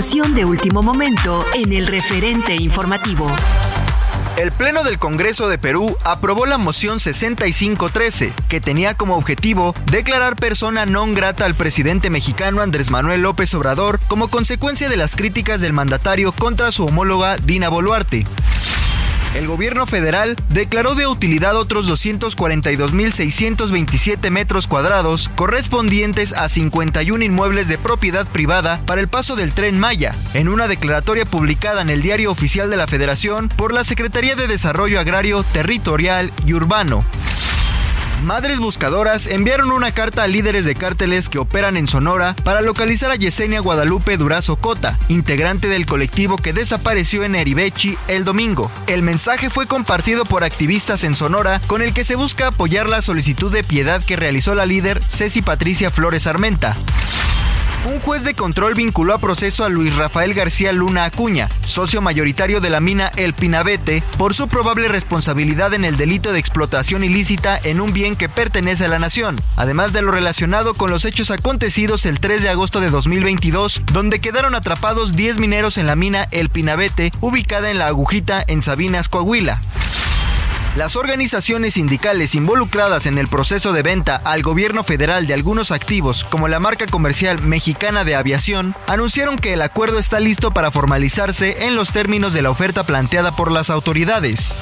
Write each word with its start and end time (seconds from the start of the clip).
De 0.00 0.46
último 0.46 0.82
momento 0.82 1.44
en 1.52 1.74
el 1.74 1.86
referente 1.86 2.54
informativo. 2.54 3.26
El 4.38 4.50
Pleno 4.50 4.82
del 4.82 4.98
Congreso 4.98 5.46
de 5.50 5.58
Perú 5.58 5.94
aprobó 6.04 6.46
la 6.46 6.56
moción 6.56 6.98
6513, 7.00 8.32
que 8.48 8.62
tenía 8.62 8.94
como 8.94 9.16
objetivo 9.16 9.74
declarar 9.92 10.36
persona 10.36 10.86
non 10.86 11.12
grata 11.12 11.44
al 11.44 11.54
presidente 11.54 12.08
mexicano 12.08 12.62
Andrés 12.62 12.88
Manuel 12.88 13.20
López 13.20 13.52
Obrador 13.52 14.00
como 14.08 14.28
consecuencia 14.28 14.88
de 14.88 14.96
las 14.96 15.16
críticas 15.16 15.60
del 15.60 15.74
mandatario 15.74 16.32
contra 16.32 16.70
su 16.70 16.86
homóloga 16.86 17.36
Dina 17.36 17.68
Boluarte. 17.68 18.24
El 19.34 19.46
gobierno 19.46 19.86
federal 19.86 20.34
declaró 20.48 20.96
de 20.96 21.06
utilidad 21.06 21.56
otros 21.56 21.88
242.627 21.88 24.28
metros 24.30 24.66
cuadrados 24.66 25.30
correspondientes 25.36 26.32
a 26.32 26.48
51 26.48 27.24
inmuebles 27.24 27.68
de 27.68 27.78
propiedad 27.78 28.26
privada 28.26 28.80
para 28.86 29.00
el 29.00 29.06
paso 29.06 29.36
del 29.36 29.52
tren 29.52 29.78
Maya, 29.78 30.16
en 30.34 30.48
una 30.48 30.66
declaratoria 30.66 31.26
publicada 31.26 31.82
en 31.82 31.90
el 31.90 32.02
Diario 32.02 32.32
Oficial 32.32 32.70
de 32.70 32.76
la 32.76 32.88
Federación 32.88 33.48
por 33.48 33.72
la 33.72 33.84
Secretaría 33.84 34.34
de 34.34 34.48
Desarrollo 34.48 34.98
Agrario, 34.98 35.44
Territorial 35.44 36.32
y 36.44 36.54
Urbano. 36.54 37.04
Madres 38.22 38.60
buscadoras 38.60 39.26
enviaron 39.26 39.70
una 39.72 39.92
carta 39.92 40.22
a 40.22 40.26
líderes 40.26 40.66
de 40.66 40.74
cárteles 40.74 41.30
que 41.30 41.38
operan 41.38 41.78
en 41.78 41.86
Sonora 41.86 42.36
para 42.44 42.60
localizar 42.60 43.10
a 43.10 43.16
Yesenia 43.16 43.60
Guadalupe 43.60 44.18
Durazo 44.18 44.56
Cota, 44.56 44.98
integrante 45.08 45.68
del 45.68 45.86
colectivo 45.86 46.36
que 46.36 46.52
desapareció 46.52 47.24
en 47.24 47.34
Eribechi 47.34 47.96
el 48.08 48.24
domingo. 48.24 48.70
El 48.86 49.02
mensaje 49.02 49.48
fue 49.48 49.66
compartido 49.66 50.26
por 50.26 50.44
activistas 50.44 51.02
en 51.04 51.14
Sonora 51.14 51.62
con 51.66 51.80
el 51.80 51.94
que 51.94 52.04
se 52.04 52.14
busca 52.14 52.48
apoyar 52.48 52.88
la 52.88 53.00
solicitud 53.00 53.50
de 53.50 53.64
piedad 53.64 54.04
que 54.04 54.16
realizó 54.16 54.54
la 54.54 54.66
líder 54.66 55.02
Ceci 55.08 55.40
Patricia 55.40 55.90
Flores 55.90 56.26
Armenta. 56.26 56.76
Un 57.84 57.98
juez 57.98 58.24
de 58.24 58.34
control 58.34 58.74
vinculó 58.74 59.14
a 59.14 59.18
proceso 59.18 59.64
a 59.64 59.70
Luis 59.70 59.96
Rafael 59.96 60.34
García 60.34 60.70
Luna 60.70 61.06
Acuña, 61.06 61.48
socio 61.64 62.02
mayoritario 62.02 62.60
de 62.60 62.68
la 62.68 62.78
mina 62.78 63.10
El 63.16 63.32
Pinabete, 63.32 64.02
por 64.18 64.34
su 64.34 64.48
probable 64.48 64.86
responsabilidad 64.86 65.72
en 65.72 65.86
el 65.86 65.96
delito 65.96 66.30
de 66.32 66.38
explotación 66.38 67.04
ilícita 67.04 67.58
en 67.64 67.80
un 67.80 67.94
bien 67.94 68.16
que 68.16 68.28
pertenece 68.28 68.84
a 68.84 68.88
la 68.88 68.98
nación, 68.98 69.40
además 69.56 69.94
de 69.94 70.02
lo 70.02 70.12
relacionado 70.12 70.74
con 70.74 70.90
los 70.90 71.06
hechos 71.06 71.30
acontecidos 71.30 72.04
el 72.04 72.20
3 72.20 72.42
de 72.42 72.50
agosto 72.50 72.80
de 72.80 72.90
2022, 72.90 73.82
donde 73.92 74.20
quedaron 74.20 74.54
atrapados 74.54 75.16
10 75.16 75.38
mineros 75.38 75.78
en 75.78 75.86
la 75.86 75.96
mina 75.96 76.28
El 76.32 76.50
Pinabete, 76.50 77.12
ubicada 77.22 77.70
en 77.70 77.78
la 77.78 77.86
Agujita 77.86 78.44
en 78.46 78.60
Sabinas, 78.60 79.08
Coahuila. 79.08 79.58
Las 80.76 80.94
organizaciones 80.94 81.74
sindicales 81.74 82.36
involucradas 82.36 83.06
en 83.06 83.18
el 83.18 83.26
proceso 83.26 83.72
de 83.72 83.82
venta 83.82 84.14
al 84.24 84.42
gobierno 84.42 84.84
federal 84.84 85.26
de 85.26 85.34
algunos 85.34 85.72
activos, 85.72 86.22
como 86.22 86.46
la 86.46 86.60
marca 86.60 86.86
comercial 86.86 87.42
mexicana 87.42 88.04
de 88.04 88.14
aviación, 88.14 88.76
anunciaron 88.86 89.36
que 89.36 89.52
el 89.54 89.62
acuerdo 89.62 89.98
está 89.98 90.20
listo 90.20 90.52
para 90.52 90.70
formalizarse 90.70 91.66
en 91.66 91.74
los 91.74 91.90
términos 91.90 92.34
de 92.34 92.42
la 92.42 92.50
oferta 92.50 92.86
planteada 92.86 93.34
por 93.34 93.50
las 93.50 93.68
autoridades. 93.68 94.58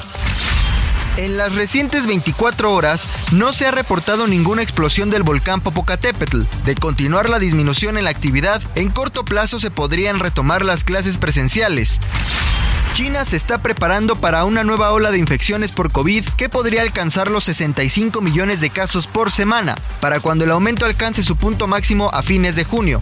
En 1.19 1.35
las 1.35 1.53
recientes 1.53 2.07
24 2.07 2.73
horas 2.73 3.05
no 3.33 3.51
se 3.51 3.65
ha 3.65 3.71
reportado 3.71 4.25
ninguna 4.25 4.61
explosión 4.61 5.09
del 5.09 5.23
volcán 5.23 5.59
Popocatépetl. 5.59 6.43
De 6.63 6.75
continuar 6.75 7.27
la 7.27 7.39
disminución 7.39 7.97
en 7.97 8.05
la 8.05 8.09
actividad, 8.09 8.61
en 8.75 8.89
corto 8.89 9.25
plazo 9.25 9.59
se 9.59 9.69
podrían 9.69 10.19
retomar 10.19 10.63
las 10.63 10.85
clases 10.85 11.17
presenciales. 11.17 11.99
China 12.93 13.25
se 13.25 13.35
está 13.35 13.61
preparando 13.61 14.15
para 14.21 14.45
una 14.45 14.63
nueva 14.63 14.93
ola 14.93 15.11
de 15.11 15.17
infecciones 15.17 15.73
por 15.73 15.91
COVID 15.91 16.23
que 16.37 16.47
podría 16.47 16.83
alcanzar 16.83 17.29
los 17.29 17.43
65 17.43 18.21
millones 18.21 18.61
de 18.61 18.69
casos 18.69 19.05
por 19.05 19.29
semana, 19.29 19.75
para 19.99 20.21
cuando 20.21 20.45
el 20.45 20.51
aumento 20.51 20.85
alcance 20.85 21.21
su 21.21 21.35
punto 21.35 21.67
máximo 21.67 22.09
a 22.13 22.23
fines 22.23 22.55
de 22.55 22.63
junio. 22.63 23.01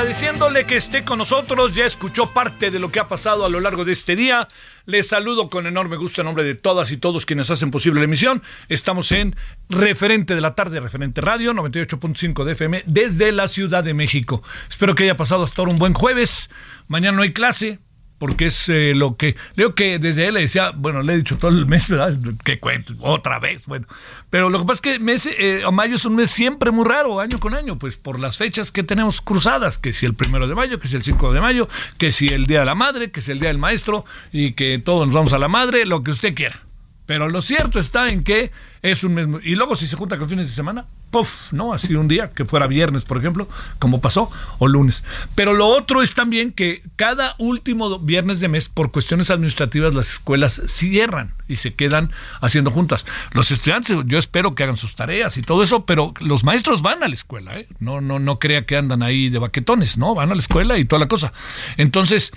Agradeciéndole 0.00 0.64
que 0.64 0.78
esté 0.78 1.04
con 1.04 1.18
nosotros. 1.18 1.74
Ya 1.74 1.84
escuchó 1.84 2.30
parte 2.32 2.70
de 2.70 2.78
lo 2.78 2.90
que 2.90 3.00
ha 3.00 3.06
pasado 3.06 3.44
a 3.44 3.50
lo 3.50 3.60
largo 3.60 3.84
de 3.84 3.92
este 3.92 4.16
día. 4.16 4.48
Les 4.86 5.06
saludo 5.06 5.50
con 5.50 5.66
enorme 5.66 5.98
gusto 5.98 6.22
en 6.22 6.24
nombre 6.24 6.42
de 6.42 6.54
todas 6.54 6.90
y 6.90 6.96
todos 6.96 7.26
quienes 7.26 7.50
hacen 7.50 7.70
posible 7.70 8.00
la 8.00 8.06
emisión. 8.06 8.42
Estamos 8.70 9.12
en 9.12 9.36
Referente 9.68 10.34
de 10.34 10.40
la 10.40 10.54
Tarde, 10.54 10.80
Referente 10.80 11.20
Radio 11.20 11.52
98.5 11.52 12.44
de 12.44 12.52
FM 12.52 12.82
desde 12.86 13.30
la 13.30 13.46
Ciudad 13.46 13.84
de 13.84 13.92
México. 13.92 14.42
Espero 14.70 14.94
que 14.94 15.02
haya 15.02 15.18
pasado 15.18 15.44
hasta 15.44 15.60
ahora 15.60 15.72
un 15.72 15.78
buen 15.78 15.92
jueves. 15.92 16.48
Mañana 16.88 17.18
no 17.18 17.22
hay 17.22 17.34
clase. 17.34 17.78
Porque 18.20 18.46
es 18.46 18.68
eh, 18.68 18.92
lo 18.94 19.16
que 19.16 19.34
creo 19.54 19.74
que 19.74 19.98
desde 19.98 20.28
él 20.28 20.34
le 20.34 20.40
decía, 20.40 20.72
bueno, 20.76 21.02
le 21.02 21.14
he 21.14 21.16
dicho 21.16 21.38
todo 21.38 21.50
el 21.50 21.64
mes, 21.66 21.88
¿verdad? 21.88 22.14
Que 22.44 22.60
cuento, 22.60 22.92
otra 23.00 23.40
vez, 23.40 23.64
bueno. 23.64 23.86
Pero 24.28 24.50
lo 24.50 24.60
que 24.60 24.66
pasa 24.66 24.74
es 24.74 24.80
que 24.82 24.98
mes, 25.02 25.26
eh, 25.26 25.62
mayo 25.72 25.96
es 25.96 26.04
un 26.04 26.16
mes 26.16 26.30
siempre 26.30 26.70
muy 26.70 26.84
raro, 26.84 27.18
año 27.18 27.40
con 27.40 27.54
año, 27.54 27.78
pues 27.78 27.96
por 27.96 28.20
las 28.20 28.36
fechas 28.36 28.70
que 28.70 28.82
tenemos 28.82 29.22
cruzadas, 29.22 29.78
que 29.78 29.94
si 29.94 30.04
el 30.04 30.14
primero 30.14 30.46
de 30.46 30.54
mayo, 30.54 30.78
que 30.78 30.86
si 30.86 30.96
el 30.96 31.02
5 31.02 31.32
de 31.32 31.40
mayo, 31.40 31.66
que 31.96 32.12
si 32.12 32.26
el 32.26 32.46
día 32.46 32.60
de 32.60 32.66
la 32.66 32.74
madre, 32.74 33.10
que 33.10 33.22
si 33.22 33.32
el 33.32 33.40
día 33.40 33.48
del 33.48 33.58
maestro, 33.58 34.04
y 34.32 34.52
que 34.52 34.78
todos 34.78 35.06
nos 35.06 35.14
vamos 35.14 35.32
a 35.32 35.38
la 35.38 35.48
madre, 35.48 35.86
lo 35.86 36.02
que 36.02 36.10
usted 36.10 36.34
quiera. 36.34 36.69
Pero 37.10 37.28
lo 37.28 37.42
cierto 37.42 37.80
está 37.80 38.06
en 38.06 38.22
que 38.22 38.52
es 38.82 39.02
un 39.02 39.14
mes. 39.14 39.26
Y 39.42 39.56
luego, 39.56 39.74
si 39.74 39.88
se 39.88 39.96
junta 39.96 40.16
con 40.16 40.28
fines 40.28 40.46
de 40.46 40.54
semana, 40.54 40.86
¡puf! 41.10 41.52
¿No? 41.52 41.72
Así 41.72 41.96
un 41.96 42.06
día, 42.06 42.28
que 42.28 42.44
fuera 42.44 42.68
viernes, 42.68 43.04
por 43.04 43.18
ejemplo, 43.18 43.48
como 43.80 44.00
pasó, 44.00 44.30
o 44.60 44.68
lunes. 44.68 45.02
Pero 45.34 45.52
lo 45.52 45.66
otro 45.66 46.02
es 46.02 46.14
también 46.14 46.52
que 46.52 46.84
cada 46.94 47.34
último 47.38 47.98
viernes 47.98 48.38
de 48.38 48.46
mes, 48.46 48.68
por 48.68 48.92
cuestiones 48.92 49.28
administrativas, 49.32 49.96
las 49.96 50.12
escuelas 50.12 50.62
cierran 50.66 51.34
y 51.48 51.56
se 51.56 51.74
quedan 51.74 52.12
haciendo 52.42 52.70
juntas. 52.70 53.06
Los 53.32 53.50
estudiantes, 53.50 53.96
yo 54.06 54.20
espero 54.20 54.54
que 54.54 54.62
hagan 54.62 54.76
sus 54.76 54.94
tareas 54.94 55.36
y 55.36 55.42
todo 55.42 55.64
eso, 55.64 55.84
pero 55.86 56.14
los 56.20 56.44
maestros 56.44 56.80
van 56.80 57.02
a 57.02 57.08
la 57.08 57.14
escuela, 57.14 57.58
¿eh? 57.58 57.66
No, 57.80 58.00
no, 58.00 58.20
no 58.20 58.38
crea 58.38 58.66
que 58.66 58.76
andan 58.76 59.02
ahí 59.02 59.30
de 59.30 59.40
baquetones, 59.40 59.98
¿no? 59.98 60.14
Van 60.14 60.30
a 60.30 60.36
la 60.36 60.40
escuela 60.40 60.78
y 60.78 60.84
toda 60.84 61.00
la 61.00 61.08
cosa. 61.08 61.32
Entonces, 61.76 62.30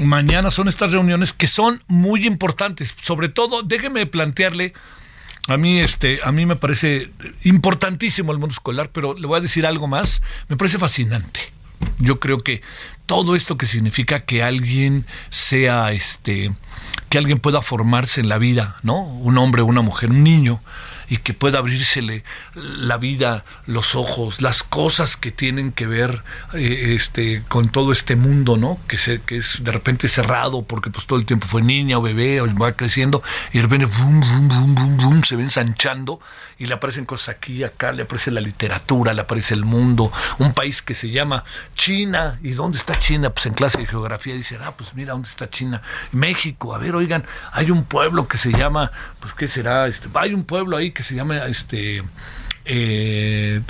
mañana 0.00 0.50
son 0.50 0.68
estas 0.68 0.92
reuniones 0.92 1.32
que 1.32 1.46
son 1.46 1.82
muy 1.86 2.26
importantes. 2.26 2.94
Sobre 3.02 3.28
todo, 3.28 3.62
déjeme 3.62 4.06
plantearle, 4.06 4.72
a 5.48 5.56
mí, 5.56 5.80
este, 5.80 6.18
a 6.22 6.32
mí 6.32 6.46
me 6.46 6.56
parece 6.56 7.10
importantísimo 7.44 8.32
el 8.32 8.38
mundo 8.38 8.52
escolar, 8.52 8.90
pero 8.92 9.14
le 9.14 9.26
voy 9.26 9.38
a 9.38 9.42
decir 9.42 9.66
algo 9.66 9.86
más, 9.86 10.22
me 10.48 10.56
parece 10.56 10.78
fascinante. 10.78 11.40
Yo 11.98 12.20
creo 12.20 12.38
que 12.40 12.62
todo 13.06 13.34
esto 13.34 13.56
que 13.56 13.66
significa 13.66 14.20
que 14.20 14.42
alguien 14.42 15.06
sea, 15.30 15.92
este, 15.92 16.52
que 17.08 17.18
alguien 17.18 17.38
pueda 17.38 17.62
formarse 17.62 18.20
en 18.20 18.28
la 18.28 18.38
vida, 18.38 18.76
¿no? 18.82 19.02
Un 19.02 19.38
hombre, 19.38 19.62
una 19.62 19.82
mujer, 19.82 20.10
un 20.10 20.22
niño, 20.22 20.60
y 21.10 21.18
que 21.18 21.34
pueda 21.34 21.58
abrírsele 21.58 22.24
la 22.54 22.96
vida, 22.96 23.44
los 23.66 23.94
ojos, 23.94 24.40
las 24.40 24.62
cosas 24.62 25.16
que 25.16 25.32
tienen 25.32 25.72
que 25.72 25.86
ver 25.86 26.22
eh, 26.54 26.94
este, 26.94 27.44
con 27.48 27.68
todo 27.68 27.92
este 27.92 28.16
mundo, 28.16 28.56
¿no? 28.56 28.78
Que, 28.86 28.96
se, 28.96 29.20
que 29.20 29.36
es 29.36 29.62
de 29.62 29.72
repente 29.72 30.08
cerrado 30.08 30.62
porque 30.62 30.88
pues 30.88 31.06
todo 31.06 31.18
el 31.18 31.26
tiempo 31.26 31.46
fue 31.46 31.62
niña 31.62 31.98
o 31.98 32.02
bebé 32.02 32.40
o 32.40 32.46
va 32.56 32.72
creciendo 32.72 33.22
y 33.52 33.58
de 33.58 33.62
repente 33.62 33.88
se 35.24 35.36
ve 35.36 35.42
ensanchando 35.42 36.20
y 36.60 36.66
le 36.66 36.74
aparecen 36.74 37.06
cosas 37.06 37.30
aquí 37.36 37.54
y 37.54 37.64
acá, 37.64 37.90
le 37.90 38.02
aparece 38.02 38.30
la 38.30 38.42
literatura, 38.42 39.14
le 39.14 39.22
aparece 39.22 39.54
el 39.54 39.64
mundo, 39.64 40.12
un 40.38 40.52
país 40.52 40.82
que 40.82 40.94
se 40.94 41.08
llama 41.08 41.44
China. 41.74 42.38
¿Y 42.42 42.50
dónde 42.50 42.76
está 42.76 42.94
China? 42.94 43.30
Pues 43.30 43.46
en 43.46 43.54
clase 43.54 43.78
de 43.78 43.86
geografía 43.86 44.34
dicen, 44.34 44.58
ah, 44.62 44.74
pues 44.76 44.92
mira, 44.92 45.12
¿dónde 45.12 45.26
está 45.26 45.48
China? 45.48 45.80
México, 46.12 46.74
a 46.74 46.78
ver, 46.78 46.94
oigan, 46.94 47.24
hay 47.52 47.70
un 47.70 47.84
pueblo 47.84 48.28
que 48.28 48.36
se 48.36 48.52
llama, 48.52 48.92
pues 49.20 49.32
¿qué 49.32 49.48
será? 49.48 49.86
Este, 49.86 50.08
hay 50.12 50.34
un 50.34 50.44
pueblo 50.44 50.76
ahí 50.76 50.90
que 50.90 50.99
que 51.00 51.04
se 51.04 51.14
llama 51.14 51.46
este 51.46 52.02
eh, 52.66 53.62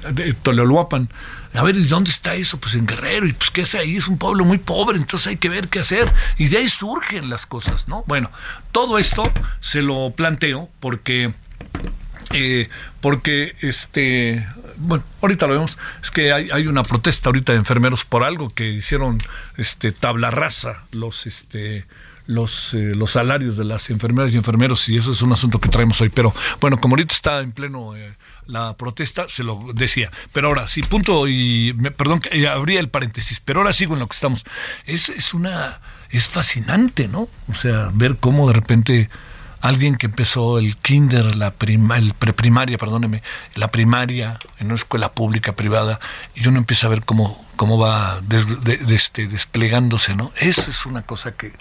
A 1.54 1.62
ver, 1.62 1.76
¿y 1.76 1.84
dónde 1.84 2.10
está 2.10 2.34
eso? 2.34 2.58
Pues 2.58 2.74
en 2.74 2.86
Guerrero. 2.86 3.24
¿Y 3.24 3.32
pues 3.32 3.50
qué 3.50 3.62
hace 3.62 3.78
ahí? 3.78 3.96
Es 3.96 4.08
un 4.08 4.18
pueblo 4.18 4.44
muy 4.44 4.58
pobre, 4.58 4.98
entonces 4.98 5.28
hay 5.28 5.36
que 5.36 5.48
ver 5.48 5.68
qué 5.68 5.78
hacer. 5.78 6.12
Y 6.38 6.48
de 6.48 6.58
ahí 6.58 6.68
surgen 6.68 7.30
las 7.30 7.46
cosas, 7.46 7.86
¿no? 7.86 8.02
Bueno, 8.08 8.32
todo 8.72 8.98
esto 8.98 9.22
se 9.60 9.80
lo 9.80 10.10
planteo 10.10 10.68
porque... 10.80 11.32
Eh, 12.32 12.68
porque 13.00 13.56
este 13.60 14.46
bueno 14.76 15.02
ahorita 15.20 15.48
lo 15.48 15.54
vemos 15.54 15.76
es 16.00 16.12
que 16.12 16.32
hay, 16.32 16.48
hay, 16.52 16.68
una 16.68 16.84
protesta 16.84 17.28
ahorita 17.28 17.50
de 17.50 17.58
enfermeros 17.58 18.04
por 18.04 18.22
algo 18.22 18.50
que 18.50 18.68
hicieron 18.68 19.18
este 19.56 19.90
tabla 19.90 20.30
rasa 20.30 20.84
los 20.92 21.26
este 21.26 21.86
los, 22.30 22.74
eh, 22.74 22.94
los 22.94 23.12
salarios 23.12 23.56
de 23.56 23.64
las 23.64 23.90
enfermeras 23.90 24.32
y 24.32 24.36
enfermeros 24.36 24.88
y 24.88 24.96
eso 24.96 25.12
es 25.12 25.20
un 25.20 25.32
asunto 25.32 25.60
que 25.60 25.68
traemos 25.68 26.00
hoy. 26.00 26.08
Pero 26.08 26.34
bueno, 26.60 26.80
como 26.80 26.94
ahorita 26.94 27.12
está 27.12 27.40
en 27.40 27.52
pleno 27.52 27.96
eh, 27.96 28.14
la 28.46 28.76
protesta, 28.76 29.28
se 29.28 29.42
lo 29.42 29.72
decía. 29.74 30.10
Pero 30.32 30.48
ahora 30.48 30.68
sí, 30.68 30.82
punto 30.82 31.26
y 31.28 31.72
perdón, 31.96 32.20
que 32.20 32.48
abría 32.48 32.80
el 32.80 32.88
paréntesis, 32.88 33.40
pero 33.40 33.60
ahora 33.60 33.72
sigo 33.72 33.94
en 33.94 34.00
lo 34.00 34.06
que 34.06 34.14
estamos. 34.14 34.44
Es, 34.86 35.08
es 35.08 35.34
una, 35.34 35.80
es 36.10 36.28
fascinante, 36.28 37.08
¿no? 37.08 37.28
O 37.48 37.54
sea, 37.54 37.90
ver 37.92 38.16
cómo 38.18 38.46
de 38.46 38.54
repente 38.54 39.10
alguien 39.60 39.96
que 39.96 40.06
empezó 40.06 40.58
el 40.58 40.76
kinder, 40.76 41.36
la 41.36 41.52
prima, 41.52 41.98
el 41.98 42.14
preprimaria, 42.14 42.78
perdóneme, 42.78 43.22
la 43.54 43.68
primaria 43.68 44.38
en 44.58 44.66
una 44.66 44.76
escuela 44.76 45.12
pública, 45.12 45.52
privada, 45.54 46.00
y 46.34 46.46
uno 46.48 46.58
empieza 46.58 46.86
a 46.86 46.90
ver 46.90 47.04
cómo, 47.04 47.44
cómo 47.60 47.76
va 47.76 48.22
este, 48.88 49.26
desplegándose, 49.26 50.14
¿no? 50.14 50.32
Eso 50.34 50.70
es 50.70 50.86
una 50.86 51.02
cosa 51.02 51.32
que, 51.32 51.52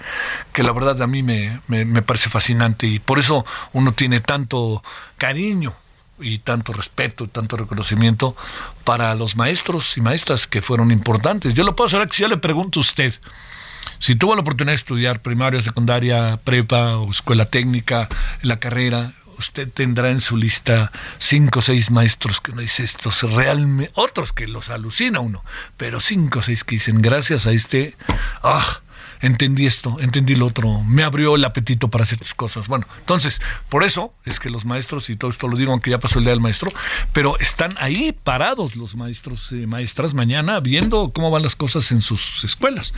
que 0.54 0.64
la 0.64 0.72
verdad 0.72 1.02
a 1.02 1.08
mí 1.08 1.24
me, 1.24 1.60
me, 1.68 2.02
parece 2.02 2.30
fascinante 2.30 2.88
y 2.88 3.00
por 3.00 3.20
eso 3.20 3.46
uno 3.74 3.92
tiene 3.92 4.22
tanto 4.22 4.82
cariño 5.18 5.74
y 6.18 6.38
tanto 6.38 6.72
respeto 6.72 7.26
y 7.26 7.28
tanto 7.28 7.58
reconocimiento 7.58 8.34
para 8.86 9.14
los 9.14 9.36
maestros 9.36 9.98
y 9.98 10.00
maestras 10.00 10.48
que 10.48 10.62
fueron 10.62 10.90
importantes. 10.92 11.54
Yo 11.54 11.66
lo 11.66 11.76
puedo 11.76 11.90
hacer 11.90 12.08
que 12.08 12.16
si 12.16 12.22
yo 12.22 12.30
le 12.30 12.38
pregunto 12.38 12.80
a 12.80 12.84
usted, 12.84 13.14
si 13.98 14.16
tuvo 14.16 14.36
la 14.36 14.42
oportunidad 14.42 14.72
de 14.72 14.78
estudiar 14.78 15.22
primaria, 15.22 15.62
secundaria, 15.62 16.40
prepa 16.42 16.96
o 16.96 17.12
escuela 17.12 17.44
técnica, 17.44 18.08
la 18.42 18.56
carrera, 18.56 19.12
usted 19.40 19.70
tendrá 19.70 20.10
en 20.12 20.22
su 20.22 20.38
lista 20.38 20.92
cinco 21.18 21.60
o 21.60 21.62
seis 21.62 21.90
maestros 21.90 22.42
que 22.42 22.52
uno 22.52 22.62
dice 22.62 22.84
estos 22.84 23.24
realmente, 23.24 23.92
otros 23.96 24.34
que 24.34 24.48
los 24.48 24.70
alucina 24.70 25.22
uno, 25.22 25.44
pero 25.78 26.00
cinco 26.00 26.40
o 26.40 26.42
seis 26.42 26.64
que 26.64 26.76
dicen 26.76 27.02
gracias 27.02 27.48
a 27.48 27.52
este, 27.52 27.96
ah, 28.44 28.82
entendí 29.22 29.68
esto, 29.68 29.98
entendí 30.00 30.36
lo 30.36 30.48
otro, 30.48 30.82
me 30.82 31.04
abrió 31.04 31.36
el 31.36 31.46
apetito 31.46 31.90
para 31.90 32.04
hacer 32.04 32.20
estas 32.22 32.34
cosas. 32.34 32.68
Bueno, 32.68 32.88
entonces, 33.00 33.42
por 33.70 33.84
eso 33.84 34.14
es 34.26 34.40
que 34.40 34.50
los 34.50 34.66
maestros, 34.66 35.10
y 35.10 35.16
todo 35.16 35.32
esto 35.32 35.48
lo 35.48 35.58
digo 35.58 35.72
aunque 35.72 35.90
ya 35.90 36.00
pasó 36.00 36.20
el 36.20 36.26
día 36.26 36.32
del 36.32 36.42
maestro, 36.42 36.72
pero 37.14 37.38
están 37.40 37.72
ahí 37.80 38.12
parados 38.12 38.76
los 38.76 38.96
maestros 38.96 39.52
y 39.52 39.68
maestras 39.68 40.14
mañana 40.14 40.60
viendo 40.60 41.12
cómo 41.14 41.32
van 41.32 41.44
las 41.44 41.56
cosas 41.56 41.92
en 41.92 42.02
sus 42.02 42.44
escuelas. 42.44 42.94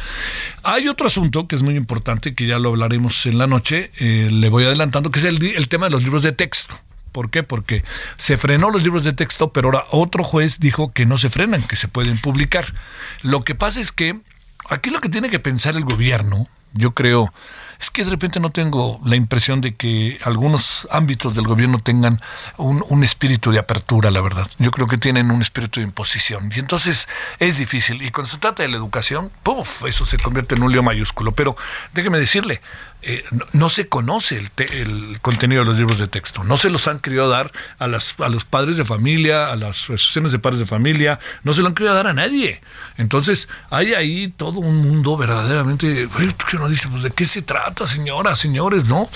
Hay 0.63 0.87
otro 0.87 1.07
asunto 1.07 1.47
que 1.47 1.55
es 1.55 1.63
muy 1.63 1.75
importante, 1.75 2.35
que 2.35 2.45
ya 2.45 2.59
lo 2.59 2.69
hablaremos 2.69 3.25
en 3.25 3.37
la 3.37 3.47
noche, 3.47 3.91
eh, 3.99 4.29
le 4.31 4.49
voy 4.49 4.65
adelantando, 4.65 5.11
que 5.11 5.19
es 5.19 5.25
el, 5.25 5.43
el 5.43 5.69
tema 5.69 5.87
de 5.87 5.91
los 5.91 6.03
libros 6.03 6.23
de 6.23 6.31
texto. 6.31 6.79
¿Por 7.11 7.29
qué? 7.29 7.43
Porque 7.43 7.83
se 8.15 8.37
frenó 8.37 8.69
los 8.69 8.83
libros 8.83 9.03
de 9.03 9.11
texto, 9.13 9.51
pero 9.51 9.67
ahora 9.67 9.85
otro 9.91 10.23
juez 10.23 10.59
dijo 10.59 10.93
que 10.93 11.05
no 11.05 11.17
se 11.17 11.29
frenan, 11.29 11.63
que 11.63 11.75
se 11.75 11.89
pueden 11.89 12.17
publicar. 12.17 12.73
Lo 13.21 13.43
que 13.43 13.53
pasa 13.53 13.81
es 13.81 13.91
que 13.91 14.21
Aquí 14.69 14.89
lo 14.89 15.01
que 15.01 15.09
tiene 15.09 15.29
que 15.29 15.39
pensar 15.39 15.75
el 15.75 15.83
gobierno, 15.83 16.47
yo 16.73 16.91
creo, 16.91 17.33
es 17.81 17.89
que 17.89 18.05
de 18.05 18.11
repente 18.11 18.39
no 18.39 18.51
tengo 18.51 19.01
la 19.03 19.15
impresión 19.15 19.59
de 19.59 19.75
que 19.75 20.19
algunos 20.23 20.87
ámbitos 20.91 21.35
del 21.35 21.47
gobierno 21.47 21.79
tengan 21.79 22.21
un, 22.57 23.03
espíritu 23.03 23.51
de 23.51 23.57
apertura, 23.57 24.11
la 24.11 24.21
verdad. 24.21 24.47
Yo 24.59 24.69
creo 24.69 24.87
que 24.87 24.97
tienen 24.97 25.31
un 25.31 25.41
espíritu 25.41 25.79
de 25.79 25.87
imposición. 25.87 26.51
Y 26.55 26.59
entonces 26.59 27.07
es 27.39 27.57
difícil. 27.57 28.03
Y 28.03 28.11
cuando 28.11 28.31
se 28.31 28.37
trata 28.37 28.61
de 28.61 28.69
la 28.69 28.77
educación, 28.77 29.31
¡puf! 29.41 29.83
eso 29.85 30.05
se 30.05 30.17
convierte 30.17 30.53
en 30.53 30.61
un 30.61 30.71
lío 30.71 30.83
mayúsculo. 30.83 31.31
Pero 31.31 31.57
déjeme 31.93 32.19
decirle, 32.19 32.61
eh, 33.03 33.23
no, 33.53 33.69
se 33.69 33.87
conoce 33.87 34.43
el, 34.57 35.19
contenido 35.21 35.63
de 35.63 35.69
los 35.69 35.77
libros 35.77 35.99
de 35.99 36.07
texto, 36.07 36.43
no 36.43 36.57
se 36.57 36.69
los 36.69 36.87
han 36.87 36.99
querido 36.99 37.27
dar 37.29 37.51
a 37.79 37.87
los 37.87 38.45
padres 38.45 38.77
de 38.77 38.85
familia, 38.85 39.51
a 39.51 39.55
las 39.55 39.81
asociaciones 39.81 40.31
de 40.31 40.39
padres 40.39 40.59
de 40.59 40.65
familia, 40.67 41.19
no 41.43 41.53
se 41.53 41.61
lo 41.61 41.67
han 41.67 41.73
querido 41.73 41.95
dar 41.95 42.07
a 42.07 42.13
nadie. 42.13 42.61
Entonces 42.97 43.49
hay 43.71 43.95
ahí 43.95 44.27
todo 44.27 44.59
un 44.59 44.77
mundo 44.77 45.17
verdaderamente, 45.17 46.07
que 46.49 46.57
uno 46.57 46.69
dice, 46.69 46.87
pues 46.89 47.01
de 47.01 47.09
qué 47.11 47.25
se 47.25 47.41
trata, 47.41 47.87
señoras, 47.87 48.39
señores, 48.39 48.85
¿no? 48.87 49.09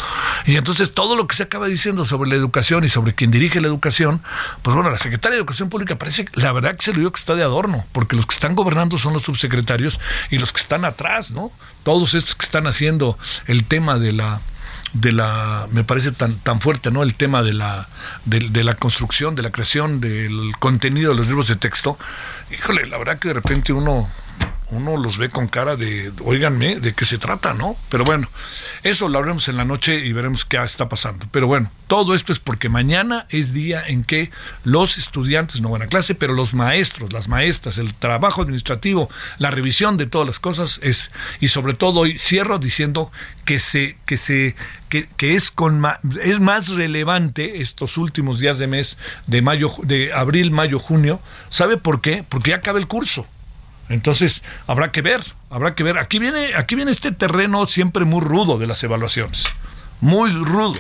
Y 0.46 0.56
entonces 0.56 0.94
todo 0.94 1.16
lo 1.16 1.28
que 1.28 1.36
se 1.36 1.44
acaba 1.44 1.68
diciendo 1.68 2.06
sobre 2.06 2.30
la 2.30 2.36
educación 2.36 2.84
y 2.84 2.90
sobre 2.90 3.14
quien 3.14 3.30
dirige 3.30 3.62
la 3.62 3.68
educación, 3.68 4.24
pues 4.64 4.76
bueno, 4.76 4.90
la 4.90 4.98
secretaria 4.98 5.36
de 5.36 5.42
Educación 5.42 5.70
Pública 5.70 5.96
parece, 5.98 6.26
la 6.34 6.52
verdad 6.54 6.76
que 6.76 6.86
se 6.86 6.92
lo 6.92 7.00
digo 7.00 7.12
que 7.12 7.20
está 7.20 7.36
de 7.36 7.44
adorno, 7.44 7.86
porque 7.92 8.16
los 8.16 8.26
que 8.26 8.34
están 8.34 8.56
gobernando 8.56 8.98
son 8.98 9.14
los 9.14 9.22
subsecretarios 9.22 10.00
y 10.32 10.40
los 10.40 10.52
que 10.52 10.62
están 10.62 10.86
atrás, 10.86 11.30
¿no? 11.30 11.52
Todos 11.84 12.16
estos 12.16 12.34
que 12.34 12.46
están 12.46 12.66
haciendo 12.66 13.20
el 13.46 13.64
tema 13.66 13.75
tema 13.76 14.00
de 14.00 14.14
la 14.14 14.40
de 14.94 15.12
la 15.12 15.68
me 15.70 15.84
parece 15.84 16.14
tan 16.14 16.38
tan 16.40 16.62
fuerte 16.62 16.92
no 16.92 17.04
el 17.04 17.16
tema 17.16 17.44
de 17.44 17.52
la 17.52 17.90
de, 18.24 18.64
la 18.64 18.76
construcción 18.76 19.36
de 19.36 19.42
la 19.42 19.52
creación 19.52 20.00
del 20.00 20.54
contenido 20.60 21.12
de 21.12 21.18
los 21.18 21.28
libros 21.28 21.50
de 21.50 21.58
texto. 21.58 22.00
Híjole 22.52 22.88
la 22.88 22.98
verdad 22.98 23.20
que 23.20 23.28
de 23.28 23.34
repente 23.34 23.74
uno 23.74 24.10
uno 24.72 24.98
los 24.98 25.18
ve 25.18 25.30
con 25.30 25.48
cara 25.48 25.76
de, 25.76 26.12
oíganme, 26.24 26.80
¿de 26.80 26.94
qué 26.94 27.06
se 27.06 27.18
trata, 27.18 27.54
no? 27.54 27.76
Pero 27.90 28.04
bueno, 28.04 28.28
eso 28.84 29.08
lo 29.10 29.20
haremos 29.20 29.48
en 29.48 29.58
la 29.58 29.66
noche 29.66 30.06
y 30.06 30.12
veremos 30.14 30.46
qué 30.46 30.62
está 30.64 30.90
pasando. 30.90 31.28
Pero 31.32 31.48
bueno, 31.48 31.72
todo 31.88 32.16
esto 32.16 32.34
es 32.34 32.40
porque 32.40 32.70
mañana 32.70 33.28
es 33.30 33.54
día 33.54 33.84
en 33.86 34.04
que 34.04 34.32
los 34.64 34.98
estudiantes 34.98 35.62
no 35.62 35.70
van 35.70 35.84
a 35.84 35.88
clase, 35.88 36.16
pero 36.16 36.34
los 36.34 36.54
maestros, 36.54 37.14
las 37.14 37.28
maestras, 37.28 37.78
el 37.78 37.94
trabajo 37.94 38.42
administrativo, 38.42 39.10
la 39.38 39.52
revisión 39.52 39.98
de 39.98 40.08
todas 40.08 40.28
las 40.28 40.40
cosas 40.40 40.80
es, 40.82 41.12
y 41.40 41.50
sobre 41.50 41.74
todo 41.74 42.02
hoy 42.02 42.18
cierro 42.18 42.58
diciendo 42.58 43.12
que 43.46 43.60
se, 43.60 43.98
que 44.06 44.18
se, 44.18 44.56
que 44.90 45.36
es 45.36 45.52
con 45.52 45.84
es 46.24 46.40
más 46.40 46.70
relevante 46.70 47.62
estos 47.62 47.98
últimos 47.98 48.40
días 48.40 48.58
de 48.58 48.68
mes 48.68 48.98
de 49.28 49.42
mayo, 49.42 49.72
de 49.84 50.14
abril, 50.14 50.52
mayo, 50.52 50.80
junio. 50.80 51.22
¿Sabe 51.50 51.78
por 51.78 52.02
qué? 52.02 52.24
Porque 52.28 52.52
ya 52.52 52.58
acaba 52.58 52.80
el 52.80 52.88
curso 52.88 53.28
Entonces, 53.90 54.44
habrá 54.68 54.92
que 54.92 55.02
ver, 55.02 55.22
habrá 55.50 55.76
que 55.76 55.84
ver. 55.84 55.98
Aquí 55.98 56.20
viene, 56.20 56.56
aquí 56.56 56.76
viene 56.76 56.92
este 56.92 57.12
terreno 57.12 57.66
siempre 57.66 58.06
muy 58.06 58.22
rudo 58.22 58.58
de 58.58 58.68
las 58.68 58.84
evaluaciones. 58.84 59.46
Muy 60.02 60.32
rudo 60.32 60.80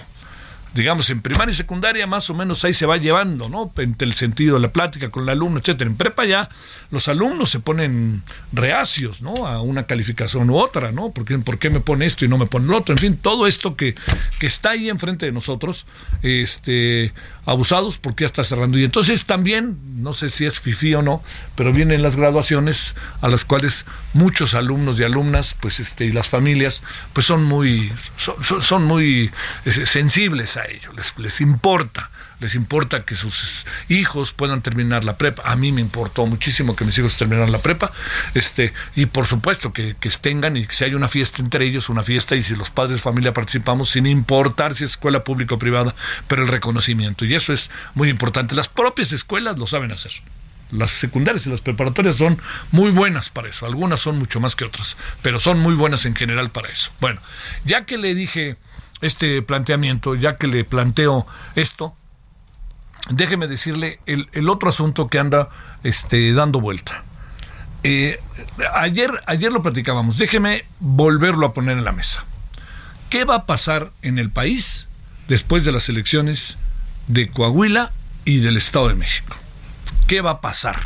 digamos, 0.75 1.09
en 1.09 1.21
primaria 1.21 1.53
y 1.53 1.55
secundaria 1.55 2.05
más 2.05 2.29
o 2.29 2.33
menos 2.33 2.65
ahí 2.65 2.73
se 2.73 2.85
va 2.85 2.97
llevando, 2.97 3.47
¿no? 3.47 3.71
Entre 3.77 4.05
el 4.05 4.13
sentido 4.13 4.55
de 4.55 4.61
la 4.61 4.73
plática 4.73 5.09
con 5.09 5.23
el 5.23 5.29
alumno, 5.29 5.59
etcétera. 5.59 5.89
En 5.89 5.95
prepa 5.95 6.25
ya 6.25 6.49
los 6.91 7.07
alumnos 7.07 7.49
se 7.49 7.61
ponen 7.61 8.23
reacios, 8.51 9.21
¿no? 9.21 9.47
A 9.47 9.61
una 9.61 9.83
calificación 9.83 10.49
u 10.49 10.57
otra, 10.57 10.91
¿no? 10.91 11.11
¿Por 11.11 11.23
qué, 11.23 11.39
¿Por 11.39 11.59
qué 11.59 11.69
me 11.69 11.79
pone 11.79 12.05
esto 12.05 12.25
y 12.25 12.27
no 12.27 12.37
me 12.37 12.45
pone 12.45 12.67
lo 12.67 12.77
otro? 12.77 12.93
En 12.93 12.99
fin, 12.99 13.17
todo 13.17 13.47
esto 13.47 13.77
que, 13.77 13.95
que 14.37 14.47
está 14.47 14.71
ahí 14.71 14.89
enfrente 14.89 15.25
de 15.25 15.31
nosotros, 15.31 15.85
este, 16.21 17.13
abusados 17.45 17.97
porque 17.97 18.23
ya 18.23 18.27
está 18.27 18.43
cerrando. 18.43 18.77
Y 18.77 18.83
entonces 18.83 19.25
también, 19.25 19.77
no 20.01 20.13
sé 20.13 20.29
si 20.29 20.45
es 20.45 20.59
FIFI 20.59 20.95
o 20.95 21.01
no, 21.01 21.23
pero 21.55 21.71
vienen 21.71 22.01
las 22.01 22.15
graduaciones 22.15 22.95
a 23.21 23.27
las 23.27 23.45
cuales 23.45 23.85
muchos 24.13 24.53
alumnos 24.53 24.99
y 24.99 25.03
alumnas, 25.03 25.55
pues 25.59 25.79
este, 25.79 26.05
y 26.05 26.11
las 26.11 26.29
familias, 26.29 26.81
pues 27.13 27.25
son 27.25 27.43
muy, 27.43 27.91
son, 28.17 28.35
son 28.63 28.83
muy 28.85 29.31
sensibles 29.65 30.57
a 30.57 30.65
ello, 30.65 30.91
les, 30.93 31.17
les 31.17 31.41
importa 31.41 32.09
les 32.39 32.55
importa 32.55 33.05
que 33.05 33.15
sus 33.15 33.65
hijos 33.89 34.33
puedan 34.33 34.61
terminar 34.61 35.03
la 35.03 35.17
prepa. 35.17 35.43
A 35.45 35.55
mí 35.55 35.71
me 35.71 35.81
importó 35.81 36.25
muchísimo 36.25 36.75
que 36.75 36.85
mis 36.85 36.97
hijos 36.97 37.15
terminaran 37.15 37.51
la 37.51 37.59
prepa. 37.59 37.91
Este, 38.33 38.73
y 38.95 39.05
por 39.05 39.27
supuesto 39.27 39.73
que, 39.73 39.95
que 39.99 40.09
tengan 40.09 40.57
y 40.57 40.65
que 40.65 40.73
si 40.73 40.83
hay 40.83 40.93
una 40.93 41.07
fiesta 41.07 41.41
entre 41.41 41.65
ellos, 41.65 41.89
una 41.89 42.03
fiesta, 42.03 42.35
y 42.35 42.43
si 42.43 42.55
los 42.55 42.69
padres 42.69 42.97
de 42.97 43.01
familia 43.01 43.33
participamos, 43.33 43.89
sin 43.89 44.05
importar 44.05 44.75
si 44.75 44.83
es 44.83 44.91
escuela 44.91 45.23
pública 45.23 45.55
o 45.55 45.59
privada, 45.59 45.95
pero 46.27 46.43
el 46.43 46.47
reconocimiento. 46.47 47.25
Y 47.25 47.35
eso 47.35 47.53
es 47.53 47.71
muy 47.93 48.09
importante. 48.09 48.55
Las 48.55 48.69
propias 48.69 49.11
escuelas 49.11 49.59
lo 49.59 49.67
saben 49.67 49.91
hacer 49.91 50.11
las 50.71 50.91
secundarias 50.91 51.45
y 51.45 51.49
las 51.49 51.61
preparatorias 51.61 52.15
son 52.15 52.41
muy 52.71 52.91
buenas 52.91 53.29
para 53.29 53.49
eso. 53.49 53.65
Algunas 53.65 53.99
son 53.99 54.17
mucho 54.17 54.39
más 54.39 54.55
que 54.55 54.65
otras, 54.65 54.97
pero 55.21 55.39
son 55.39 55.59
muy 55.59 55.75
buenas 55.75 56.05
en 56.05 56.15
general 56.15 56.49
para 56.49 56.69
eso. 56.69 56.91
Bueno, 56.99 57.21
ya 57.65 57.85
que 57.85 57.97
le 57.97 58.13
dije 58.15 58.57
este 59.01 59.41
planteamiento, 59.41 60.15
ya 60.15 60.37
que 60.37 60.47
le 60.47 60.63
planteo 60.63 61.27
esto, 61.55 61.95
déjeme 63.09 63.47
decirle 63.47 63.99
el, 64.05 64.49
otro 64.49 64.69
asunto 64.69 65.07
que 65.07 65.19
anda 65.19 65.49
este, 65.83 66.33
dando 66.33 66.59
vuelta. 66.59 67.03
Eh, 67.83 68.19
ayer, 68.73 69.11
ayer 69.27 69.51
lo 69.51 69.61
platicábamos, 69.61 70.17
déjeme 70.17 70.65
volverlo 70.79 71.45
a 71.45 71.53
poner 71.53 71.77
en 71.77 71.85
la 71.85 71.91
mesa. 71.91 72.25
¿Qué 73.09 73.25
va 73.25 73.35
a 73.35 73.45
pasar 73.45 73.91
en 74.01 74.17
el 74.17 74.31
país 74.31 74.87
después 75.27 75.63
de 75.65 75.71
las 75.71 75.87
elecciones 75.89 76.57
de 77.07 77.29
Coahuila 77.29 77.91
y 78.25 78.39
del 78.39 78.57
Estado 78.57 78.89
de 78.89 78.95
México? 78.95 79.35
¿Qué 80.07 80.21
va 80.21 80.31
a 80.31 80.41
pasar? 80.41 80.79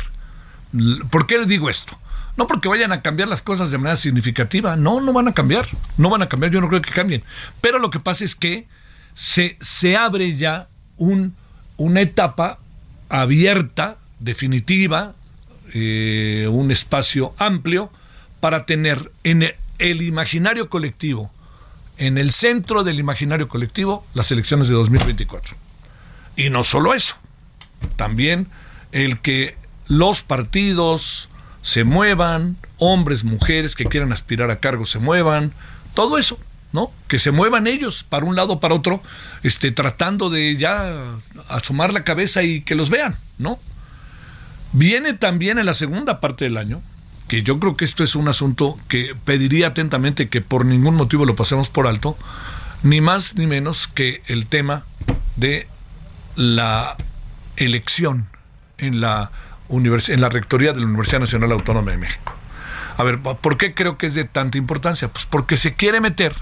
¿Por 1.10 1.26
qué 1.26 1.38
le 1.38 1.46
digo 1.46 1.70
esto? 1.70 1.98
No 2.36 2.46
porque 2.46 2.68
vayan 2.68 2.92
a 2.92 3.02
cambiar 3.02 3.28
las 3.28 3.42
cosas 3.42 3.70
de 3.70 3.78
manera 3.78 3.96
significativa, 3.96 4.76
no, 4.76 5.00
no 5.00 5.12
van 5.12 5.28
a 5.28 5.34
cambiar, 5.34 5.66
no 5.96 6.10
van 6.10 6.22
a 6.22 6.28
cambiar, 6.28 6.52
yo 6.52 6.60
no 6.60 6.68
creo 6.68 6.82
que 6.82 6.92
cambien. 6.92 7.24
Pero 7.60 7.78
lo 7.78 7.90
que 7.90 8.00
pasa 8.00 8.24
es 8.24 8.34
que 8.34 8.68
se, 9.14 9.56
se 9.60 9.96
abre 9.96 10.36
ya 10.36 10.68
un 10.96 11.34
una 11.80 12.02
etapa 12.02 12.58
abierta, 13.08 13.96
definitiva, 14.18 15.14
eh, 15.72 16.46
un 16.50 16.70
espacio 16.70 17.34
amplio 17.38 17.90
para 18.40 18.66
tener 18.66 19.10
en 19.24 19.48
el 19.78 20.02
imaginario 20.02 20.68
colectivo, 20.68 21.30
en 21.96 22.18
el 22.18 22.32
centro 22.32 22.84
del 22.84 22.98
imaginario 22.98 23.48
colectivo, 23.48 24.06
las 24.12 24.30
elecciones 24.30 24.68
de 24.68 24.74
2024. 24.74 25.56
Y 26.36 26.50
no 26.50 26.64
solo 26.64 26.92
eso, 26.92 27.16
también 27.96 28.48
el 28.92 29.20
que 29.20 29.56
los 29.88 30.20
partidos 30.20 31.30
se 31.62 31.84
muevan, 31.84 32.58
hombres, 32.76 33.24
mujeres 33.24 33.74
que 33.74 33.86
quieran 33.86 34.12
aspirar 34.12 34.50
a 34.50 34.60
cargos 34.60 34.90
se 34.90 34.98
muevan, 34.98 35.52
todo 35.94 36.18
eso. 36.18 36.38
¿No? 36.72 36.92
Que 37.08 37.18
se 37.18 37.30
muevan 37.30 37.66
ellos 37.66 38.04
para 38.08 38.26
un 38.26 38.36
lado 38.36 38.60
para 38.60 38.74
otro, 38.74 39.02
este, 39.42 39.72
tratando 39.72 40.30
de 40.30 40.56
ya 40.56 41.16
asomar 41.48 41.92
la 41.92 42.04
cabeza 42.04 42.42
y 42.42 42.62
que 42.62 42.74
los 42.74 42.90
vean, 42.90 43.16
¿no? 43.38 43.58
Viene 44.72 45.14
también 45.14 45.58
en 45.58 45.66
la 45.66 45.74
segunda 45.74 46.20
parte 46.20 46.44
del 46.44 46.56
año, 46.56 46.80
que 47.28 47.42
yo 47.42 47.58
creo 47.58 47.76
que 47.76 47.84
esto 47.84 48.04
es 48.04 48.14
un 48.14 48.28
asunto 48.28 48.78
que 48.88 49.14
pediría 49.24 49.68
atentamente 49.68 50.28
que 50.28 50.40
por 50.40 50.64
ningún 50.64 50.94
motivo 50.94 51.24
lo 51.24 51.36
pasemos 51.36 51.68
por 51.68 51.86
alto, 51.86 52.16
ni 52.82 53.00
más 53.00 53.36
ni 53.36 53.46
menos 53.46 53.88
que 53.88 54.22
el 54.26 54.46
tema 54.46 54.84
de 55.36 55.66
la 56.36 56.96
elección 57.56 58.26
en 58.78 59.00
la, 59.00 59.30
en 59.68 60.20
la 60.20 60.28
rectoría 60.28 60.72
de 60.72 60.80
la 60.80 60.86
Universidad 60.86 61.20
Nacional 61.20 61.52
Autónoma 61.52 61.90
de 61.90 61.98
México. 61.98 62.39
A 63.00 63.02
ver, 63.02 63.18
¿por 63.20 63.56
qué 63.56 63.72
creo 63.72 63.96
que 63.96 64.08
es 64.08 64.14
de 64.14 64.24
tanta 64.24 64.58
importancia? 64.58 65.08
Pues 65.08 65.24
porque 65.24 65.56
se 65.56 65.72
quiere 65.72 66.02
meter 66.02 66.34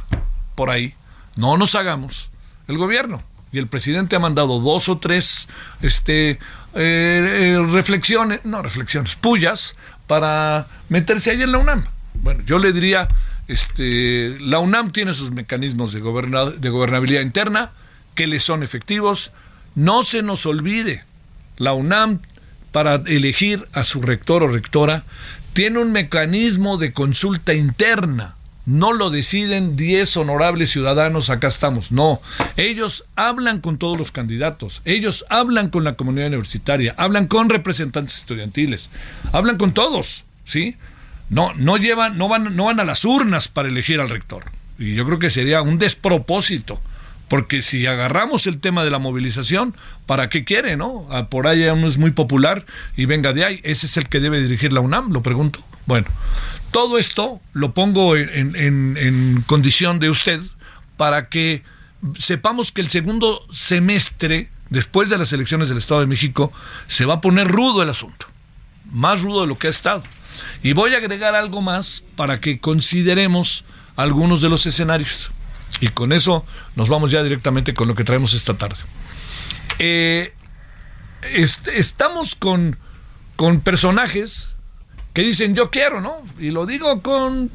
por 0.56 0.70
ahí, 0.70 0.94
no 1.36 1.56
nos 1.56 1.76
hagamos, 1.76 2.30
el 2.66 2.76
gobierno. 2.78 3.22
Y 3.52 3.58
el 3.58 3.68
presidente 3.68 4.16
ha 4.16 4.18
mandado 4.18 4.58
dos 4.58 4.88
o 4.88 4.98
tres 4.98 5.46
este, 5.82 6.30
eh, 6.30 6.38
eh, 6.74 7.64
reflexiones, 7.70 8.44
no 8.44 8.60
reflexiones, 8.60 9.14
pullas, 9.14 9.76
para 10.08 10.66
meterse 10.88 11.30
ahí 11.30 11.42
en 11.42 11.52
la 11.52 11.58
UNAM. 11.58 11.84
Bueno, 12.14 12.42
yo 12.44 12.58
le 12.58 12.72
diría, 12.72 13.06
este, 13.46 14.36
la 14.40 14.58
UNAM 14.58 14.90
tiene 14.90 15.14
sus 15.14 15.30
mecanismos 15.30 15.92
de, 15.92 16.00
de 16.00 16.70
gobernabilidad 16.70 17.20
interna 17.20 17.70
que 18.16 18.26
le 18.26 18.40
son 18.40 18.64
efectivos. 18.64 19.30
No 19.76 20.02
se 20.02 20.22
nos 20.22 20.44
olvide, 20.44 21.04
la 21.56 21.72
UNAM 21.72 22.18
para 22.72 22.96
elegir 23.06 23.66
a 23.72 23.84
su 23.84 24.02
rector 24.02 24.42
o 24.42 24.48
rectora 24.48 25.04
tiene 25.58 25.80
un 25.80 25.90
mecanismo 25.90 26.76
de 26.76 26.92
consulta 26.92 27.52
interna. 27.52 28.36
No 28.64 28.92
lo 28.92 29.10
deciden 29.10 29.74
10 29.74 30.18
honorables 30.18 30.70
ciudadanos, 30.70 31.30
acá 31.30 31.48
estamos. 31.48 31.90
No, 31.90 32.20
ellos 32.56 33.06
hablan 33.16 33.60
con 33.60 33.76
todos 33.76 33.98
los 33.98 34.12
candidatos, 34.12 34.82
ellos 34.84 35.24
hablan 35.30 35.70
con 35.70 35.82
la 35.82 35.94
comunidad 35.94 36.28
universitaria, 36.28 36.94
hablan 36.96 37.26
con 37.26 37.48
representantes 37.48 38.18
estudiantiles, 38.18 38.88
hablan 39.32 39.58
con 39.58 39.72
todos, 39.72 40.24
¿sí? 40.44 40.76
No, 41.28 41.52
no 41.54 41.76
llevan, 41.76 42.16
no 42.18 42.28
van, 42.28 42.54
no 42.54 42.66
van 42.66 42.78
a 42.78 42.84
las 42.84 43.04
urnas 43.04 43.48
para 43.48 43.66
elegir 43.68 43.98
al 43.98 44.10
rector. 44.10 44.44
Y 44.78 44.94
yo 44.94 45.04
creo 45.06 45.18
que 45.18 45.28
sería 45.28 45.60
un 45.60 45.78
despropósito 45.78 46.80
porque 47.28 47.62
si 47.62 47.86
agarramos 47.86 48.46
el 48.46 48.60
tema 48.60 48.84
de 48.84 48.90
la 48.90 48.98
movilización, 48.98 49.76
¿para 50.06 50.28
qué 50.28 50.44
quiere, 50.44 50.76
no? 50.76 51.06
Ah, 51.10 51.28
por 51.28 51.46
ahí 51.46 51.64
uno 51.64 51.86
es 51.86 51.98
muy 51.98 52.10
popular 52.10 52.64
y 52.96 53.04
venga 53.04 53.32
de 53.32 53.44
ahí. 53.44 53.60
Ese 53.64 53.86
es 53.86 53.96
el 53.96 54.08
que 54.08 54.20
debe 54.20 54.40
dirigir 54.40 54.72
la 54.72 54.80
UNAM, 54.80 55.12
lo 55.12 55.22
pregunto. 55.22 55.60
Bueno, 55.86 56.08
todo 56.70 56.98
esto 56.98 57.40
lo 57.52 57.72
pongo 57.72 58.16
en, 58.16 58.56
en 58.56 59.42
condición 59.46 59.98
de 59.98 60.10
usted 60.10 60.40
para 60.96 61.28
que 61.28 61.62
sepamos 62.18 62.72
que 62.72 62.80
el 62.80 62.90
segundo 62.90 63.46
semestre, 63.50 64.50
después 64.70 65.08
de 65.08 65.18
las 65.18 65.32
elecciones 65.32 65.68
del 65.68 65.78
Estado 65.78 66.00
de 66.00 66.06
México, 66.06 66.52
se 66.86 67.04
va 67.04 67.14
a 67.14 67.20
poner 67.20 67.48
rudo 67.48 67.82
el 67.82 67.90
asunto. 67.90 68.26
Más 68.90 69.22
rudo 69.22 69.42
de 69.42 69.46
lo 69.46 69.58
que 69.58 69.66
ha 69.66 69.70
estado. 69.70 70.02
Y 70.62 70.72
voy 70.72 70.94
a 70.94 70.98
agregar 70.98 71.34
algo 71.34 71.60
más 71.60 72.04
para 72.16 72.40
que 72.40 72.58
consideremos 72.60 73.64
algunos 73.96 74.40
de 74.40 74.48
los 74.48 74.64
escenarios. 74.66 75.30
Y 75.80 75.88
con 75.88 76.12
eso 76.12 76.44
nos 76.76 76.88
vamos 76.88 77.10
ya 77.10 77.22
directamente 77.22 77.74
con 77.74 77.88
lo 77.88 77.94
que 77.94 78.04
traemos 78.04 78.34
esta 78.34 78.56
tarde. 78.56 78.78
Eh, 79.78 80.34
estamos 81.74 82.34
con, 82.34 82.78
con 83.36 83.60
personajes 83.60 84.50
que 85.14 85.22
dicen 85.22 85.54
yo 85.54 85.70
quiero, 85.70 86.00
¿no? 86.00 86.16
Y 86.38 86.50
lo 86.50 86.66
digo 86.66 87.02
con, 87.02 87.50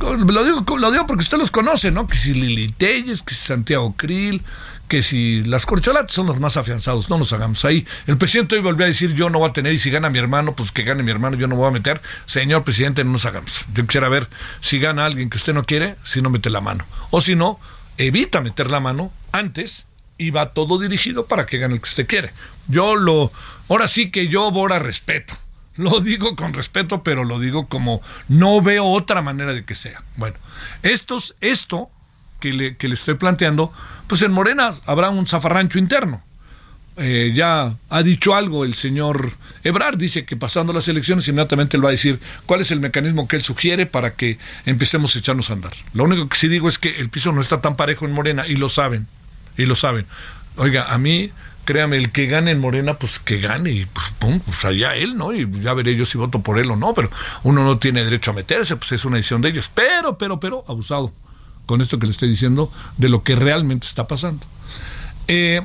lo 0.00 0.44
digo 0.44 0.78
lo 0.78 0.90
digo 0.90 1.06
porque 1.06 1.22
usted 1.22 1.38
los 1.38 1.50
conoce, 1.50 1.90
¿no? 1.90 2.06
Que 2.06 2.16
si 2.16 2.34
Lili 2.34 2.72
Telles, 2.72 3.22
que 3.22 3.34
si 3.34 3.46
Santiago 3.46 3.94
Krill, 3.96 4.42
que 4.90 5.04
si 5.04 5.44
las 5.44 5.66
corcholatas 5.66 6.12
son 6.12 6.26
los 6.26 6.40
más 6.40 6.56
afianzados, 6.56 7.08
no 7.08 7.16
nos 7.16 7.32
hagamos 7.32 7.64
ahí. 7.64 7.86
El 8.08 8.18
presidente 8.18 8.56
hoy 8.56 8.60
volvió 8.60 8.84
a 8.84 8.88
decir, 8.88 9.14
yo 9.14 9.30
no 9.30 9.38
voy 9.38 9.48
a 9.48 9.52
tener, 9.52 9.72
y 9.72 9.78
si 9.78 9.88
gana 9.88 10.10
mi 10.10 10.18
hermano, 10.18 10.56
pues 10.56 10.72
que 10.72 10.82
gane 10.82 11.04
mi 11.04 11.12
hermano, 11.12 11.36
yo 11.36 11.46
no 11.46 11.54
voy 11.54 11.68
a 11.68 11.70
meter. 11.70 12.02
Señor 12.26 12.64
presidente, 12.64 13.04
no 13.04 13.12
nos 13.12 13.24
hagamos. 13.24 13.64
Yo 13.72 13.86
quisiera 13.86 14.08
ver 14.08 14.28
si 14.60 14.80
gana 14.80 15.06
alguien 15.06 15.30
que 15.30 15.36
usted 15.36 15.54
no 15.54 15.62
quiere, 15.62 15.94
si 16.02 16.20
no 16.20 16.28
mete 16.28 16.50
la 16.50 16.60
mano. 16.60 16.86
O 17.10 17.20
si 17.20 17.36
no, 17.36 17.60
evita 17.98 18.40
meter 18.40 18.68
la 18.68 18.80
mano 18.80 19.12
antes 19.30 19.86
y 20.18 20.30
va 20.30 20.54
todo 20.54 20.76
dirigido 20.80 21.26
para 21.26 21.46
que 21.46 21.58
gane 21.58 21.74
el 21.74 21.80
que 21.80 21.88
usted 21.88 22.08
quiere. 22.08 22.32
Yo 22.66 22.96
lo, 22.96 23.30
ahora 23.68 23.86
sí 23.86 24.10
que 24.10 24.26
yo 24.26 24.42
ahora 24.42 24.80
respeto. 24.80 25.34
Lo 25.76 26.00
digo 26.00 26.34
con 26.34 26.52
respeto, 26.52 27.04
pero 27.04 27.22
lo 27.22 27.38
digo 27.38 27.68
como 27.68 28.02
no 28.26 28.60
veo 28.60 28.86
otra 28.86 29.22
manera 29.22 29.54
de 29.54 29.64
que 29.64 29.76
sea. 29.76 30.02
Bueno, 30.16 30.36
estos, 30.82 31.36
esto 31.40 31.90
que 32.40 32.52
le, 32.52 32.76
que 32.76 32.88
le 32.88 32.94
estoy 32.94 33.14
planteando, 33.14 33.72
pues 34.06 34.22
en 34.22 34.32
Morena 34.32 34.72
habrá 34.86 35.10
un 35.10 35.26
zafarrancho 35.26 35.78
interno. 35.78 36.22
Eh, 36.96 37.32
ya 37.34 37.76
ha 37.88 38.02
dicho 38.02 38.34
algo 38.34 38.64
el 38.64 38.74
señor 38.74 39.32
Ebrard, 39.62 39.96
dice 39.96 40.26
que 40.26 40.36
pasando 40.36 40.72
las 40.72 40.88
elecciones 40.88 41.26
inmediatamente 41.28 41.76
él 41.76 41.84
va 41.84 41.88
a 41.88 41.92
decir 41.92 42.18
cuál 42.44 42.60
es 42.60 42.72
el 42.72 42.80
mecanismo 42.80 43.26
que 43.26 43.36
él 43.36 43.42
sugiere 43.42 43.86
para 43.86 44.14
que 44.14 44.38
empecemos 44.66 45.14
a 45.14 45.20
echarnos 45.20 45.48
a 45.48 45.54
andar. 45.54 45.72
Lo 45.94 46.04
único 46.04 46.28
que 46.28 46.36
sí 46.36 46.48
digo 46.48 46.68
es 46.68 46.78
que 46.78 46.98
el 46.98 47.08
piso 47.08 47.32
no 47.32 47.40
está 47.40 47.60
tan 47.60 47.76
parejo 47.76 48.04
en 48.04 48.12
Morena 48.12 48.46
y 48.46 48.56
lo 48.56 48.68
saben, 48.68 49.06
y 49.56 49.66
lo 49.66 49.76
saben. 49.76 50.06
Oiga, 50.56 50.92
a 50.92 50.98
mí 50.98 51.30
créame, 51.64 51.96
el 51.96 52.10
que 52.10 52.26
gane 52.26 52.50
en 52.50 52.58
Morena, 52.58 52.94
pues 52.94 53.20
que 53.20 53.38
gane 53.38 53.70
y 53.70 53.86
pues, 53.86 54.06
pum, 54.18 54.40
pues 54.40 54.64
allá 54.64 54.96
él, 54.96 55.16
¿no? 55.16 55.32
Y 55.32 55.48
ya 55.62 55.72
veré 55.72 55.94
yo 55.94 56.04
si 56.04 56.18
voto 56.18 56.42
por 56.42 56.58
él 56.58 56.70
o 56.70 56.76
no, 56.76 56.92
pero 56.92 57.10
uno 57.44 57.64
no 57.64 57.78
tiene 57.78 58.02
derecho 58.02 58.32
a 58.32 58.34
meterse, 58.34 58.76
pues 58.76 58.92
es 58.92 59.04
una 59.04 59.16
decisión 59.16 59.40
de 59.40 59.50
ellos. 59.50 59.70
Pero, 59.72 60.18
pero, 60.18 60.40
pero, 60.40 60.64
abusado 60.68 61.12
con 61.70 61.80
esto 61.80 62.00
que 62.00 62.06
le 62.06 62.10
estoy 62.10 62.28
diciendo 62.28 62.68
de 62.96 63.08
lo 63.08 63.22
que 63.22 63.36
realmente 63.36 63.86
está 63.86 64.08
pasando. 64.08 64.44
Eh, 65.28 65.64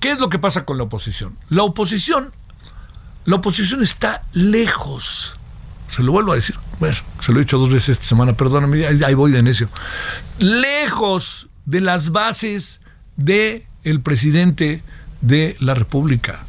¿Qué 0.00 0.10
es 0.10 0.18
lo 0.18 0.28
que 0.28 0.40
pasa 0.40 0.64
con 0.64 0.76
la 0.76 0.82
oposición? 0.82 1.38
La 1.50 1.62
oposición, 1.62 2.32
la 3.26 3.36
oposición 3.36 3.80
está 3.80 4.24
lejos. 4.32 5.36
Se 5.86 6.02
lo 6.02 6.10
vuelvo 6.10 6.32
a 6.32 6.34
decir, 6.34 6.56
bueno, 6.80 6.96
se 7.20 7.30
lo 7.30 7.38
he 7.38 7.44
dicho 7.44 7.58
dos 7.58 7.70
veces 7.70 7.90
esta 7.90 8.06
semana, 8.06 8.36
perdóname, 8.36 8.88
ahí 8.88 9.14
voy 9.14 9.30
de 9.30 9.40
necio. 9.44 9.68
Lejos 10.40 11.46
de 11.64 11.80
las 11.80 12.10
bases 12.10 12.80
de 13.16 13.68
presidente 14.02 14.82
de 15.20 15.56
la 15.60 15.74
República. 15.74 16.44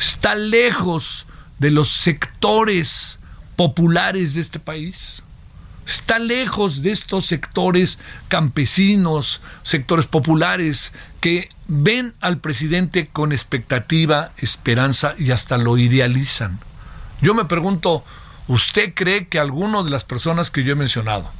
Está 0.00 0.34
lejos 0.34 1.26
de 1.58 1.70
los 1.70 1.90
sectores 1.90 3.18
populares 3.54 4.32
de 4.32 4.40
este 4.40 4.60
país. 4.60 5.22
Está 5.86 6.18
lejos 6.18 6.82
de 6.82 6.92
estos 6.92 7.26
sectores 7.26 7.98
campesinos, 8.28 9.42
sectores 9.62 10.06
populares 10.06 10.92
que 11.20 11.48
ven 11.68 12.14
al 12.20 12.38
presidente 12.38 13.08
con 13.08 13.32
expectativa, 13.32 14.32
esperanza 14.38 15.14
y 15.18 15.30
hasta 15.30 15.58
lo 15.58 15.76
idealizan. 15.76 16.60
Yo 17.20 17.34
me 17.34 17.44
pregunto, 17.44 18.04
¿usted 18.48 18.94
cree 18.94 19.28
que 19.28 19.38
alguno 19.38 19.84
de 19.84 19.90
las 19.90 20.04
personas 20.04 20.50
que 20.50 20.64
yo 20.64 20.72
he 20.72 20.76
mencionado, 20.76 21.30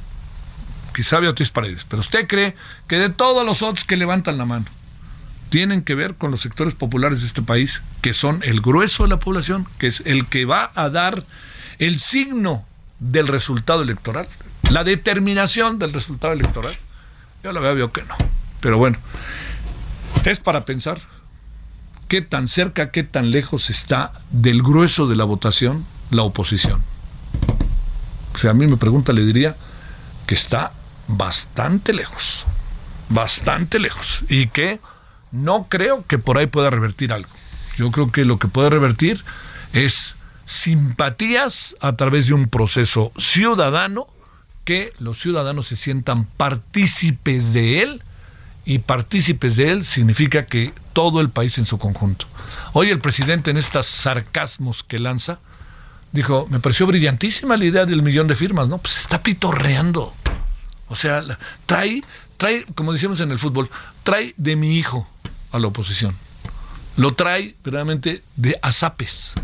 quizá 0.93 1.19
Beatriz 1.19 1.49
Paredes, 1.49 1.85
pero 1.85 2.01
usted 2.01 2.27
cree 2.27 2.55
que 2.87 2.97
de 2.97 3.09
todos 3.09 3.45
los 3.45 3.61
otros 3.61 3.85
que 3.85 3.97
levantan 3.97 4.37
la 4.37 4.45
mano, 4.45 4.65
tienen 5.49 5.83
que 5.83 5.95
ver 5.95 6.15
con 6.15 6.31
los 6.31 6.41
sectores 6.41 6.73
populares 6.73 7.21
de 7.21 7.27
este 7.27 7.41
país, 7.41 7.81
que 8.01 8.13
son 8.13 8.41
el 8.43 8.61
grueso 8.61 9.03
de 9.03 9.09
la 9.09 9.19
población, 9.19 9.67
que 9.79 9.87
es 9.87 10.01
el 10.05 10.27
que 10.27 10.45
va 10.45 10.71
a 10.75 10.89
dar 10.89 11.23
el 11.79 11.99
signo 11.99 12.65
del 13.11 13.27
resultado 13.27 13.81
electoral, 13.81 14.27
la 14.69 14.83
determinación 14.83 15.79
del 15.79 15.93
resultado 15.93 16.33
electoral. 16.33 16.75
Yo 17.43 17.51
la 17.51 17.59
veo, 17.59 17.91
que 17.91 18.03
no. 18.03 18.15
Pero 18.59 18.77
bueno, 18.77 18.97
es 20.23 20.39
para 20.39 20.65
pensar 20.65 20.99
qué 22.07 22.21
tan 22.21 22.47
cerca, 22.47 22.91
qué 22.91 23.03
tan 23.03 23.31
lejos 23.31 23.69
está 23.69 24.13
del 24.31 24.63
grueso 24.63 25.05
de 25.07 25.15
la 25.15 25.23
votación 25.23 25.85
la 26.11 26.23
oposición. 26.23 26.81
O 28.33 28.37
sea, 28.37 28.51
a 28.51 28.53
mí 28.53 28.67
me 28.67 28.77
pregunta, 28.77 29.13
le 29.13 29.23
diría 29.23 29.55
que 30.25 30.35
está 30.35 30.71
bastante 31.07 31.93
lejos, 31.93 32.45
bastante 33.09 33.79
lejos, 33.79 34.23
y 34.29 34.47
que 34.47 34.79
no 35.31 35.67
creo 35.69 36.05
que 36.07 36.17
por 36.17 36.37
ahí 36.37 36.47
pueda 36.47 36.69
revertir 36.69 37.13
algo. 37.13 37.29
Yo 37.77 37.91
creo 37.91 38.11
que 38.11 38.25
lo 38.25 38.39
que 38.39 38.47
puede 38.47 38.69
revertir 38.69 39.23
es 39.73 40.15
simpatías 40.45 41.75
a 41.79 41.95
través 41.95 42.27
de 42.27 42.33
un 42.33 42.47
proceso 42.47 43.11
ciudadano, 43.17 44.07
que 44.63 44.93
los 44.99 45.19
ciudadanos 45.19 45.67
se 45.67 45.75
sientan 45.75 46.25
partícipes 46.25 47.53
de 47.53 47.83
él, 47.83 48.03
y 48.65 48.79
partícipes 48.79 49.57
de 49.57 49.71
él 49.71 49.85
significa 49.85 50.47
que 50.47 50.73
todo 50.91 51.21
el 51.21 51.29
país 51.29 51.57
en 51.59 51.67
su 51.67 51.77
conjunto. 51.77 52.25
Hoy 52.73 52.89
el 52.89 52.99
presidente 52.99 53.51
en 53.51 53.57
estos 53.57 53.85
sarcasmos 53.85 54.83
que 54.83 54.97
lanza, 54.97 55.39
dijo, 56.11 56.47
me 56.49 56.59
pareció 56.59 56.87
brillantísima 56.87 57.57
la 57.57 57.65
idea 57.65 57.85
del 57.85 58.01
millón 58.01 58.27
de 58.27 58.35
firmas, 58.35 58.67
¿no? 58.67 58.79
Pues 58.79 58.97
está 58.97 59.21
pitorreando. 59.21 60.13
O 60.87 60.95
sea, 60.95 61.21
trae, 61.67 62.01
trae, 62.37 62.65
como 62.73 62.91
decimos 62.91 63.19
en 63.19 63.31
el 63.31 63.37
fútbol, 63.37 63.69
trae 64.03 64.33
de 64.37 64.55
mi 64.55 64.77
hijo 64.77 65.07
a 65.51 65.59
la 65.59 65.67
oposición. 65.67 66.15
Lo 66.97 67.13
trae 67.13 67.55
verdaderamente 67.63 68.23
de 68.35 68.57
azapes. 68.63 69.35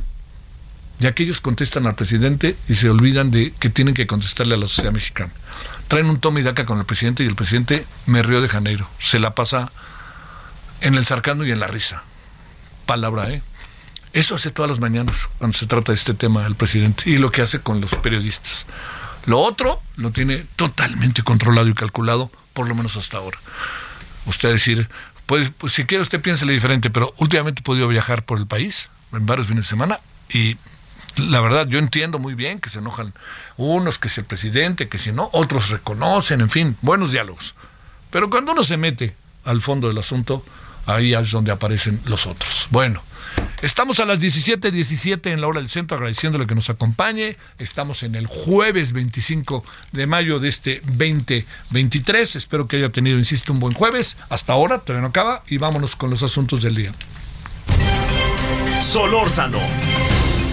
Ya 1.01 1.13
que 1.13 1.23
ellos 1.23 1.41
contestan 1.41 1.87
al 1.87 1.95
presidente 1.95 2.55
y 2.69 2.75
se 2.75 2.87
olvidan 2.87 3.31
de 3.31 3.53
que 3.59 3.71
tienen 3.71 3.95
que 3.95 4.05
contestarle 4.05 4.53
a 4.53 4.57
la 4.59 4.67
sociedad 4.67 4.91
mexicana. 4.91 5.33
Traen 5.87 6.05
un 6.05 6.19
toma 6.19 6.41
y 6.41 6.43
daca 6.43 6.67
con 6.67 6.77
el 6.77 6.85
presidente 6.85 7.23
y 7.23 7.27
el 7.27 7.33
presidente 7.33 7.87
me 8.05 8.21
río 8.21 8.39
de 8.39 8.47
Janeiro. 8.47 8.87
Se 8.99 9.17
la 9.17 9.33
pasa 9.33 9.71
en 10.79 10.93
el 10.93 11.03
sarcasmo 11.03 11.43
y 11.43 11.51
en 11.51 11.59
la 11.59 11.65
risa. 11.65 12.03
Palabra, 12.85 13.31
¿eh? 13.31 13.41
Eso 14.13 14.35
hace 14.35 14.51
todas 14.51 14.69
las 14.69 14.79
mañanas 14.79 15.27
cuando 15.39 15.57
se 15.57 15.65
trata 15.65 15.91
de 15.91 15.95
este 15.95 16.13
tema 16.13 16.45
el 16.45 16.53
presidente 16.53 17.09
y 17.09 17.17
lo 17.17 17.31
que 17.31 17.41
hace 17.41 17.61
con 17.61 17.81
los 17.81 17.95
periodistas. 17.95 18.67
Lo 19.25 19.39
otro 19.39 19.81
lo 19.95 20.11
tiene 20.11 20.45
totalmente 20.55 21.23
controlado 21.23 21.67
y 21.67 21.73
calculado, 21.73 22.31
por 22.53 22.67
lo 22.67 22.75
menos 22.75 22.95
hasta 22.95 23.17
ahora. 23.17 23.39
Usted 24.27 24.51
decir, 24.51 24.87
pues, 25.25 25.49
pues, 25.57 25.73
si 25.73 25.85
quiere 25.85 26.03
usted 26.03 26.21
piénsele 26.21 26.53
diferente, 26.53 26.91
pero 26.91 27.15
últimamente 27.17 27.61
he 27.61 27.63
podido 27.63 27.87
viajar 27.87 28.23
por 28.23 28.37
el 28.37 28.45
país 28.45 28.89
en 29.13 29.25
varios 29.25 29.47
fines 29.47 29.65
de 29.65 29.69
semana 29.69 29.99
y 30.29 30.57
la 31.17 31.41
verdad 31.41 31.67
yo 31.67 31.79
entiendo 31.79 32.19
muy 32.19 32.35
bien 32.35 32.59
que 32.59 32.69
se 32.69 32.79
enojan 32.79 33.13
unos, 33.57 33.99
que 33.99 34.09
si 34.09 34.21
el 34.21 34.27
presidente, 34.27 34.87
que 34.87 34.97
si 34.97 35.11
no, 35.11 35.29
otros 35.33 35.69
reconocen, 35.69 36.41
en 36.41 36.49
fin, 36.49 36.77
buenos 36.81 37.11
diálogos. 37.11 37.55
Pero 38.09 38.29
cuando 38.29 38.51
uno 38.51 38.63
se 38.63 38.77
mete 38.77 39.15
al 39.45 39.61
fondo 39.61 39.87
del 39.87 39.97
asunto, 39.97 40.45
ahí 40.85 41.13
es 41.13 41.31
donde 41.31 41.51
aparecen 41.51 42.01
los 42.05 42.25
otros. 42.27 42.67
Bueno, 42.71 43.01
Estamos 43.61 43.99
a 43.99 44.05
las 44.05 44.19
17:17 44.19 44.71
17 44.71 45.31
en 45.31 45.41
la 45.41 45.47
hora 45.47 45.59
del 45.59 45.69
centro, 45.69 45.95
agradeciéndole 45.95 46.47
que 46.47 46.55
nos 46.55 46.69
acompañe. 46.69 47.37
Estamos 47.59 48.01
en 48.01 48.15
el 48.15 48.25
jueves 48.25 48.91
25 48.91 49.63
de 49.91 50.07
mayo 50.07 50.39
de 50.39 50.49
este 50.49 50.81
2023. 50.85 52.35
Espero 52.35 52.67
que 52.67 52.77
haya 52.77 52.89
tenido, 52.89 53.19
insisto, 53.19 53.53
un 53.53 53.59
buen 53.59 53.73
jueves. 53.73 54.17
Hasta 54.29 54.53
ahora, 54.53 54.79
todavía 54.79 55.01
no 55.01 55.09
acaba 55.09 55.43
y 55.47 55.59
vámonos 55.59 55.95
con 55.95 56.09
los 56.09 56.23
asuntos 56.23 56.61
del 56.61 56.75
día. 56.75 56.91
Solórzano, 58.79 59.59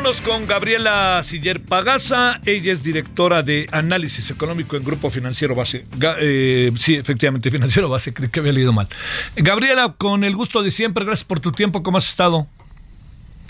Vámonos 0.00 0.22
con 0.22 0.46
Gabriela 0.46 1.20
Siller 1.22 1.62
Pagaza. 1.62 2.40
Ella 2.46 2.72
es 2.72 2.82
directora 2.82 3.42
de 3.42 3.66
análisis 3.70 4.30
económico 4.30 4.78
en 4.78 4.82
Grupo 4.82 5.10
Financiero 5.10 5.54
Base. 5.54 5.84
Eh, 6.20 6.72
sí, 6.78 6.94
efectivamente, 6.94 7.50
Financiero 7.50 7.86
Base, 7.90 8.14
creo 8.14 8.30
que 8.30 8.40
había 8.40 8.52
leído 8.52 8.72
mal. 8.72 8.88
Gabriela, 9.36 9.94
con 9.98 10.24
el 10.24 10.34
gusto 10.34 10.62
de 10.62 10.70
siempre, 10.70 11.04
gracias 11.04 11.26
por 11.26 11.40
tu 11.40 11.52
tiempo. 11.52 11.82
¿Cómo 11.82 11.98
has 11.98 12.08
estado? 12.08 12.46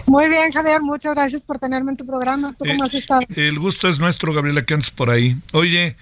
Muy 0.07 0.29
bien, 0.29 0.51
Javier, 0.51 0.83
muchas 0.83 1.15
gracias 1.15 1.43
por 1.45 1.61
tenerme 1.61 1.93
en 1.93 1.97
tu 1.97 2.05
programa. 2.05 2.53
¿Tú 2.59 2.65
cómo 2.65 2.83
has 2.83 2.95
estado? 2.95 3.21
El 3.37 3.57
gusto 3.61 3.89
es 3.89 4.01
nuestro, 4.01 4.33
Gabriela, 4.33 4.63
que 4.63 4.75
antes 4.75 4.91
por 4.91 5.11
ahí. 5.11 5.37
Oye, 5.53 5.95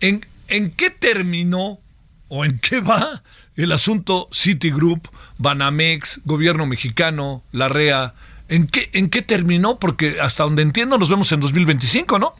¿en, 0.00 0.24
¿en 0.48 0.70
qué 0.70 0.88
terminó 0.88 1.78
o 2.28 2.46
en 2.46 2.58
qué 2.58 2.80
va 2.80 3.22
el 3.54 3.70
asunto 3.70 4.30
Citigroup, 4.32 5.08
Banamex, 5.36 6.22
gobierno 6.24 6.64
mexicano, 6.64 7.42
la 7.52 7.68
REA? 7.68 8.14
¿En 8.48 8.66
qué, 8.66 8.90
¿En 8.92 9.10
qué 9.10 9.22
terminó? 9.22 9.78
Porque 9.78 10.20
hasta 10.20 10.44
donde 10.44 10.62
entiendo 10.62 10.98
nos 10.98 11.10
vemos 11.10 11.30
en 11.32 11.40
2025, 11.40 12.18
¿no? 12.18 12.34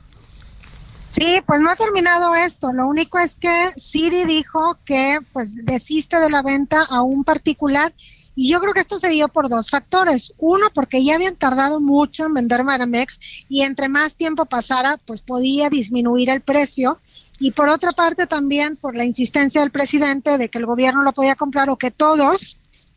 Sí, 1.12 1.40
pues 1.46 1.60
no 1.60 1.70
ha 1.70 1.76
terminado 1.76 2.34
esto. 2.34 2.72
Lo 2.72 2.88
único 2.88 3.18
es 3.18 3.36
que 3.36 3.70
Siri 3.76 4.24
dijo 4.24 4.76
que 4.84 5.18
pues 5.32 5.54
desiste 5.64 6.18
de 6.18 6.28
la 6.28 6.42
venta 6.42 6.82
a 6.82 7.02
un 7.02 7.22
particular 7.22 7.94
y 8.36 8.50
yo 8.50 8.60
creo 8.60 8.72
que 8.72 8.80
esto 8.80 8.98
se 8.98 9.08
dio 9.10 9.28
por 9.28 9.48
dos 9.48 9.70
factores. 9.70 10.32
Uno, 10.38 10.66
porque 10.74 11.04
ya 11.04 11.14
habían 11.14 11.36
tardado 11.36 11.80
mucho 11.80 12.26
en 12.26 12.34
vender 12.34 12.64
Maramex 12.64 13.18
y 13.48 13.62
entre 13.62 13.88
más 13.88 14.16
tiempo 14.16 14.44
pasara, 14.46 14.98
pues 15.06 15.22
podía 15.22 15.70
disminuir 15.70 16.30
el 16.30 16.40
precio. 16.40 16.98
Y 17.38 17.52
por 17.52 17.68
otra 17.68 17.92
parte 17.92 18.26
también 18.26 18.76
por 18.76 18.96
la 18.96 19.04
insistencia 19.04 19.60
del 19.60 19.70
presidente 19.70 20.36
de 20.36 20.48
que 20.48 20.58
el 20.58 20.66
gobierno 20.66 21.02
lo 21.02 21.12
podía 21.12 21.36
comprar 21.36 21.70
o 21.70 21.76
que 21.76 21.90
todos 21.90 22.56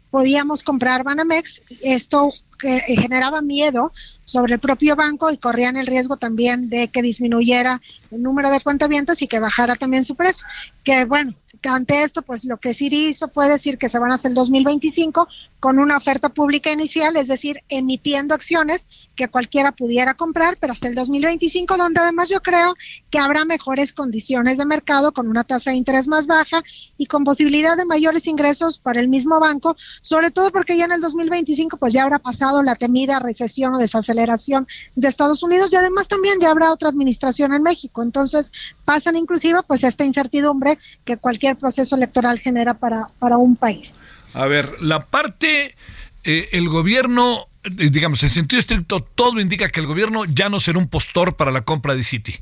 podíamos 0.10 0.64
comprar 0.64 1.04
Banamex. 1.04 1.62
Esto 1.82 2.32
que 2.58 2.78
eh, 2.78 2.98
generaba 2.98 3.42
miedo 3.42 3.92
sobre 4.26 4.56
el 4.56 4.60
propio 4.60 4.96
banco 4.96 5.30
y 5.32 5.38
corrían 5.38 5.78
el 5.78 5.88
riesgo 5.88 6.18
también 6.18 6.70
de 6.70 6.90
que 6.90 7.02
disminuyera 7.02 7.82
el 8.12 8.22
número 8.22 8.50
de 8.50 8.62
cuentavientos 8.62 9.22
y 9.22 9.28
que 9.28 9.40
bajara 9.40 9.76
también 9.76 10.04
su 10.04 10.16
precio. 10.16 10.46
Que 10.84 11.06
bueno, 11.06 11.34
ante 11.64 12.04
esto, 12.04 12.22
pues 12.22 12.46
lo 12.46 12.58
que 12.58 12.74
Siri 12.74 13.08
hizo 13.08 13.28
fue 13.28 13.50
decir 13.50 13.78
que 13.78 13.90
se 13.90 14.00
van 14.00 14.12
a 14.12 14.16
hacer 14.16 14.30
el 14.30 14.36
2025 14.36 15.28
con 15.60 15.80
una 15.80 15.98
oferta 15.98 16.30
pública 16.30 16.72
inicial, 16.72 17.16
es 17.16 17.28
decir, 17.28 17.62
emitiendo 17.70 18.34
acciones 18.34 19.10
que 19.16 19.28
cualquiera 19.28 19.72
pudiera 19.72 20.14
comprar, 20.14 20.58
pero 20.60 20.74
hasta 20.74 20.88
el 20.88 20.96
2025, 20.96 21.78
donde 21.78 22.00
además 22.00 22.30
yo 22.30 22.42
creo 22.42 22.76
que 23.10 23.18
habrá 23.18 23.44
mejores 23.46 23.92
condiciones 23.94 24.58
de 24.58 24.66
mercado 24.66 25.14
con 25.14 25.28
una 25.28 25.44
tasa 25.44 25.72
de 25.72 25.78
interés 25.78 26.08
más 26.08 26.28
baja 26.28 26.62
y 26.98 27.08
con 27.08 27.24
posibilidad 27.24 27.76
de 27.76 27.86
mayores 27.86 28.28
ingresos 28.28 28.78
para 28.80 29.00
el 29.00 29.08
mismo 29.08 29.40
banco, 29.40 29.76
sobre 30.02 30.32
todo 30.32 30.52
porque 30.52 30.78
ya 30.78 30.86
en 30.86 30.92
el 30.92 31.02
2025 31.02 31.78
pues 31.78 31.94
ya 31.94 32.04
habrá 32.04 32.20
pasado 32.20 32.62
la 32.62 32.76
temida 32.76 33.20
recesión 33.20 33.74
o 33.74 33.80
desaceleración 33.80 34.68
de 34.96 35.08
Estados 35.08 35.42
Unidos 35.42 35.74
y 35.74 35.76
además 35.76 36.08
también 36.08 36.40
ya 36.40 36.52
habrá 36.52 36.72
otra 36.72 36.90
administración 36.90 37.54
en 37.54 37.64
México. 37.64 38.04
Entonces 38.04 38.52
pasan 38.86 39.16
inclusive 39.16 39.64
pues 39.64 39.84
esta 39.84 40.06
incertidumbre 40.06 40.78
que 41.04 41.18
cualquier 41.18 41.47
proceso 41.56 41.96
electoral 41.96 42.40
genera 42.40 42.74
para, 42.74 43.08
para 43.20 43.38
un 43.38 43.56
país. 43.56 44.02
A 44.34 44.46
ver, 44.46 44.82
la 44.82 45.06
parte, 45.06 45.76
eh, 46.24 46.50
el 46.52 46.70
gobierno, 46.70 47.48
eh, 47.64 47.90
digamos, 47.90 48.22
en 48.24 48.30
sentido 48.30 48.60
estricto, 48.60 49.02
todo 49.02 49.40
indica 49.40 49.70
que 49.70 49.80
el 49.80 49.88
gobierno 49.88 50.26
ya 50.26 50.50
no 50.50 50.60
será 50.60 50.80
un 50.80 50.88
postor 50.88 51.36
para 51.36 51.52
la 51.52 51.62
compra 51.62 51.96
de 51.96 52.04
City. 52.04 52.36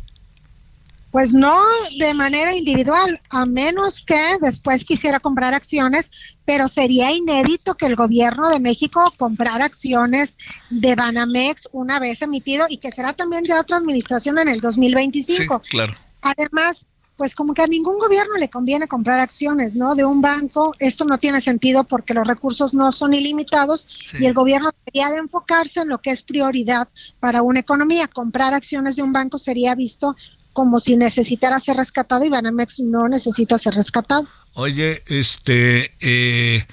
Pues 1.11 1.33
no 1.33 1.63
de 1.97 2.13
manera 2.13 2.53
individual, 2.53 3.21
a 3.29 3.45
menos 3.45 4.01
que 4.01 4.35
después 4.41 4.83
quisiera 4.83 5.21
comprar 5.21 5.53
acciones, 5.53 6.11
pero 6.43 6.67
sería 6.67 7.13
inédito 7.13 7.75
que 7.75 7.85
el 7.85 7.95
gobierno 7.95 8.49
de 8.49 8.59
México 8.59 9.13
comprara 9.15 9.63
acciones 9.63 10.35
de 10.69 10.93
Banamex 10.93 11.69
una 11.71 11.99
vez 11.99 12.21
emitido 12.21 12.65
y 12.67 12.79
que 12.79 12.91
será 12.91 13.13
también 13.13 13.45
ya 13.45 13.61
otra 13.61 13.77
administración 13.77 14.39
en 14.39 14.49
el 14.49 14.59
2025. 14.59 15.61
Sí, 15.63 15.69
claro. 15.71 15.95
Además, 16.21 16.85
pues 17.17 17.33
como 17.35 17.53
que 17.53 17.61
a 17.61 17.67
ningún 17.67 17.97
gobierno 17.97 18.35
le 18.37 18.49
conviene 18.49 18.87
comprar 18.87 19.19
acciones, 19.19 19.75
¿no? 19.75 19.95
De 19.95 20.03
un 20.03 20.21
banco, 20.21 20.75
esto 20.79 21.05
no 21.05 21.17
tiene 21.17 21.41
sentido 21.41 21.85
porque 21.85 22.13
los 22.13 22.27
recursos 22.27 22.73
no 22.73 22.91
son 22.91 23.13
ilimitados 23.13 23.87
y 24.19 24.25
el 24.25 24.33
gobierno 24.33 24.71
debería 24.85 25.11
de 25.11 25.19
enfocarse 25.19 25.81
en 25.81 25.89
lo 25.89 25.99
que 25.99 26.11
es 26.11 26.23
prioridad 26.23 26.89
para 27.19 27.41
una 27.41 27.61
economía. 27.61 28.07
Comprar 28.07 28.53
acciones 28.53 28.95
de 28.95 29.03
un 29.03 29.13
banco 29.13 29.37
sería 29.37 29.75
visto 29.75 30.15
como 30.51 30.79
si 30.79 30.95
necesitara 30.95 31.59
ser 31.59 31.77
rescatado 31.77 32.23
y 32.23 32.29
Banamex 32.29 32.79
no 32.79 33.07
necesita 33.09 33.57
ser 33.57 33.75
rescatado. 33.75 34.27
Oye, 34.53 35.03
este, 35.07 35.91
eh, 35.99 36.65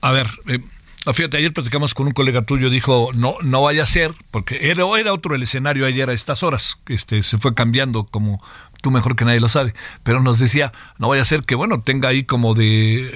a 0.00 0.12
ver, 0.12 0.28
eh, 0.46 0.60
fíjate, 1.12 1.38
ayer 1.38 1.52
platicamos 1.52 1.94
con 1.94 2.06
un 2.06 2.12
colega 2.12 2.42
tuyo, 2.42 2.70
dijo, 2.70 3.10
no, 3.12 3.34
no 3.42 3.62
vaya 3.62 3.82
a 3.82 3.86
ser, 3.86 4.12
porque 4.30 4.70
era, 4.70 4.84
era 4.98 5.12
otro 5.12 5.34
el 5.34 5.42
escenario 5.42 5.84
ayer 5.84 6.08
a 6.08 6.12
estas 6.12 6.44
horas, 6.44 6.78
este, 6.86 7.24
se 7.24 7.38
fue 7.38 7.54
cambiando 7.54 8.04
como 8.04 8.40
tú 8.84 8.90
mejor 8.90 9.16
que 9.16 9.24
nadie 9.24 9.40
lo 9.40 9.48
sabe, 9.48 9.72
pero 10.02 10.20
nos 10.20 10.38
decía, 10.38 10.70
no 10.98 11.08
vaya 11.08 11.22
a 11.22 11.24
ser 11.24 11.44
que, 11.44 11.54
bueno, 11.54 11.80
tenga 11.80 12.10
ahí 12.10 12.24
como 12.24 12.52
de, 12.52 13.10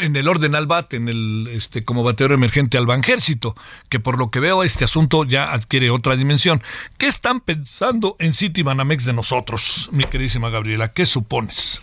en 0.00 0.14
el 0.14 0.28
orden 0.28 0.54
al 0.54 0.68
bate, 0.68 0.96
en 0.96 1.08
el, 1.08 1.48
este, 1.50 1.84
como 1.84 2.04
bateador 2.04 2.34
emergente 2.34 2.78
al 2.78 2.86
Banjército, 2.86 3.56
que 3.88 3.98
por 3.98 4.16
lo 4.16 4.30
que 4.30 4.38
veo 4.38 4.62
este 4.62 4.84
asunto 4.84 5.24
ya 5.24 5.52
adquiere 5.52 5.90
otra 5.90 6.14
dimensión. 6.14 6.62
¿Qué 6.98 7.08
están 7.08 7.40
pensando 7.40 8.14
en 8.20 8.32
City 8.32 8.62
Banamex 8.62 9.04
de 9.04 9.12
nosotros, 9.12 9.88
mi 9.90 10.04
queridísima 10.04 10.50
Gabriela? 10.50 10.92
¿Qué 10.92 11.04
supones? 11.04 11.82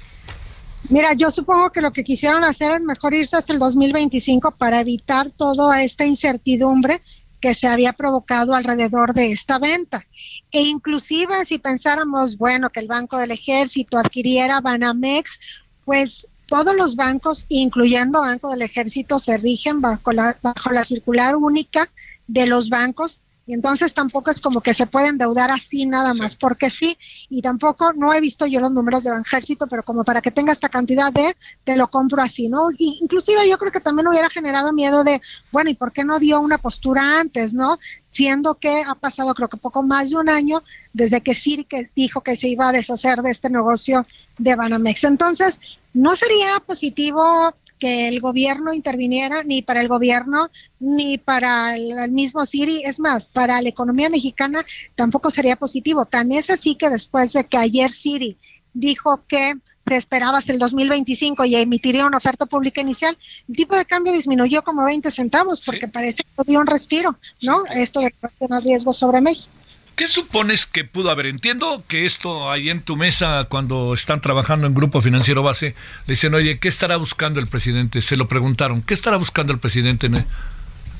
Mira, 0.88 1.14
yo 1.14 1.30
supongo 1.30 1.72
que 1.72 1.82
lo 1.82 1.92
que 1.92 2.06
quisieron 2.06 2.46
hacer 2.46 2.72
es 2.72 2.82
mejor 2.82 3.14
irse 3.14 3.36
hasta 3.36 3.52
el 3.52 3.60
2025 3.60 4.52
para 4.52 4.80
evitar 4.80 5.30
toda 5.32 5.84
esta 5.84 6.06
incertidumbre 6.06 7.02
que 7.40 7.56
se 7.56 7.68
había 7.68 7.94
provocado 7.94 8.54
alrededor 8.54 9.14
de 9.14 9.32
esta 9.32 9.60
venta. 9.60 10.06
E 10.52 10.62
inclusive 10.62 11.46
si 11.46 11.60
pensáramos, 11.60 12.38
bueno, 12.38 12.70
que 12.70 12.80
el 12.80 12.88
Banco 12.88 13.18
del 13.18 13.32
Ejército 13.32 13.98
adquiriera 13.98 14.62
Banamex, 14.62 15.40
pues 15.86 16.28
todos 16.46 16.76
los 16.76 16.96
bancos, 16.96 17.46
incluyendo 17.48 18.22
Banco 18.22 18.50
del 18.50 18.64
Ejército, 18.64 19.20
se 19.20 19.38
rigen 19.38 19.82
bajo 19.82 20.12
la, 20.12 20.38
bajo 20.42 20.72
la 20.72 20.84
circular 20.84 21.36
única 21.36 21.90
de 22.28 22.48
los 22.48 22.70
bancos 22.70 23.22
y 23.50 23.54
entonces 23.54 23.96
tampoco 23.96 24.30
es 24.30 24.40
como 24.42 24.62
que 24.62 24.76
se 24.76 24.86
pueden 24.86 25.10
endeudar 25.10 25.50
así 25.50 25.88
nada 25.88 26.14
más, 26.14 26.36
porque 26.36 26.70
sí, 26.70 26.96
y 27.32 27.42
tampoco 27.42 27.94
no 27.94 28.14
he 28.14 28.22
visto 28.22 28.46
yo 28.46 28.60
los 28.60 28.72
números 28.72 29.04
de 29.04 29.10
Banjército, 29.10 29.66
pero 29.66 29.82
como 29.82 30.04
para 30.04 30.22
que 30.22 30.30
tenga 30.30 30.54
esta 30.54 30.70
cantidad 30.70 31.12
de, 31.12 31.36
te 31.64 31.76
lo 31.76 31.90
compro 31.90 32.22
así, 32.22 32.48
¿no? 32.48 32.70
Y 32.78 33.00
inclusive 33.02 33.50
yo 33.50 33.58
creo 33.58 33.72
que 33.72 33.80
también 33.80 34.08
hubiera 34.08 34.30
generado 34.30 34.72
miedo 34.72 35.04
de, 35.04 35.20
bueno, 35.52 35.72
¿y 35.72 35.74
por 35.74 35.92
qué 35.92 36.04
no 36.04 36.20
dio 36.20 36.40
una 36.40 36.60
postura 36.60 37.20
antes, 37.22 37.56
no? 37.56 37.80
Siendo 38.12 38.54
que 38.54 38.84
ha 38.84 38.94
pasado 38.94 39.34
creo 39.34 39.50
que 39.50 39.58
poco 39.58 39.82
más 39.82 40.12
de 40.12 40.18
un 40.18 40.30
año 40.30 40.62
desde 40.94 41.22
que 41.22 41.34
Siri 41.34 41.64
que 41.64 41.90
dijo 41.96 42.22
que 42.22 42.36
se 42.36 42.50
iba 42.50 42.70
a 42.70 42.72
deshacer 42.72 43.24
de 43.24 43.32
este 43.32 43.50
negocio 43.50 44.06
de 44.38 44.56
Banamex. 44.56 45.06
Entonces, 45.06 45.60
no 45.94 46.16
sería 46.16 46.60
positivo 46.60 47.52
que 47.80 48.08
el 48.08 48.20
gobierno 48.20 48.74
interviniera 48.74 49.44
ni 49.44 49.62
para 49.62 49.82
el 49.82 49.88
gobierno 49.88 50.50
ni 50.80 51.18
para 51.18 51.76
el, 51.76 52.12
mismo 52.12 52.46
Siri. 52.46 52.84
Es 52.84 53.00
más, 53.00 53.30
para 53.30 53.62
la 53.62 53.70
economía 53.70 54.10
mexicana 54.10 54.64
tampoco 54.96 55.32
sería 55.32 55.56
positivo. 55.56 56.06
Tan 56.06 56.32
es 56.32 56.50
así 56.50 56.76
que 56.76 56.90
después 56.90 57.34
de 57.34 57.46
que 57.46 57.58
ayer 57.58 57.90
Siri 57.92 58.38
dijo 58.74 59.24
que 59.28 59.56
se 59.88 59.96
esperaba 59.96 60.38
hasta 60.38 60.54
el 60.54 60.60
2025 60.60 61.46
y 61.46 61.56
emitiría 61.56 62.06
una 62.06 62.18
oferta 62.18 62.46
pública 62.46 62.82
inicial, 62.82 63.18
el 63.48 63.56
tipo 63.56 63.76
de 63.76 63.86
cambio 63.86 64.14
disminuyó 64.14 64.62
como 64.62 64.86
20 64.86 65.10
centavos 65.10 65.62
porque 65.62 65.88
parece 65.88 66.24
que 66.24 66.44
dio 66.46 66.60
un 66.60 66.68
respiro, 66.68 67.18
¿no? 67.42 67.64
Esto 67.74 68.02
de 68.02 68.14
tener 68.38 68.64
riesgo 68.64 68.94
sobre 68.94 69.22
México. 69.22 69.52
¿Qué 70.00 70.08
supones 70.08 70.66
que 70.66 70.86
pudo 70.86 71.12
haber? 71.12 71.26
Entiendo 71.26 71.84
que 71.86 72.06
esto 72.06 72.50
ahí 72.50 72.70
en 72.70 72.82
tu 72.82 72.96
mesa, 72.96 73.48
cuando 73.50 73.94
están 73.94 74.22
trabajando 74.22 74.66
en 74.66 74.74
Grupo 74.74 75.02
Financiero 75.02 75.44
Base, 75.44 75.76
le 76.08 76.14
dicen, 76.14 76.34
oye, 76.34 76.58
¿qué 76.58 76.70
estará 76.70 76.96
buscando 76.96 77.42
el 77.42 77.48
presidente? 77.48 78.02
Se 78.02 78.16
lo 78.16 78.30
preguntaron, 78.30 78.82
¿qué 78.82 78.94
estará 78.94 79.18
buscando 79.18 79.52
el 79.52 79.60
presidente, 79.60 80.10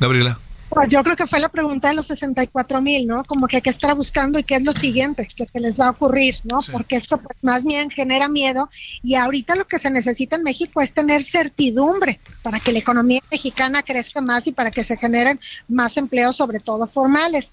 Gabriela? 0.02 0.38
Pues 0.68 0.90
yo 0.90 1.02
creo 1.02 1.16
que 1.16 1.26
fue 1.28 1.40
la 1.40 1.48
pregunta 1.48 1.88
de 1.88 1.96
los 1.96 2.08
64 2.08 2.82
mil, 2.82 3.08
¿no? 3.08 3.24
Como 3.24 3.48
que 3.48 3.62
qué 3.62 3.70
estará 3.70 3.94
buscando 3.94 4.38
y 4.38 4.44
qué 4.44 4.56
es 4.56 4.64
lo 4.64 4.74
siguiente 4.74 5.28
que 5.34 5.46
se 5.46 5.60
les 5.62 5.80
va 5.80 5.88
a 5.88 5.92
ocurrir, 5.92 6.36
¿no? 6.44 6.60
Porque 6.70 6.98
esto 6.98 7.18
pues, 7.18 7.38
más 7.42 7.64
bien 7.64 7.90
genera 7.90 8.28
miedo 8.28 8.70
y 9.02 9.16
ahorita 9.16 9.56
lo 9.56 9.66
que 9.66 9.80
se 9.80 9.90
necesita 9.90 10.36
en 10.36 10.44
México 10.44 10.82
es 10.82 10.92
tener 10.92 11.24
certidumbre 11.24 12.20
para 12.44 12.60
que 12.60 12.74
la 12.74 12.80
economía 12.80 13.22
mexicana 13.32 13.82
crezca 13.82 14.20
más 14.20 14.46
y 14.46 14.52
para 14.52 14.70
que 14.70 14.84
se 14.84 14.98
generen 14.98 15.40
más 15.70 15.96
empleos, 15.96 16.36
sobre 16.36 16.60
todo 16.60 16.86
formales. 16.86 17.50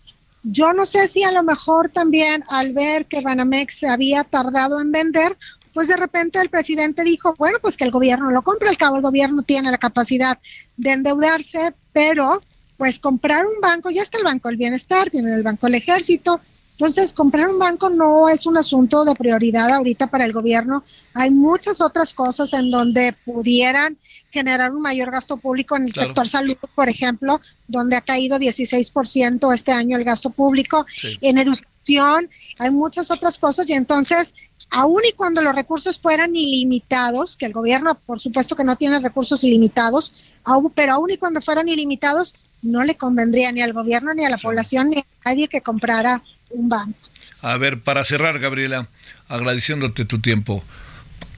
Yo 0.48 0.72
no 0.72 0.86
sé 0.86 1.08
si 1.08 1.24
a 1.24 1.32
lo 1.32 1.42
mejor 1.42 1.90
también 1.90 2.44
al 2.46 2.72
ver 2.72 3.06
que 3.06 3.20
Banamex 3.20 3.80
se 3.80 3.88
había 3.88 4.22
tardado 4.22 4.80
en 4.80 4.92
vender, 4.92 5.36
pues 5.74 5.88
de 5.88 5.96
repente 5.96 6.40
el 6.40 6.50
presidente 6.50 7.02
dijo, 7.02 7.34
bueno, 7.36 7.58
pues 7.60 7.76
que 7.76 7.82
el 7.82 7.90
gobierno 7.90 8.30
lo 8.30 8.42
compre, 8.42 8.68
al 8.68 8.76
cabo 8.76 8.94
el 8.94 9.02
gobierno 9.02 9.42
tiene 9.42 9.72
la 9.72 9.78
capacidad 9.78 10.38
de 10.76 10.92
endeudarse, 10.92 11.74
pero 11.92 12.40
pues 12.76 13.00
comprar 13.00 13.44
un 13.44 13.60
banco, 13.60 13.90
ya 13.90 14.02
está 14.02 14.18
el 14.18 14.24
Banco 14.24 14.48
del 14.48 14.56
Bienestar, 14.56 15.10
tiene 15.10 15.34
el 15.34 15.42
Banco 15.42 15.66
del 15.66 15.74
Ejército, 15.74 16.40
entonces, 16.78 17.14
comprar 17.14 17.48
un 17.48 17.58
banco 17.58 17.88
no 17.88 18.28
es 18.28 18.44
un 18.44 18.58
asunto 18.58 19.06
de 19.06 19.14
prioridad 19.14 19.70
ahorita 19.70 20.08
para 20.08 20.26
el 20.26 20.34
gobierno. 20.34 20.84
Hay 21.14 21.30
muchas 21.30 21.80
otras 21.80 22.12
cosas 22.12 22.52
en 22.52 22.70
donde 22.70 23.14
pudieran 23.24 23.96
generar 24.30 24.72
un 24.72 24.82
mayor 24.82 25.10
gasto 25.10 25.38
público 25.38 25.74
en 25.74 25.84
el 25.84 25.94
sector 25.94 26.28
salud, 26.28 26.54
por 26.74 26.90
ejemplo, 26.90 27.40
donde 27.66 27.96
ha 27.96 28.02
caído 28.02 28.38
16% 28.38 29.54
este 29.54 29.72
año 29.72 29.96
el 29.96 30.04
gasto 30.04 30.28
público. 30.28 30.84
En 31.22 31.38
educación 31.38 32.28
hay 32.58 32.70
muchas 32.70 33.10
otras 33.10 33.38
cosas 33.38 33.70
y 33.70 33.72
entonces 33.72 34.34
aun 34.68 35.00
y 35.08 35.12
cuando 35.12 35.40
los 35.40 35.54
recursos 35.54 35.98
fueran 35.98 36.36
ilimitados, 36.36 37.38
que 37.38 37.46
el 37.46 37.54
gobierno 37.54 37.98
por 38.04 38.20
supuesto 38.20 38.54
que 38.54 38.64
no 38.64 38.76
tiene 38.76 39.00
recursos 39.00 39.42
ilimitados, 39.44 40.34
pero 40.74 40.92
aun 40.92 41.10
y 41.10 41.16
cuando 41.16 41.40
fueran 41.40 41.68
ilimitados, 41.68 42.34
no 42.60 42.82
le 42.84 42.96
convendría 42.96 43.50
ni 43.52 43.62
al 43.62 43.72
gobierno 43.72 44.12
ni 44.12 44.26
a 44.26 44.30
la 44.30 44.36
población 44.36 44.90
ni 44.90 44.98
a 44.98 45.06
nadie 45.24 45.48
que 45.48 45.62
comprara 45.62 46.22
un 46.50 46.68
banco. 46.68 46.98
A 47.42 47.56
ver, 47.56 47.80
para 47.80 48.04
cerrar, 48.04 48.38
Gabriela, 48.38 48.88
agradeciéndote 49.28 50.04
tu 50.04 50.20
tiempo, 50.20 50.64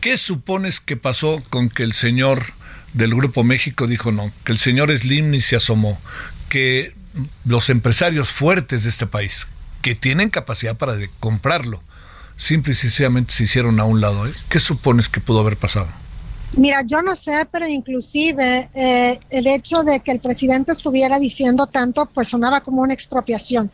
¿qué 0.01 0.17
supones 0.17 0.81
que 0.81 0.97
pasó 0.97 1.43
con 1.51 1.69
que 1.71 1.83
el 1.83 1.93
señor 1.93 2.53
del 2.93 3.15
Grupo 3.15 3.45
México 3.45 3.87
dijo 3.87 4.13
no, 4.13 4.33
que 4.45 4.53
el 4.53 4.59
señor 4.59 4.97
Slim 4.97 5.31
ni 5.31 5.43
se 5.43 5.57
asomó, 5.57 6.01
que 6.49 6.95
los 7.45 7.69
empresarios 7.71 8.31
fuertes 8.31 8.85
de 8.85 8.91
este 8.91 9.07
país, 9.07 9.47
que 9.83 9.95
tienen 9.95 10.31
capacidad 10.31 10.77
para 10.77 10.97
comprarlo, 11.21 11.83
simple 12.37 12.73
y 12.73 12.77
sencillamente 12.77 13.33
se 13.33 13.45
hicieron 13.45 13.81
a 13.81 13.85
un 13.85 14.01
lado? 14.01 14.27
¿eh? 14.27 14.33
¿Qué 14.49 14.61
supones 14.61 15.09
que 15.09 15.21
pudo 15.21 15.41
haber 15.41 15.57
pasado? 15.57 15.89
Mira, 16.57 16.83
yo 16.83 17.03
no 17.03 17.15
sé, 17.15 17.47
pero 17.51 17.67
inclusive 17.67 18.71
eh, 18.75 19.21
el 19.31 19.47
hecho 19.47 19.83
de 19.83 20.01
que 20.01 20.11
el 20.11 20.21
presidente 20.21 20.73
estuviera 20.73 21.19
diciendo 21.19 21.67
tanto, 21.67 22.07
pues 22.07 22.29
sonaba 22.29 22.63
como 22.63 22.83
una 22.83 22.95
expropiación. 22.95 23.71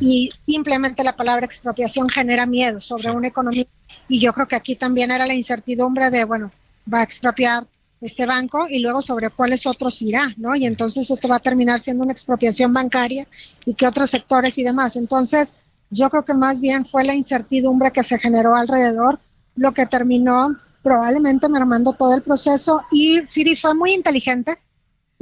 Y 0.00 0.30
simplemente 0.46 1.04
la 1.04 1.16
palabra 1.16 1.44
expropiación 1.44 2.08
genera 2.08 2.46
miedo 2.46 2.80
sobre 2.80 3.10
una 3.10 3.28
economía. 3.28 3.66
Y 4.08 4.20
yo 4.20 4.32
creo 4.32 4.48
que 4.48 4.56
aquí 4.56 4.74
también 4.74 5.10
era 5.10 5.26
la 5.26 5.34
incertidumbre 5.34 6.10
de, 6.10 6.24
bueno, 6.24 6.50
va 6.92 7.00
a 7.00 7.04
expropiar 7.04 7.66
este 8.00 8.26
banco 8.26 8.66
y 8.68 8.80
luego 8.80 9.00
sobre 9.00 9.30
cuáles 9.30 9.66
otros 9.66 10.00
irá, 10.02 10.34
¿no? 10.36 10.54
Y 10.54 10.66
entonces 10.66 11.10
esto 11.10 11.28
va 11.28 11.36
a 11.36 11.40
terminar 11.40 11.80
siendo 11.80 12.02
una 12.02 12.12
expropiación 12.12 12.72
bancaria 12.72 13.26
y 13.64 13.74
que 13.74 13.86
otros 13.86 14.10
sectores 14.10 14.58
y 14.58 14.64
demás. 14.64 14.96
Entonces, 14.96 15.54
yo 15.90 16.10
creo 16.10 16.24
que 16.24 16.34
más 16.34 16.60
bien 16.60 16.84
fue 16.84 17.04
la 17.04 17.14
incertidumbre 17.14 17.92
que 17.92 18.02
se 18.02 18.18
generó 18.18 18.56
alrededor 18.56 19.20
lo 19.56 19.72
que 19.72 19.86
terminó 19.86 20.58
probablemente 20.84 21.48
mermando 21.48 21.94
todo 21.94 22.14
el 22.14 22.22
proceso. 22.22 22.82
Y 22.92 23.22
Siri 23.26 23.56
fue 23.56 23.74
muy 23.74 23.92
inteligente 23.92 24.58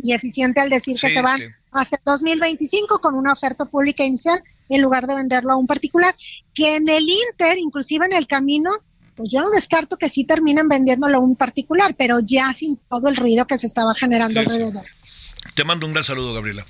y 0.03 0.12
eficiente 0.12 0.61
al 0.61 0.68
decir 0.68 0.98
que 1.01 1.11
se 1.11 1.22
van 1.22 1.38
sí. 1.38 1.44
el 1.44 1.98
2025 2.05 2.98
con 2.98 3.14
una 3.14 3.33
oferta 3.33 3.64
pública 3.64 4.05
inicial 4.05 4.42
en 4.68 4.83
lugar 4.83 5.07
de 5.07 5.14
venderlo 5.14 5.53
a 5.53 5.57
un 5.57 5.66
particular, 5.66 6.14
que 6.55 6.77
en 6.77 6.88
el 6.88 7.09
Inter, 7.09 7.59
inclusive 7.59 8.07
en 8.07 8.14
el 8.14 8.27
camino, 8.27 8.70
pues 9.14 9.31
yo 9.31 9.40
no 9.42 9.51
descarto 9.51 9.98
que 9.98 10.09
sí 10.09 10.25
terminen 10.25 10.66
vendiéndolo 10.68 11.18
a 11.18 11.20
un 11.20 11.37
particular, 11.37 11.94
pero 11.96 12.20
ya 12.20 12.53
sin 12.55 12.79
todo 12.88 13.09
el 13.09 13.16
ruido 13.16 13.46
que 13.46 13.59
se 13.59 13.66
estaba 13.66 13.94
generando 13.94 14.33
sí. 14.33 14.38
alrededor. 14.38 14.85
Te 15.55 15.64
mando 15.64 15.87
un 15.87 15.92
gran 15.92 16.05
saludo, 16.05 16.33
Gabriela. 16.33 16.64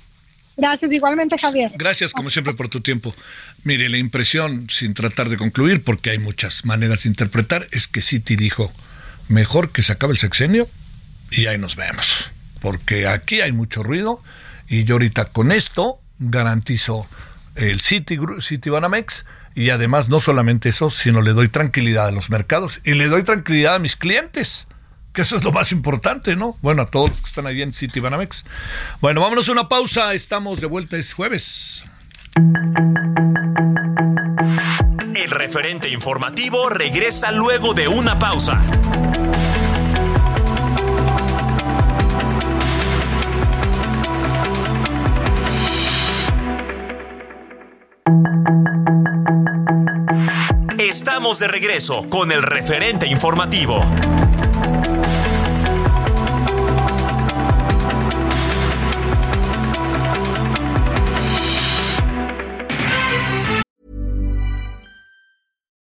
Gracias, 0.55 0.91
igualmente 0.91 1.37
Javier. 1.37 1.71
Gracias, 1.75 2.13
como 2.13 2.29
siempre, 2.29 2.53
por 2.53 2.69
tu 2.69 2.81
tiempo. 2.81 3.15
Mire, 3.63 3.89
la 3.89 3.97
impresión, 3.97 4.69
sin 4.69 4.93
tratar 4.93 5.29
de 5.29 5.37
concluir, 5.37 5.83
porque 5.83 6.11
hay 6.11 6.19
muchas 6.19 6.65
maneras 6.65 7.03
de 7.03 7.09
interpretar, 7.09 7.67
es 7.71 7.87
que 7.87 8.01
Citi 8.01 8.35
dijo, 8.35 8.71
mejor 9.27 9.71
que 9.71 9.81
se 9.81 9.93
acabe 9.93 10.13
el 10.13 10.19
sexenio 10.19 10.67
y 11.31 11.47
ahí 11.47 11.57
nos 11.57 11.75
vemos. 11.75 12.31
Porque 12.61 13.07
aquí 13.07 13.41
hay 13.41 13.51
mucho 13.51 13.83
ruido 13.83 14.21
y 14.67 14.83
yo 14.83 14.95
ahorita 14.95 15.25
con 15.25 15.51
esto 15.51 15.99
garantizo 16.19 17.07
el 17.55 17.81
Citi, 17.81 18.17
Citi 18.41 18.69
Banamex 18.69 19.25
y 19.55 19.69
además 19.69 20.09
no 20.09 20.19
solamente 20.19 20.69
eso, 20.69 20.89
sino 20.89 21.21
le 21.21 21.33
doy 21.33 21.47
tranquilidad 21.47 22.07
a 22.07 22.11
los 22.11 22.29
mercados 22.29 22.79
y 22.83 22.93
le 22.93 23.07
doy 23.07 23.23
tranquilidad 23.23 23.75
a 23.75 23.79
mis 23.79 23.95
clientes. 23.95 24.67
Que 25.13 25.21
eso 25.21 25.35
es 25.37 25.43
lo 25.43 25.51
más 25.51 25.71
importante, 25.71 26.35
¿no? 26.35 26.57
Bueno, 26.61 26.81
a 26.81 26.85
todos 26.87 27.11
los 27.11 27.21
que 27.21 27.27
están 27.27 27.45
ahí 27.45 27.61
en 27.61 27.71
City 27.71 27.99
Banamex. 27.99 28.43
Bueno, 28.99 29.21
vámonos 29.21 29.47
a 29.47 29.51
una 29.51 29.69
pausa. 29.69 30.11
Estamos 30.15 30.59
de 30.59 30.65
vuelta, 30.65 30.97
es 30.97 31.13
jueves. 31.13 31.85
El 35.15 35.29
referente 35.29 35.89
informativo 35.89 36.67
regresa 36.69 37.31
luego 37.31 37.75
de 37.75 37.87
una 37.87 38.17
pausa. 38.17 38.59
Estamos 50.79 51.37
de 51.37 51.47
regreso 51.47 52.09
con 52.09 52.31
el 52.31 52.41
referente 52.41 53.05
informativo. 53.05 53.79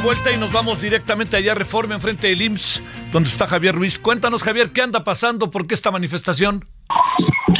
Vuelta 0.00 0.32
y 0.32 0.38
nos 0.38 0.52
vamos 0.52 0.80
directamente 0.80 1.36
allá 1.36 1.52
a 1.52 1.54
Reforma, 1.54 1.94
enfrente 1.94 2.28
del 2.28 2.40
IMSS, 2.42 2.82
donde 3.12 3.28
está 3.28 3.46
Javier 3.46 3.74
Ruiz. 3.74 3.98
Cuéntanos, 3.98 4.42
Javier, 4.42 4.70
¿qué 4.72 4.82
anda 4.82 5.02
pasando? 5.02 5.50
¿Por 5.50 5.66
qué 5.66 5.74
esta 5.74 5.90
manifestación? 5.90 6.64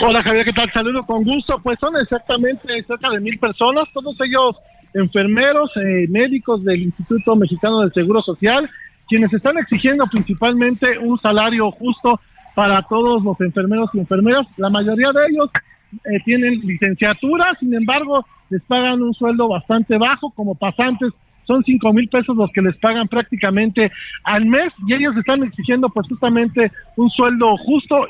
Hola 0.07 0.22
Javier, 0.22 0.44
¿qué 0.44 0.53
tal? 0.53 0.70
Saludo 0.72 1.05
con 1.05 1.24
gusto. 1.24 1.59
Pues 1.62 1.79
son 1.81 1.96
exactamente 1.96 2.68
cerca 2.87 3.11
de 3.11 3.20
mil 3.20 3.38
personas, 3.38 3.88
todos 3.92 4.16
ellos 4.20 4.57
enfermeros, 4.94 5.70
eh, 5.77 6.07
médicos 6.09 6.64
del 6.64 6.83
Instituto 6.83 7.35
Mexicano 7.35 7.81
del 7.81 7.92
Seguro 7.92 8.22
Social, 8.22 8.68
quienes 9.09 9.33
están 9.33 9.59
exigiendo 9.59 10.07
principalmente 10.07 10.98
un 10.98 11.18
salario 11.18 11.70
justo 11.72 12.20
para 12.55 12.83
todos 12.83 13.22
los 13.22 13.40
enfermeros 13.40 13.90
y 13.94 13.98
enfermeras. 13.98 14.46
La 14.57 14.70
mayoría 14.70 15.09
de 15.12 15.27
ellos 15.31 15.51
eh, 15.92 16.20
tienen 16.24 16.61
licenciatura, 16.61 17.57
sin 17.59 17.74
embargo, 17.74 18.24
les 18.51 18.62
pagan 18.62 19.03
un 19.03 19.14
sueldo 19.14 19.48
bastante 19.48 19.98
bajo 19.98 20.31
como 20.31 20.55
pasantes. 20.55 21.12
Son 21.48 21.64
cinco 21.64 21.94
mil 21.94 22.06
pesos 22.11 22.37
los 22.37 22.50
que 22.52 22.61
les 22.61 22.76
pagan 22.76 23.08
prácticamente 23.08 23.90
al 24.24 24.44
mes 24.44 24.70
y 24.87 24.92
ellos 24.92 25.16
están 25.16 25.42
exigiendo 25.42 25.88
pues 25.88 26.06
justamente 26.06 26.70
un 26.96 27.08
sueldo 27.08 27.56
justo 27.64 28.06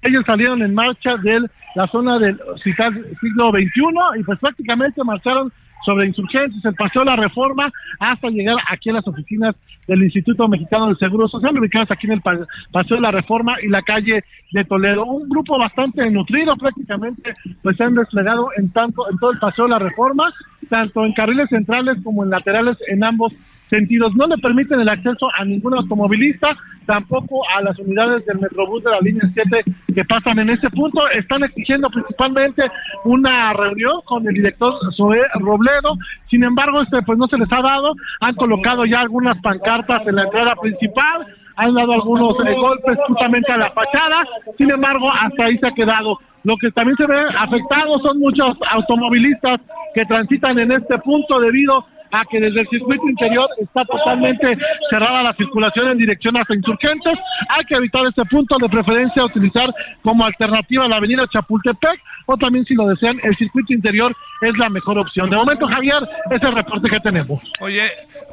ellos 0.00 0.24
salieron 0.24 0.62
en 0.62 0.74
marcha 0.74 1.18
de 1.18 1.46
la 1.74 1.86
zona 1.88 2.18
del 2.18 2.40
hospital 2.54 3.04
siglo 3.20 3.50
XXI 3.50 4.20
y 4.20 4.22
pues 4.24 4.38
prácticamente 4.38 5.04
marcharon 5.04 5.52
sobre 5.86 6.06
insurgentes, 6.06 6.62
el 6.64 6.74
paseo 6.74 7.02
de 7.02 7.06
la 7.10 7.16
reforma 7.16 7.72
hasta 8.00 8.28
llegar 8.28 8.56
aquí 8.68 8.90
a 8.90 8.94
las 8.94 9.06
oficinas 9.06 9.54
del 9.86 10.02
Instituto 10.02 10.48
Mexicano 10.48 10.88
del 10.88 10.98
Seguro 10.98 11.28
Social, 11.28 11.56
ubicadas 11.58 11.90
aquí 11.92 12.06
en 12.08 12.14
el 12.14 12.20
pa- 12.20 12.40
paseo 12.72 12.96
de 12.96 13.02
la 13.02 13.12
reforma 13.12 13.54
y 13.62 13.68
la 13.68 13.82
calle 13.82 14.24
de 14.50 14.64
Toledo. 14.64 15.06
Un 15.06 15.28
grupo 15.28 15.56
bastante 15.58 16.10
nutrido 16.10 16.56
prácticamente, 16.56 17.32
pues 17.62 17.76
se 17.76 17.84
han 17.84 17.94
desplegado 17.94 18.48
en 18.56 18.70
tanto 18.72 19.08
en 19.08 19.16
todo 19.18 19.30
el 19.30 19.38
paseo 19.38 19.66
de 19.66 19.70
la 19.70 19.78
reforma, 19.78 20.32
tanto 20.68 21.04
en 21.04 21.12
carriles 21.12 21.48
centrales 21.48 21.96
como 22.02 22.24
en 22.24 22.30
laterales 22.30 22.76
en 22.88 23.04
ambos 23.04 23.32
sentidos. 23.68 24.14
No 24.16 24.26
le 24.26 24.38
permiten 24.38 24.80
el 24.80 24.88
acceso 24.88 25.28
a 25.36 25.44
ningún 25.44 25.74
automovilista, 25.74 26.56
tampoco 26.86 27.42
a 27.56 27.62
las 27.62 27.78
unidades 27.78 28.24
del 28.26 28.38
Metrobús 28.38 28.82
de 28.84 28.90
la 28.90 29.00
línea 29.00 29.28
7 29.34 29.64
que 29.94 30.04
pasan 30.04 30.38
en 30.38 30.50
ese 30.50 30.70
punto. 30.70 31.00
Están 31.10 31.44
exigiendo 31.44 31.90
principalmente 31.90 32.62
una 33.04 33.52
reunión 33.52 34.00
con 34.04 34.26
el 34.26 34.34
director 34.34 34.72
Zoé 34.96 35.22
Robledo. 35.40 35.96
Sin 36.30 36.44
embargo, 36.44 36.82
este 36.82 37.02
pues 37.02 37.18
no 37.18 37.26
se 37.26 37.38
les 37.38 37.50
ha 37.52 37.62
dado. 37.62 37.94
Han 38.20 38.34
colocado 38.34 38.84
ya 38.84 39.00
algunas 39.00 39.40
pancartas 39.42 40.06
en 40.06 40.16
la 40.16 40.24
entrada 40.24 40.54
principal. 40.56 41.26
Han 41.56 41.74
dado 41.74 41.92
algunos 41.94 42.36
eh, 42.46 42.54
golpes 42.54 42.98
justamente 43.06 43.50
a 43.50 43.56
la 43.56 43.70
fachada. 43.70 44.26
Sin 44.58 44.70
embargo, 44.70 45.10
hasta 45.10 45.44
ahí 45.44 45.58
se 45.58 45.68
ha 45.68 45.72
quedado. 45.72 46.18
Lo 46.44 46.56
que 46.58 46.70
también 46.70 46.96
se 46.96 47.06
ve 47.06 47.20
afectado 47.36 47.98
son 48.00 48.20
muchos 48.20 48.56
automovilistas 48.70 49.60
que 49.94 50.04
transitan 50.04 50.58
en 50.58 50.70
este 50.70 50.98
punto 50.98 51.40
debido 51.40 51.84
a 52.20 52.24
que 52.24 52.40
desde 52.40 52.60
el 52.60 52.68
circuito 52.68 53.08
interior 53.08 53.48
está 53.58 53.84
totalmente 53.84 54.56
cerrada 54.90 55.22
la 55.22 55.34
circulación 55.34 55.90
en 55.90 55.98
dirección 55.98 56.34
hacia 56.36 56.56
insurgentes. 56.56 57.18
Hay 57.50 57.64
que 57.64 57.74
evitar 57.74 58.06
este 58.06 58.24
punto, 58.24 58.56
de 58.58 58.68
preferencia 58.68 59.24
utilizar 59.24 59.72
como 60.02 60.24
alternativa 60.24 60.88
la 60.88 60.96
avenida 60.96 61.26
Chapultepec 61.30 62.00
o 62.26 62.36
también 62.36 62.64
si 62.64 62.74
lo 62.74 62.86
desean 62.88 63.20
el 63.22 63.36
circuito 63.36 63.72
interior 63.72 64.16
es 64.40 64.56
la 64.56 64.70
mejor 64.70 64.98
opción. 64.98 65.28
De 65.30 65.36
momento, 65.36 65.66
Javier, 65.66 66.02
es 66.30 66.42
el 66.42 66.54
reporte 66.54 66.88
que 66.88 67.00
tenemos. 67.00 67.42
Oye, 67.60 67.82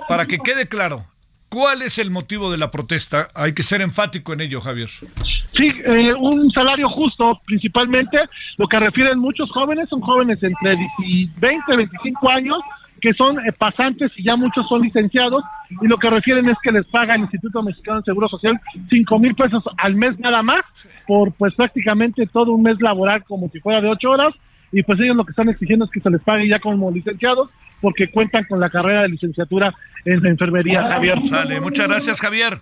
para 0.07 0.25
que 0.25 0.37
quede 0.37 0.67
claro, 0.67 1.05
¿cuál 1.49 1.81
es 1.81 1.99
el 1.99 2.09
motivo 2.09 2.51
de 2.51 2.57
la 2.57 2.71
protesta? 2.71 3.27
Hay 3.35 3.53
que 3.53 3.63
ser 3.63 3.81
enfático 3.81 4.33
en 4.33 4.41
ello, 4.41 4.61
Javier. 4.61 4.89
Sí, 4.89 5.71
eh, 5.85 6.13
un 6.13 6.49
salario 6.51 6.89
justo, 6.89 7.33
principalmente 7.45 8.17
lo 8.57 8.67
que 8.67 8.79
refieren 8.79 9.19
muchos 9.19 9.49
jóvenes, 9.51 9.89
son 9.89 10.01
jóvenes 10.01 10.41
entre 10.41 10.75
10 10.75 10.91
y 11.05 11.25
20, 11.37 11.77
25 11.77 12.29
años, 12.29 12.57
que 13.03 13.13
son 13.15 13.37
eh, 13.39 13.51
pasantes 13.51 14.13
y 14.15 14.23
ya 14.23 14.37
muchos 14.37 14.65
son 14.69 14.81
licenciados, 14.81 15.43
y 15.69 15.87
lo 15.87 15.97
que 15.97 16.09
refieren 16.09 16.47
es 16.47 16.55
que 16.63 16.71
les 16.71 16.85
paga 16.85 17.15
el 17.15 17.21
Instituto 17.23 17.61
Mexicano 17.61 17.97
de 17.97 18.05
Seguro 18.05 18.29
Social 18.29 18.57
5 18.89 19.19
mil 19.19 19.35
pesos 19.35 19.61
al 19.77 19.95
mes 19.95 20.17
nada 20.19 20.41
más, 20.41 20.63
por 21.05 21.33
pues 21.33 21.53
prácticamente 21.53 22.25
todo 22.27 22.53
un 22.53 22.63
mes 22.63 22.77
laboral 22.79 23.21
como 23.25 23.49
si 23.49 23.59
fuera 23.59 23.81
de 23.81 23.89
8 23.89 24.09
horas, 24.09 24.33
y 24.71 24.83
pues 24.83 24.97
ellos 25.01 25.17
lo 25.17 25.25
que 25.25 25.31
están 25.31 25.49
exigiendo 25.49 25.83
es 25.83 25.91
que 25.91 25.99
se 25.99 26.09
les 26.09 26.21
pague 26.21 26.47
ya 26.47 26.59
como 26.59 26.89
licenciados, 26.91 27.49
porque 27.81 28.09
cuentan 28.09 28.45
con 28.45 28.61
la 28.61 28.69
carrera 28.69 29.01
de 29.01 29.09
licenciatura 29.09 29.75
en 30.05 30.25
enfermería, 30.25 30.81
Javier. 30.83 31.21
Sale, 31.21 31.59
muchas 31.59 31.89
gracias, 31.89 32.21
Javier. 32.21 32.59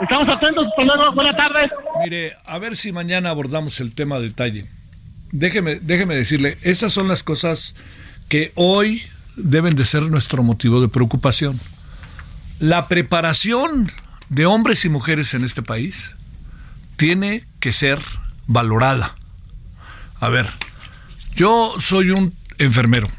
Estamos 0.00 0.28
atentos, 0.28 0.64
hasta 0.68 0.84
luego, 0.84 1.12
buenas 1.12 1.36
tardes. 1.36 1.72
Mire, 2.04 2.30
a 2.46 2.60
ver 2.60 2.76
si 2.76 2.92
mañana 2.92 3.30
abordamos 3.30 3.80
el 3.80 3.96
tema 3.96 4.16
a 4.16 4.20
detalle. 4.20 4.66
Déjeme, 5.32 5.80
déjeme 5.80 6.14
decirle, 6.14 6.56
esas 6.62 6.92
son 6.92 7.08
las 7.08 7.24
cosas 7.24 7.74
que 8.28 8.52
hoy 8.54 9.02
deben 9.36 9.76
de 9.76 9.84
ser 9.84 10.02
nuestro 10.10 10.42
motivo 10.42 10.80
de 10.80 10.88
preocupación. 10.88 11.58
La 12.58 12.88
preparación 12.88 13.90
de 14.28 14.46
hombres 14.46 14.84
y 14.84 14.88
mujeres 14.88 15.34
en 15.34 15.44
este 15.44 15.62
país 15.62 16.14
tiene 16.96 17.44
que 17.60 17.72
ser 17.72 18.00
valorada. 18.46 19.14
A 20.20 20.28
ver, 20.28 20.48
yo 21.34 21.74
soy 21.80 22.10
un 22.10 22.34
enfermero. 22.58 23.10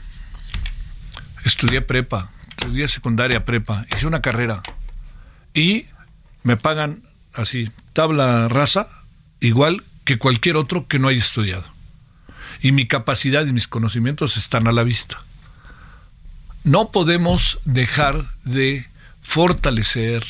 Estudié 1.43 1.82
prepa, 1.82 2.32
estudié 2.49 2.88
secundaria, 2.88 3.43
prepa, 3.43 3.86
hice 3.93 4.08
una 4.08 4.21
carrera 4.21 4.63
y 5.54 5.88
me 6.43 6.56
pagan 6.56 7.04
así, 7.34 7.69
tabla 7.91 8.47
rasa, 8.47 8.88
igual 9.39 9.84
que 10.06 10.17
cualquier 10.17 10.56
otro 10.58 10.88
que 10.88 10.99
no 10.99 11.10
haya 11.10 11.19
estudiado. 11.19 11.65
Y 12.62 12.71
mi 12.71 12.88
capacidad 12.88 13.45
y 13.45 13.54
mis 13.54 13.67
conocimientos 13.67 14.38
están 14.38 14.67
a 14.67 14.71
la 14.71 14.84
vista. 14.84 15.17
No 16.63 16.91
podemos 16.91 17.60
dejar 17.65 18.23
de 18.45 18.88
fortalecer, 19.21 20.23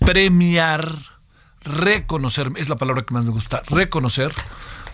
premiar, 0.00 0.92
reconocer, 1.62 2.50
es 2.56 2.68
la 2.68 2.74
palabra 2.74 3.02
que 3.02 3.14
más 3.14 3.24
me 3.24 3.30
gusta, 3.30 3.62
reconocer 3.68 4.32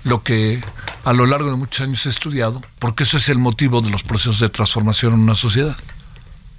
lo 0.05 0.23
que 0.23 0.61
a 1.05 1.15
lo 1.15 1.25
largo 1.25 1.51
de 1.51 1.57
muchos 1.57 1.81
años 1.87 2.05
he 2.05 2.11
estudiado, 2.11 2.61
porque 2.79 3.05
eso 3.05 3.17
es 3.17 3.31
el 3.31 3.39
motivo 3.39 3.81
de 3.81 3.89
los 3.89 4.03
procesos 4.03 4.41
de 4.41 4.51
transformación 4.51 5.15
en 5.15 5.21
una 5.21 5.35
sociedad. 5.35 5.77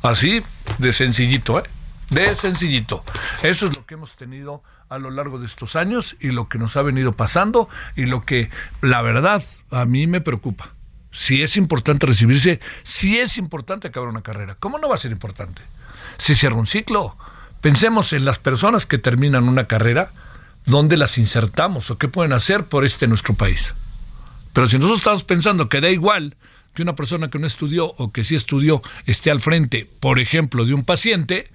Así 0.02 0.42
de 0.80 0.92
sencillito, 0.92 1.60
¿eh? 1.60 1.70
De 2.10 2.36
sencillito. 2.36 3.04
Eso 3.44 3.68
es 3.68 3.78
lo 3.78 3.86
que 3.86 3.94
hemos 3.94 4.16
tenido 4.16 4.64
a 4.90 4.98
lo 4.98 5.12
largo 5.12 5.38
de 5.38 5.46
estos 5.46 5.76
años 5.76 6.16
y 6.20 6.30
lo 6.30 6.50
que 6.50 6.58
nos 6.58 6.76
ha 6.78 6.82
venido 6.82 7.12
pasando 7.12 7.70
y 7.96 8.08
lo 8.08 8.26
que, 8.26 8.50
la 8.82 9.04
verdad, 9.04 9.44
a 9.70 9.86
mí 9.86 10.08
me 10.08 10.20
preocupa. 10.20 10.72
Si 11.12 11.42
es 11.42 11.58
importante 11.58 12.06
recibirse, 12.06 12.60
si 12.84 13.18
es 13.18 13.38
importante 13.38 13.88
acabar 13.88 14.10
una 14.10 14.22
carrera. 14.22 14.56
¿Cómo 14.60 14.78
no 14.78 14.90
va 14.90 14.96
a 14.96 15.00
ser 15.00 15.12
importante? 15.12 15.62
Si 16.18 16.36
cierra 16.36 16.56
un 16.56 16.68
ciclo. 16.68 17.18
Pensemos 17.62 18.14
en 18.14 18.26
las 18.26 18.40
personas 18.40 18.86
que 18.86 18.98
terminan 18.98 19.50
una 19.50 19.68
carrera, 19.68 20.12
¿dónde 20.66 20.98
las 20.98 21.18
insertamos 21.18 21.92
o 21.92 21.98
qué 21.98 22.08
pueden 22.08 22.34
hacer 22.34 22.66
por 22.66 22.86
este 22.86 23.08
nuestro 23.08 23.34
país? 23.34 23.74
Pero 24.54 24.70
si 24.70 24.78
nosotros 24.78 25.00
estamos 25.00 25.24
pensando 25.24 25.68
que 25.68 25.82
da 25.82 25.90
igual 25.90 26.36
que 26.74 26.84
una 26.84 26.96
persona 26.96 27.30
que 27.30 27.40
no 27.40 27.48
estudió 27.48 27.88
o 27.98 28.12
que 28.12 28.24
sí 28.24 28.36
estudió 28.36 28.82
esté 29.06 29.32
al 29.32 29.42
frente, 29.42 29.90
por 30.00 30.20
ejemplo, 30.20 30.66
de 30.66 30.74
un 30.74 30.86
paciente, 30.86 31.52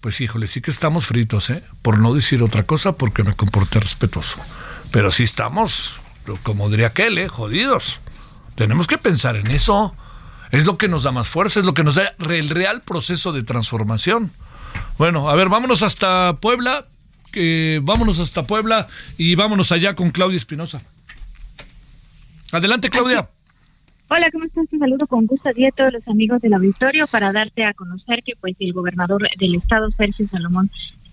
pues 0.00 0.20
híjole, 0.20 0.46
sí 0.46 0.60
que 0.60 0.70
estamos 0.70 1.06
fritos, 1.06 1.50
¿eh? 1.50 1.64
Por 1.82 1.98
no 1.98 2.14
decir 2.14 2.42
otra 2.42 2.62
cosa, 2.62 2.92
porque 2.92 3.24
me 3.24 3.34
comporté 3.34 3.80
respetuoso. 3.80 4.38
Pero 4.92 5.10
sí 5.10 5.24
estamos, 5.24 5.94
como 6.42 6.70
diría 6.70 6.88
aquel, 6.88 7.18
¿eh? 7.18 7.28
Jodidos. 7.28 8.00
Tenemos 8.58 8.88
que 8.88 8.98
pensar 8.98 9.36
en 9.36 9.46
eso. 9.52 9.94
Es 10.50 10.66
lo 10.66 10.76
que 10.76 10.88
nos 10.88 11.04
da 11.04 11.12
más 11.12 11.28
fuerza, 11.28 11.60
es 11.60 11.64
lo 11.64 11.74
que 11.74 11.84
nos 11.84 11.94
da 11.94 12.12
el 12.28 12.50
real 12.50 12.80
proceso 12.80 13.30
de 13.30 13.44
transformación. 13.44 14.32
Bueno, 14.98 15.30
a 15.30 15.36
ver, 15.36 15.48
vámonos 15.48 15.84
hasta 15.84 16.34
Puebla. 16.40 16.84
que 17.30 17.78
vámonos 17.84 18.18
hasta 18.18 18.48
Puebla 18.48 18.88
y 19.16 19.36
vámonos 19.36 19.70
allá 19.70 19.94
con 19.94 20.10
Claudia 20.10 20.38
Espinosa. 20.38 20.82
Adelante, 22.50 22.90
Claudia. 22.90 23.28
Hola, 24.08 24.28
¿cómo 24.32 24.46
estás? 24.46 24.66
Te 24.68 24.78
saludo 24.78 25.06
con 25.06 25.26
gusto 25.26 25.50
a 25.50 25.52
ti 25.52 25.64
a 25.64 25.70
todos 25.70 25.92
los 25.92 26.08
amigos 26.08 26.40
del 26.40 26.54
auditorio 26.54 27.06
para 27.06 27.30
darte 27.30 27.64
a 27.64 27.74
conocer 27.74 28.24
que 28.24 28.32
pues 28.40 28.56
el 28.58 28.72
gobernador 28.72 29.22
del 29.38 29.54
estado, 29.54 29.88
Sergio 29.96 30.26
Salomón 30.28 30.68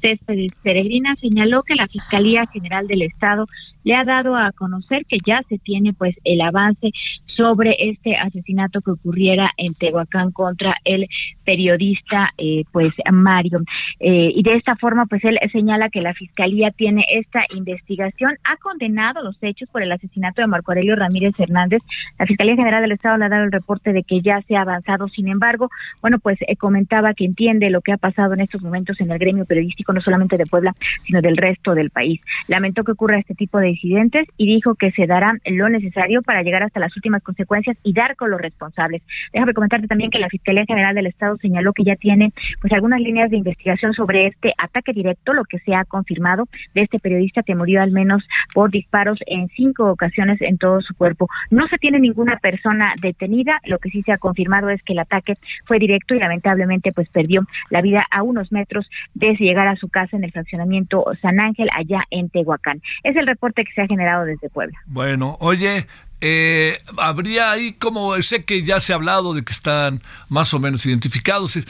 Céspedes 0.06 0.52
Peregrina, 0.62 1.16
señaló 1.16 1.64
que 1.64 1.74
la 1.74 1.88
Fiscalía 1.88 2.46
General 2.46 2.86
del 2.86 3.02
Estado 3.02 3.48
le 3.86 3.96
ha 3.96 4.04
dado 4.04 4.36
a 4.36 4.52
conocer 4.52 5.06
que 5.06 5.18
ya 5.26 5.42
se 5.48 5.58
tiene 5.58 5.94
pues 5.94 6.16
el 6.26 6.42
avance 6.42 6.92
sobre 7.38 7.76
este 7.80 8.16
asesinato 8.16 8.82
que 8.82 8.92
ocurriera 8.92 9.52
en 9.58 9.74
Tehuacán 9.74 10.32
contra 10.32 10.76
el 10.86 11.08
periodista 11.44 12.32
eh, 12.38 12.64
pues 12.72 12.94
Mario. 13.12 13.60
Eh, 14.00 14.32
y 14.34 14.42
de 14.42 14.56
esta 14.56 14.76
forma 14.76 15.06
pues 15.06 15.24
él 15.24 15.38
señala 15.52 15.90
que 15.90 16.02
la 16.02 16.14
fiscalía 16.14 16.72
tiene 16.72 17.06
esta 17.12 17.44
investigación 17.54 18.38
ha 18.44 18.58
condenado 18.58 19.22
los 19.22 19.38
hechos 19.42 19.70
por 19.70 19.84
el 19.84 19.92
asesinato 19.92 20.42
de 20.42 20.48
Marco 20.48 20.72
Aurelio 20.72 20.96
Ramírez 20.96 21.34
Hernández. 21.38 21.82
La 22.18 22.26
fiscalía 22.26 22.56
general 22.56 22.82
del 22.82 22.94
estado 22.94 23.18
le 23.18 23.26
ha 23.26 23.30
dado 23.30 23.44
el 23.44 23.52
reporte 23.52 23.94
de 23.94 24.04
que 24.04 24.22
ya 24.22 24.42
se 24.48 24.56
ha 24.56 24.62
avanzado. 24.62 25.08
Sin 25.10 25.28
embargo 25.28 25.70
bueno 26.02 26.18
pues 26.20 26.40
eh, 26.48 26.56
comentaba 26.56 27.14
que 27.14 27.26
entiende 27.26 27.70
lo 27.70 27.82
que 27.82 27.92
ha 27.92 27.98
pasado 27.98 28.34
en 28.34 28.42
estos 28.42 28.62
momentos 28.62 29.00
en 29.00 29.12
el 29.12 29.20
gremio 29.20 29.46
periodístico 29.46 29.94
no 29.96 30.02
solamente 30.02 30.38
de 30.38 30.46
Puebla 30.46 30.76
sino 31.06 31.22
del 31.22 31.38
resto 31.38 31.74
del 31.74 31.90
país 31.90 32.22
lamentó 32.48 32.84
que 32.84 32.92
ocurra 32.92 33.20
este 33.20 33.36
tipo 33.36 33.60
de 33.60 33.70
incidentes 33.70 34.28
y 34.38 34.46
dijo 34.46 34.76
que 34.76 34.92
se 34.92 35.08
dará 35.08 35.34
lo 35.46 35.70
necesario 35.70 36.22
para 36.22 36.44
llegar 36.44 36.64
hasta 36.64 36.80
las 36.80 36.96
últimas 36.96 37.24
consecuencias 37.24 37.78
y 37.84 37.94
dar 37.94 38.16
con 38.16 38.32
los 38.32 38.42
responsables. 38.42 39.02
Déjame 39.34 39.54
comentarte 39.54 39.88
también 39.88 40.10
que 40.12 40.20
la 40.20 40.30
Fiscalía 40.30 40.66
General 40.66 40.96
del 40.96 41.08
Estado 41.08 41.38
señaló 41.38 41.74
que 41.74 41.84
ya 41.84 41.96
tiene 41.96 42.32
pues 42.62 42.74
algunas 42.74 43.00
líneas 43.00 43.30
de 43.30 43.38
investigación 43.38 43.94
sobre 43.94 44.28
este 44.28 44.54
ataque 44.58 44.94
directo, 44.94 45.34
lo 45.34 45.46
que 45.46 45.60
se 45.60 45.76
ha 45.76 45.86
confirmado 45.86 46.48
de 46.74 46.82
este 46.82 47.00
periodista 47.00 47.44
que 47.44 47.56
murió 47.56 47.82
al 47.82 47.92
menos 47.92 48.24
por 48.54 48.72
disparos 48.72 49.20
en 49.26 49.48
cinco 49.50 49.90
ocasiones 49.90 50.42
en 50.42 50.58
todo 50.58 50.82
su 50.82 50.96
cuerpo. 50.96 51.28
No 51.50 51.68
se 51.68 51.78
tiene 51.78 52.00
ninguna 52.00 52.38
persona 52.38 52.94
detenida, 53.02 53.60
lo 53.66 53.80
que 53.80 53.90
sí 53.90 54.02
se 54.04 54.12
ha 54.12 54.18
confirmado 54.18 54.70
es 54.70 54.82
que 54.84 54.94
el 54.94 55.00
ataque 55.00 55.34
fue 55.66 55.80
directo 55.80 56.16
y 56.16 56.20
lamentablemente 56.20 56.92
pues 56.92 57.10
perdió 57.10 57.42
la 57.70 57.82
vida 57.82 58.06
a 58.12 58.24
unos 58.24 58.52
metros 58.52 58.90
de 59.14 59.36
llegar 59.36 59.68
a 59.68 59.76
su 59.76 59.85
casa 59.88 60.18
en 60.18 60.24
el 60.24 60.32
fraccionamiento 60.32 61.06
San 61.22 61.40
Ángel 61.40 61.70
allá 61.74 62.04
en 62.12 62.30
Tehuacán. 62.30 62.82
Es 63.04 63.16
el 63.16 63.28
reporte 63.28 63.64
que 63.64 63.72
se 63.74 63.82
ha 63.82 63.88
generado 63.88 64.26
desde 64.26 64.50
Puebla. 64.50 64.78
Bueno, 64.86 65.38
oye, 65.40 65.88
eh, 66.22 66.80
habría 66.98 67.52
ahí 67.52 67.74
como 67.74 68.20
sé 68.22 68.44
que 68.44 68.64
ya 68.64 68.80
se 68.80 68.94
ha 68.94 68.96
hablado 68.96 69.34
de 69.34 69.44
que 69.44 69.54
están 69.54 70.02
más 70.30 70.54
o 70.54 70.60
menos 70.60 70.86
identificados. 70.86 71.58
Eh, 71.58 71.64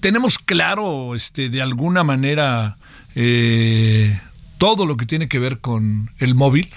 tenemos 0.00 0.38
claro, 0.38 1.14
este, 1.14 1.48
de 1.48 1.62
alguna 1.62 2.04
manera, 2.04 2.76
eh, 3.14 4.20
todo 4.58 4.86
lo 4.86 4.96
que 4.96 5.06
tiene 5.06 5.28
que 5.28 5.38
ver 5.38 5.58
con 5.58 6.10
el 6.18 6.34
móvil. 6.34 6.68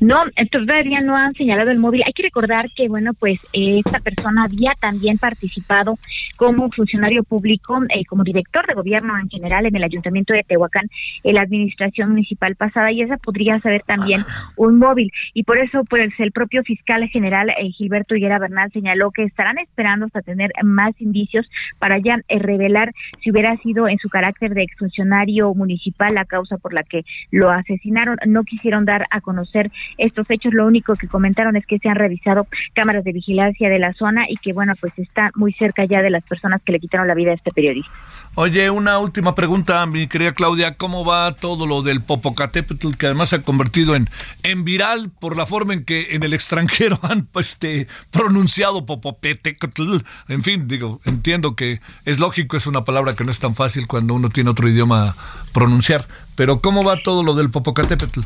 No, 0.00 0.22
todavía 0.50 1.00
no 1.00 1.16
han 1.16 1.34
señalado 1.34 1.70
el 1.70 1.78
móvil. 1.78 2.02
Hay 2.06 2.12
que 2.12 2.22
recordar 2.22 2.70
que, 2.74 2.88
bueno, 2.88 3.12
pues 3.14 3.38
esta 3.52 4.00
persona 4.00 4.44
había 4.44 4.72
también 4.80 5.18
participado 5.18 5.98
como 6.36 6.70
funcionario 6.70 7.22
público, 7.22 7.78
eh, 7.94 8.04
como 8.06 8.24
director 8.24 8.66
de 8.66 8.72
gobierno 8.72 9.18
en 9.18 9.28
general 9.28 9.66
en 9.66 9.76
el 9.76 9.84
ayuntamiento 9.84 10.32
de 10.32 10.42
Tehuacán, 10.42 10.88
en 11.22 11.34
la 11.34 11.42
administración 11.42 12.10
municipal 12.10 12.56
pasada, 12.56 12.90
y 12.92 13.02
esa 13.02 13.18
podría 13.18 13.60
ser 13.60 13.82
también 13.82 14.24
un 14.56 14.78
móvil. 14.78 15.12
Y 15.34 15.44
por 15.44 15.58
eso, 15.58 15.84
pues 15.84 16.12
el 16.18 16.32
propio 16.32 16.62
fiscal 16.62 17.06
general 17.08 17.50
eh, 17.50 17.70
Gilberto 17.72 18.16
Higuera 18.16 18.38
Bernal 18.38 18.70
señaló 18.72 19.10
que 19.10 19.24
estarán 19.24 19.58
esperando 19.58 20.06
hasta 20.06 20.22
tener 20.22 20.50
más 20.62 20.98
indicios 20.98 21.46
para 21.78 21.98
ya 21.98 22.16
eh, 22.28 22.38
revelar 22.38 22.92
si 23.22 23.30
hubiera 23.30 23.54
sido 23.58 23.86
en 23.86 23.98
su 23.98 24.08
carácter 24.08 24.54
de 24.54 24.62
exfuncionario 24.62 25.52
municipal 25.54 26.14
la 26.14 26.24
causa 26.24 26.56
por 26.56 26.72
la 26.72 26.84
que 26.84 27.04
lo 27.30 27.50
asesinaron. 27.50 28.16
No 28.26 28.44
quisieron 28.44 28.86
dar 28.86 29.04
a 29.10 29.20
conocer 29.20 29.59
estos 29.98 30.30
hechos, 30.30 30.54
lo 30.54 30.66
único 30.66 30.94
que 30.94 31.08
comentaron 31.08 31.56
es 31.56 31.66
que 31.66 31.78
se 31.78 31.88
han 31.88 31.96
revisado 31.96 32.46
cámaras 32.74 33.04
de 33.04 33.12
vigilancia 33.12 33.68
de 33.68 33.78
la 33.78 33.92
zona 33.94 34.24
y 34.28 34.36
que, 34.36 34.52
bueno, 34.52 34.74
pues 34.80 34.92
está 34.98 35.30
muy 35.34 35.52
cerca 35.52 35.84
ya 35.84 36.02
de 36.02 36.10
las 36.10 36.22
personas 36.24 36.62
que 36.62 36.72
le 36.72 36.80
quitaron 36.80 37.08
la 37.08 37.14
vida 37.14 37.32
a 37.32 37.34
este 37.34 37.50
periodista. 37.50 37.90
Oye, 38.34 38.70
una 38.70 38.98
última 38.98 39.34
pregunta, 39.34 39.84
mi 39.86 40.06
querida 40.06 40.32
Claudia, 40.32 40.76
¿cómo 40.76 41.04
va 41.04 41.34
todo 41.34 41.66
lo 41.66 41.82
del 41.82 42.02
Popocatépetl 42.02 42.94
que 42.96 43.06
además 43.06 43.30
se 43.30 43.36
ha 43.36 43.42
convertido 43.42 43.96
en, 43.96 44.08
en 44.42 44.64
viral 44.64 45.10
por 45.20 45.36
la 45.36 45.46
forma 45.46 45.74
en 45.74 45.84
que 45.84 46.14
en 46.14 46.22
el 46.22 46.32
extranjero 46.32 46.98
han 47.02 47.26
pues, 47.26 47.50
este, 47.50 47.88
pronunciado 48.10 48.86
Popocatépetl? 48.86 49.98
En 50.28 50.42
fin, 50.42 50.68
digo, 50.68 51.00
entiendo 51.04 51.56
que 51.56 51.80
es 52.04 52.18
lógico, 52.18 52.56
es 52.56 52.66
una 52.66 52.84
palabra 52.84 53.14
que 53.14 53.24
no 53.24 53.30
es 53.30 53.38
tan 53.38 53.54
fácil 53.54 53.86
cuando 53.86 54.14
uno 54.14 54.28
tiene 54.28 54.50
otro 54.50 54.68
idioma 54.68 55.16
pronunciar, 55.52 56.06
pero 56.34 56.60
¿cómo 56.60 56.84
va 56.84 57.02
todo 57.02 57.22
lo 57.22 57.34
del 57.34 57.50
Popocatépetl? 57.50 58.20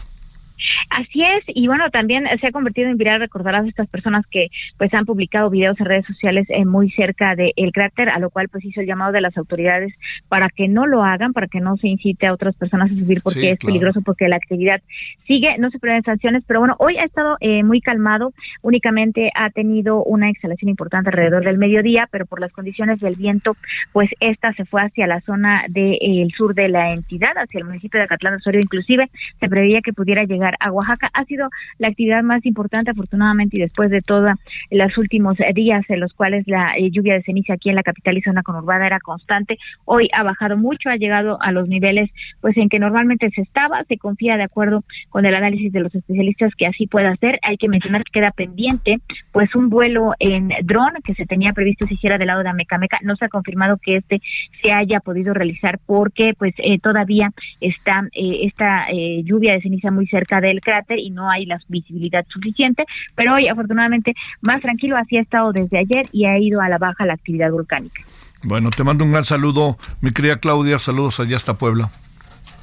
Así 0.91 1.23
es, 1.23 1.45
y 1.49 1.67
bueno, 1.67 1.91
también 1.91 2.25
se 2.41 2.47
ha 2.47 2.53
convertido 2.53 2.89
en 2.89 2.97
viral 2.97 3.21
recordar 3.21 3.55
a 3.55 3.67
estas 3.67 3.89
personas 3.89 4.25
que 4.31 4.49
pues 4.79 4.93
han 4.95 5.07
publicado 5.07 5.51
videos 5.51 5.79
en 5.81 5.87
redes 5.87 6.07
sociales 6.07 6.47
eh, 6.51 6.65
muy 6.65 6.91
cerca 6.91 7.35
del 7.35 7.73
cráter, 7.73 8.09
a 8.09 8.19
lo 8.19 8.31
cual 8.31 8.49
pues 8.49 8.65
hizo 8.65 8.81
el 8.81 8.87
llamado 8.87 9.13
de 9.13 9.21
las 9.21 9.37
autoridades 9.37 9.93
para 10.29 10.49
que 10.49 10.69
no 10.69 10.87
lo 10.87 11.03
hagan, 11.03 11.33
para 11.33 11.49
que 11.49 11.61
no 11.61 11.77
se 11.79 11.89
incite 11.89 12.27
a 12.27 12.33
otras 12.33 12.55
personas 12.57 12.91
a 12.91 12.95
subir 12.95 13.23
porque 13.23 13.53
es 13.53 13.59
peligroso, 13.59 14.03
porque 14.03 14.29
la 14.29 14.37
actividad 14.37 14.81
sigue, 15.27 15.57
no 15.59 15.71
se 15.71 15.79
prevén 15.79 16.03
sanciones, 16.03 16.45
pero 16.47 16.61
bueno, 16.61 16.77
hoy 16.79 16.97
ha 16.99 17.05
estado 17.05 17.37
eh, 17.41 17.63
muy 17.65 17.81
calmado, 17.81 18.33
únicamente 18.63 19.31
ha 19.35 19.51
tenido 19.51 20.05
una 20.05 20.31
exhalación 20.31 20.69
importante 20.69 21.11
alrededor 21.11 21.45
del 21.45 21.59
mediodía, 21.59 22.09
pero 22.11 22.27
por 22.27 22.41
las 22.41 22.53
condiciones 22.53 23.01
del 23.01 23.17
viento, 23.17 23.57
pues 23.93 24.11
esta 24.21 24.53
se 24.53 24.65
fue 24.65 24.83
hacia 24.83 25.07
la 25.07 25.21
zona 25.23 25.65
del 25.69 26.31
sur 26.37 26.55
de 26.55 26.69
la 26.69 26.91
entidad, 26.91 27.33
hacia 27.37 27.59
el 27.59 27.65
municipio 27.65 28.01
de 28.01 28.07
Catlán 28.07 28.35
de 28.35 28.39
Osorio, 28.39 28.61
inclusive 28.61 29.11
se 29.41 29.49
preveía 29.49 29.81
que 29.81 29.93
pudiera 29.93 30.25
llegar 30.25 30.44
a 30.61 30.71
Oaxaca. 30.71 31.11
Ha 31.13 31.25
sido 31.25 31.49
la 31.79 31.89
actividad 31.89 32.23
más 32.23 32.45
importante, 32.47 32.91
afortunadamente, 32.91 33.57
y 33.57 33.61
después 33.61 33.91
de 33.91 34.01
todos 34.01 34.31
los 34.71 34.99
últimos 34.99 35.37
días 35.55 35.85
en 35.89 36.01
los 36.01 36.13
cuales 36.13 36.47
la 36.47 36.77
eh, 36.77 36.91
lluvia 36.91 37.15
de 37.15 37.23
ceniza 37.23 37.55
aquí 37.55 37.69
en 37.69 37.77
la 37.77 37.83
capital 37.83 38.17
y 38.19 38.23
zona 38.23 38.43
conurbada 38.43 38.87
era 38.87 39.01
constante, 39.01 39.59
hoy 39.85 40.09
ha 40.13 40.23
bajado 40.23 40.57
mucho, 40.57 40.91
ha 40.91 40.97
llegado 40.97 41.39
a 41.41 41.53
los 41.53 41.69
niveles 41.69 42.11
pues 42.41 42.57
en 42.57 42.69
que 42.69 42.79
normalmente 42.79 43.31
se 43.31 43.43
estaba, 43.43 43.83
se 43.85 43.97
confía 43.99 44.37
de 44.37 44.45
acuerdo 44.45 44.85
con 45.11 45.27
el 45.27 45.35
análisis 45.35 45.73
de 45.73 45.81
los 45.81 45.95
especialistas 45.95 46.53
que 46.57 46.67
así 46.67 46.87
pueda 46.87 47.15
ser. 47.17 47.39
Hay 47.43 47.57
que 47.57 47.69
mencionar 47.69 48.05
que 48.05 48.21
queda 48.21 48.31
pendiente 48.31 48.99
pues 49.33 49.55
un 49.55 49.69
vuelo 49.71 50.13
en 50.19 50.51
dron 50.63 50.93
que 51.05 51.15
se 51.15 51.27
tenía 51.27 51.53
previsto 51.53 51.87
se 51.87 51.95
hiciera 51.95 52.19
del 52.19 52.29
lado 52.29 52.43
de 52.43 52.49
Amecameca, 52.51 52.99
no 53.03 53.17
se 53.17 53.25
ha 53.25 53.29
confirmado 53.29 53.79
que 53.83 53.97
este 53.97 54.21
se 54.63 54.73
haya 54.73 55.01
podido 55.01 55.35
realizar 55.35 55.79
porque 55.87 56.33
pues 56.39 56.55
eh, 56.59 56.79
todavía 56.79 57.31
está 57.61 58.09
eh, 58.13 58.41
esta 58.43 58.87
lluvia 59.25 59.53
de 59.53 59.61
ceniza 59.61 59.91
muy 59.91 60.07
cerca 60.07 60.34
vista 60.35 60.41
del 60.41 60.61
cráter 60.61 60.99
y 60.99 61.11
no 61.11 61.31
hay 61.31 61.47
la 61.47 61.59
visibilidad 61.69 62.25
suficiente, 62.29 62.85
pero 63.15 63.35
hoy 63.35 63.49
afortunadamente 63.49 64.15
más 64.41 64.61
tranquilo, 64.61 64.97
así 64.97 65.17
ha 65.17 65.23
estado 65.23 65.53
desde 65.53 65.79
ayer 65.79 66.07
y 66.13 66.27
ha 66.27 66.39
ido 66.39 66.61
a 66.61 66.69
la 66.69 66.79
baja 66.79 67.07
la 67.07 67.15
actividad 67.15 67.51
volcánica. 67.51 68.03
Bueno, 68.43 68.71
te 68.71 68.85
mando 68.85 69.05
un 69.05 69.13
gran 69.13 69.25
saludo, 69.25 69.79
mi 70.01 70.11
querida 70.11 70.39
Claudia, 70.39 70.79
saludos 70.79 71.21
allá 71.21 71.37
hasta 71.37 71.55
Puebla. 71.55 71.89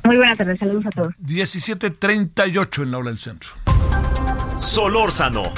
Muy 0.03 0.17
buenas 0.17 0.37
tardes, 0.37 0.59
saludos 0.59 0.85
a 0.87 0.89
todos. 0.91 1.13
17:38 1.17 2.83
en 2.83 2.91
la 2.91 2.97
hora 2.97 3.09
del 3.09 3.17
centro. 3.17 3.51
Solórzano, 4.57 5.51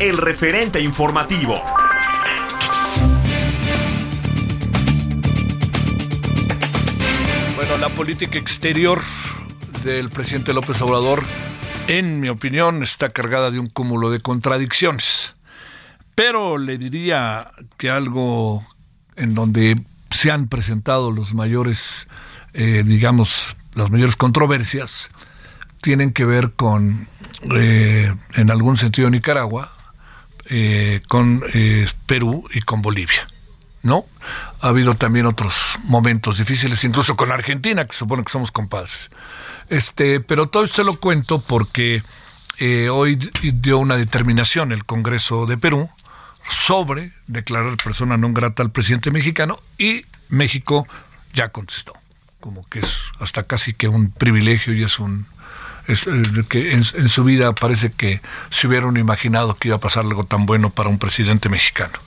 el 0.00 0.16
referente 0.16 0.80
informativo. 0.80 1.54
Bueno, 7.56 7.78
la 7.78 7.88
política 7.88 8.38
exterior 8.38 9.00
del 9.86 10.10
presidente 10.10 10.52
López 10.52 10.82
Obrador, 10.82 11.22
en 11.86 12.18
mi 12.18 12.28
opinión, 12.28 12.82
está 12.82 13.10
cargada 13.10 13.52
de 13.52 13.60
un 13.60 13.68
cúmulo 13.68 14.10
de 14.10 14.18
contradicciones. 14.18 15.32
Pero 16.16 16.58
le 16.58 16.76
diría 16.76 17.52
que 17.78 17.88
algo 17.88 18.64
en 19.14 19.36
donde 19.36 19.76
se 20.10 20.32
han 20.32 20.48
presentado 20.48 21.12
los 21.12 21.34
mayores, 21.34 22.08
eh, 22.52 22.82
digamos, 22.84 23.56
las 23.74 23.88
mayores 23.90 24.16
controversias, 24.16 25.08
tienen 25.80 26.12
que 26.12 26.24
ver 26.24 26.52
con, 26.54 27.06
eh, 27.54 28.12
en 28.34 28.50
algún 28.50 28.76
sentido, 28.76 29.08
Nicaragua, 29.08 29.70
eh, 30.46 31.00
con 31.06 31.44
Perú 32.06 32.44
y 32.52 32.60
con 32.62 32.82
Bolivia. 32.82 33.24
¿No? 33.84 34.04
Ha 34.62 34.68
habido 34.68 34.96
también 34.96 35.26
otros 35.26 35.78
momentos 35.84 36.38
difíciles, 36.38 36.82
incluso 36.82 37.16
con 37.16 37.30
Argentina, 37.30 37.86
que 37.86 37.94
supone 37.94 38.24
que 38.24 38.32
somos 38.32 38.50
compadres. 38.50 39.10
Este, 39.68 40.20
pero 40.20 40.46
todo 40.46 40.64
esto 40.64 40.84
lo 40.84 40.98
cuento 40.98 41.40
porque 41.40 42.02
hoy 42.92 43.16
dio 43.42 43.78
una 43.78 43.96
determinación 43.96 44.72
el 44.72 44.84
Congreso 44.84 45.46
de 45.46 45.58
Perú 45.58 45.90
sobre 46.48 47.12
declarar 47.26 47.76
persona 47.76 48.16
no 48.16 48.32
grata 48.32 48.62
al 48.62 48.70
presidente 48.70 49.10
mexicano 49.10 49.58
y 49.78 50.04
México 50.28 50.86
ya 51.34 51.50
contestó, 51.50 51.92
como 52.40 52.66
que 52.68 52.80
es 52.80 53.02
hasta 53.20 53.42
casi 53.42 53.74
que 53.74 53.88
un 53.88 54.10
privilegio 54.10 54.72
y 54.72 54.84
es 54.84 54.98
un 54.98 55.26
es, 55.86 56.06
eh, 56.06 56.22
que 56.48 56.72
en, 56.72 56.82
su 56.82 57.24
vida 57.24 57.54
parece 57.54 57.92
que 57.92 58.20
se 58.50 58.66
hubieran 58.66 58.96
imaginado 58.96 59.54
que 59.54 59.68
iba 59.68 59.76
a 59.76 59.80
pasar 59.80 60.04
algo 60.04 60.24
tan 60.24 60.46
bueno 60.46 60.70
para 60.70 60.88
un 60.88 60.98
presidente 60.98 61.48
mexicano. 61.48 61.98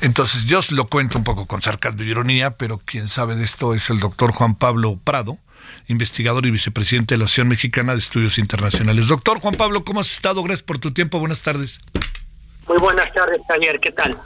Entonces 0.00 0.44
yo 0.46 0.60
lo 0.70 0.86
cuento 0.86 1.18
un 1.18 1.24
poco 1.24 1.46
con 1.46 1.60
sarcasmo 1.60 2.02
y 2.02 2.10
ironía, 2.10 2.52
pero 2.52 2.78
quien 2.78 3.08
sabe 3.08 3.34
de 3.34 3.44
esto 3.44 3.74
es 3.74 3.90
el 3.90 3.98
doctor 3.98 4.32
Juan 4.32 4.54
Pablo 4.54 4.98
Prado, 5.02 5.38
investigador 5.88 6.46
y 6.46 6.50
vicepresidente 6.50 7.14
de 7.14 7.18
la 7.18 7.24
Asociación 7.24 7.48
Mexicana 7.48 7.92
de 7.92 7.98
Estudios 7.98 8.38
Internacionales. 8.38 9.08
Doctor 9.08 9.40
Juan 9.40 9.54
Pablo, 9.54 9.84
¿cómo 9.84 10.00
has 10.00 10.12
estado? 10.12 10.42
Gracias 10.42 10.62
por 10.62 10.78
tu 10.78 10.92
tiempo. 10.92 11.18
Buenas 11.18 11.42
tardes. 11.42 11.80
Muy 12.68 12.78
buenas 12.78 13.12
tardes, 13.12 13.38
Javier. 13.48 13.80
¿Qué 13.80 13.90
tal? 13.90 14.16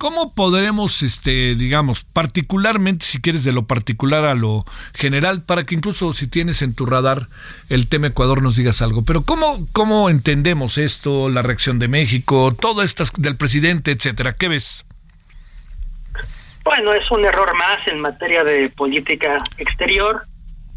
¿Cómo 0.00 0.32
podremos, 0.34 1.02
este, 1.02 1.54
digamos, 1.54 2.04
particularmente, 2.04 3.04
si 3.04 3.20
quieres, 3.20 3.44
de 3.44 3.52
lo 3.52 3.66
particular 3.66 4.24
a 4.24 4.34
lo 4.34 4.64
general, 4.94 5.42
para 5.42 5.64
que 5.64 5.74
incluso 5.74 6.14
si 6.14 6.26
tienes 6.26 6.62
en 6.62 6.74
tu 6.74 6.86
radar 6.86 7.26
el 7.68 7.86
tema 7.86 8.06
Ecuador 8.06 8.42
nos 8.42 8.56
digas 8.56 8.80
algo? 8.80 9.04
Pero 9.04 9.24
¿cómo, 9.24 9.66
cómo 9.72 10.08
entendemos 10.08 10.78
esto, 10.78 11.28
la 11.28 11.42
reacción 11.42 11.78
de 11.78 11.88
México, 11.88 12.56
todo 12.58 12.82
esto 12.82 13.04
del 13.18 13.36
presidente, 13.36 13.90
etcétera? 13.90 14.32
¿Qué 14.32 14.48
ves? 14.48 14.86
Bueno, 16.64 16.94
es 16.94 17.10
un 17.10 17.22
error 17.26 17.54
más 17.58 17.78
en 17.88 18.00
materia 18.00 18.42
de 18.42 18.70
política 18.70 19.36
exterior 19.58 20.26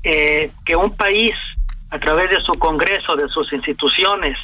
eh, 0.04 0.52
que 0.66 0.76
un 0.76 0.96
país, 0.96 1.32
a 1.90 2.00
través 2.00 2.30
de 2.30 2.42
su 2.44 2.54
Congreso, 2.54 3.16
de 3.16 3.28
sus 3.30 3.52
instituciones, 3.54 4.38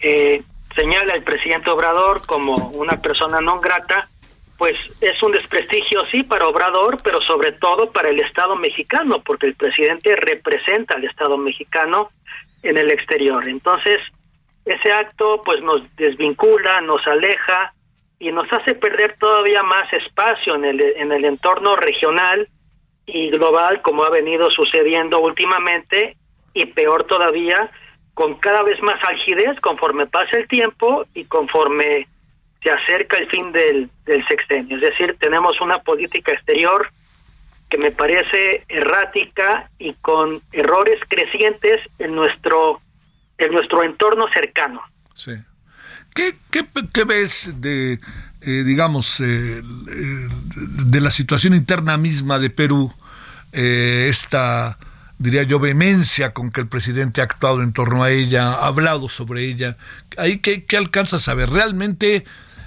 eh, 0.00 0.42
señala 0.76 1.14
el 1.14 1.22
presidente 1.22 1.70
Obrador 1.70 2.24
como 2.26 2.54
una 2.70 3.00
persona 3.00 3.40
no 3.40 3.60
grata, 3.60 4.08
pues 4.56 4.76
es 5.00 5.20
un 5.22 5.32
desprestigio, 5.32 6.06
sí, 6.10 6.22
para 6.22 6.46
Obrador, 6.46 7.00
pero 7.02 7.20
sobre 7.22 7.52
todo 7.52 7.90
para 7.90 8.10
el 8.10 8.20
Estado 8.20 8.54
mexicano, 8.54 9.20
porque 9.24 9.46
el 9.46 9.54
presidente 9.54 10.14
representa 10.14 10.94
al 10.94 11.04
Estado 11.04 11.36
mexicano 11.36 12.10
en 12.62 12.78
el 12.78 12.90
exterior. 12.92 13.48
Entonces, 13.48 13.98
ese 14.64 14.92
acto 14.92 15.42
pues 15.44 15.60
nos 15.62 15.80
desvincula, 15.96 16.80
nos 16.82 17.04
aleja 17.06 17.74
y 18.20 18.30
nos 18.30 18.46
hace 18.52 18.76
perder 18.76 19.16
todavía 19.18 19.64
más 19.64 19.92
espacio 19.92 20.54
en 20.54 20.64
el, 20.64 20.80
en 20.80 21.10
el 21.10 21.24
entorno 21.24 21.74
regional 21.74 22.48
y 23.06 23.30
global 23.30 23.82
como 23.82 24.04
ha 24.04 24.10
venido 24.10 24.50
sucediendo 24.50 25.20
últimamente 25.20 26.16
y 26.54 26.66
peor 26.66 27.04
todavía 27.04 27.70
con 28.14 28.34
cada 28.38 28.62
vez 28.62 28.80
más 28.82 29.02
algidez 29.08 29.58
conforme 29.60 30.06
pasa 30.06 30.38
el 30.38 30.46
tiempo 30.48 31.06
y 31.14 31.24
conforme 31.24 32.06
se 32.62 32.70
acerca 32.70 33.16
el 33.16 33.28
fin 33.28 33.50
del, 33.52 33.90
del 34.04 34.26
sexenio. 34.28 34.76
Es 34.76 34.82
decir, 34.82 35.16
tenemos 35.18 35.60
una 35.60 35.78
política 35.78 36.32
exterior 36.32 36.88
que 37.68 37.78
me 37.78 37.90
parece 37.90 38.64
errática 38.68 39.70
y 39.78 39.94
con 39.94 40.42
errores 40.52 41.00
crecientes 41.08 41.80
en 41.98 42.14
nuestro 42.14 42.80
en 43.38 43.50
nuestro 43.50 43.82
entorno 43.82 44.26
cercano. 44.32 44.82
Sí. 45.14 45.32
¿Qué, 46.14 46.34
qué, 46.50 47.04
ves 47.04 47.50
de, 47.60 47.98
eh, 48.44 48.62
digamos, 48.64 49.20
eh, 49.20 49.62
de 49.62 51.00
la 51.00 51.10
situación 51.10 51.54
interna 51.54 51.96
misma 51.96 52.38
de 52.38 52.50
Perú, 52.50 52.92
eh, 53.52 54.06
esta 54.08 54.78
diría 55.22 55.44
yo, 55.44 55.60
vehemencia 55.60 56.32
con 56.32 56.50
que 56.50 56.60
el 56.60 56.66
presidente 56.66 57.20
ha 57.20 57.24
actuado 57.24 57.62
en 57.62 57.72
torno 57.72 58.02
a 58.02 58.10
ella, 58.10 58.54
ha 58.54 58.66
hablado 58.66 59.08
sobre 59.08 59.48
ella. 59.48 59.76
¿Ahí 60.18 60.38
qué, 60.38 60.64
qué 60.64 60.76
alcanza 60.76 61.16
a 61.16 61.20
saber? 61.20 61.50
Realmente, 61.50 62.24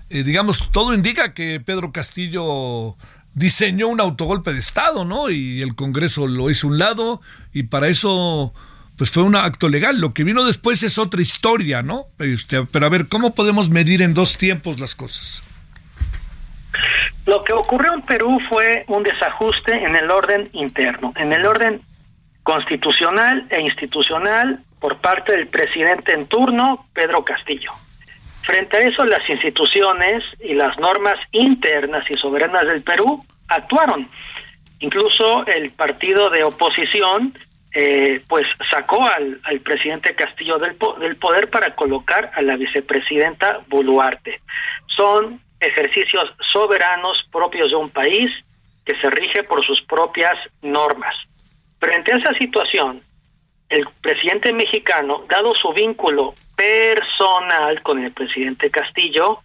eh, 0.09 0.23
digamos, 0.23 0.71
todo 0.71 0.93
indica 0.93 1.33
que 1.33 1.59
Pedro 1.59 1.91
Castillo 1.91 2.95
diseñó 3.33 3.89
un 3.89 3.99
autogolpe 3.99 4.53
de 4.53 4.59
Estado, 4.59 5.03
¿no? 5.03 5.29
Y 5.29 5.61
el 5.61 5.75
Congreso 5.75 6.27
lo 6.27 6.49
hizo 6.49 6.67
un 6.67 6.77
lado 6.77 7.21
y 7.51 7.63
para 7.63 7.89
eso 7.89 8.53
pues 8.95 9.11
fue 9.11 9.23
un 9.23 9.35
acto 9.35 9.67
legal. 9.67 9.99
Lo 9.99 10.13
que 10.13 10.23
vino 10.23 10.45
después 10.45 10.81
es 10.83 10.97
otra 10.97 11.21
historia, 11.21 11.81
¿no? 11.81 12.05
Este, 12.19 12.65
pero 12.65 12.85
a 12.85 12.89
ver, 12.89 13.09
¿cómo 13.09 13.35
podemos 13.35 13.67
medir 13.67 14.01
en 14.01 14.13
dos 14.13 14.37
tiempos 14.37 14.79
las 14.79 14.95
cosas? 14.95 15.43
Lo 17.25 17.43
que 17.43 17.53
ocurrió 17.53 17.93
en 17.93 18.01
Perú 18.03 18.39
fue 18.49 18.85
un 18.87 19.03
desajuste 19.03 19.75
en 19.75 19.95
el 19.95 20.11
orden 20.11 20.49
interno, 20.53 21.11
en 21.15 21.33
el 21.33 21.45
orden 21.45 21.81
constitucional 22.43 23.47
e 23.49 23.61
institucional 23.61 24.59
por 24.79 24.97
parte 24.97 25.31
del 25.31 25.47
presidente 25.47 26.13
en 26.13 26.27
turno, 26.27 26.85
Pedro 26.93 27.25
Castillo. 27.25 27.71
Frente 28.43 28.77
a 28.77 28.81
eso, 28.81 29.03
las 29.05 29.27
instituciones 29.27 30.23
y 30.39 30.53
las 30.53 30.77
normas 30.77 31.15
internas 31.31 32.03
y 32.11 32.15
soberanas 32.17 32.67
del 32.67 32.83
Perú 32.83 33.25
actuaron. 33.47 34.07
Incluso 34.79 35.47
el 35.47 35.71
partido 35.71 36.29
de 36.29 36.43
oposición 36.43 37.33
eh, 37.73 38.21
pues 38.29 38.45
sacó 38.69 39.03
al, 39.07 39.41
presidente 39.61 40.13
Castillo 40.13 40.59
del, 40.59 40.77
del 40.99 41.15
poder 41.15 41.49
para 41.49 41.73
colocar 41.73 42.31
a 42.35 42.43
la 42.43 42.55
vicepresidenta 42.55 43.61
Boluarte. 43.67 44.39
Son 44.95 45.41
ejercicios 45.65 46.33
soberanos 46.53 47.17
propios 47.31 47.69
de 47.69 47.75
un 47.75 47.89
país 47.89 48.31
que 48.85 48.95
se 48.99 49.09
rige 49.09 49.43
por 49.43 49.65
sus 49.65 49.81
propias 49.83 50.33
normas. 50.61 51.15
Frente 51.79 52.13
a 52.13 52.17
esa 52.17 52.33
situación, 52.33 53.01
el 53.69 53.87
presidente 54.01 54.53
mexicano, 54.53 55.25
dado 55.27 55.53
su 55.55 55.73
vínculo 55.73 56.35
personal 56.55 57.81
con 57.81 58.03
el 58.03 58.11
presidente 58.11 58.69
Castillo, 58.69 59.39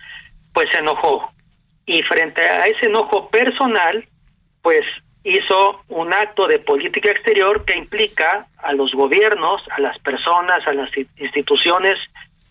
pues 0.53 0.69
se 0.73 0.79
enojó. 0.79 1.33
Y 1.87 2.03
frente 2.03 2.43
a 2.43 2.65
ese 2.67 2.87
enojo 2.87 3.29
personal, 3.31 4.05
pues 4.63 4.83
hizo 5.25 5.83
un 5.89 6.13
acto 6.13 6.47
de 6.47 6.59
política 6.59 7.11
exterior 7.11 7.65
que 7.65 7.77
implica 7.77 8.47
a 8.59 8.73
los 8.73 8.93
gobiernos, 8.93 9.63
a 9.71 9.81
las 9.81 9.99
personas, 9.99 10.67
a 10.67 10.73
las 10.73 10.91
instituciones, 10.97 11.99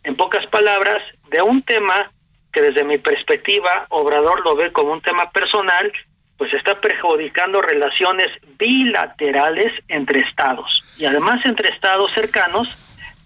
en 0.03 0.15
pocas 0.15 0.45
palabras, 0.47 1.01
de 1.29 1.41
un 1.41 1.61
tema 1.63 2.11
que 2.51 2.61
desde 2.61 2.83
mi 2.83 2.97
perspectiva 2.97 3.85
Obrador 3.89 4.43
lo 4.43 4.55
ve 4.55 4.71
como 4.71 4.93
un 4.93 5.01
tema 5.01 5.29
personal 5.31 5.91
pues 6.37 6.53
está 6.53 6.79
perjudicando 6.79 7.61
relaciones 7.61 8.27
bilaterales 8.57 9.73
entre 9.89 10.21
estados 10.21 10.69
y 10.97 11.05
además 11.05 11.39
entre 11.43 11.69
estados 11.69 12.11
cercanos 12.13 12.69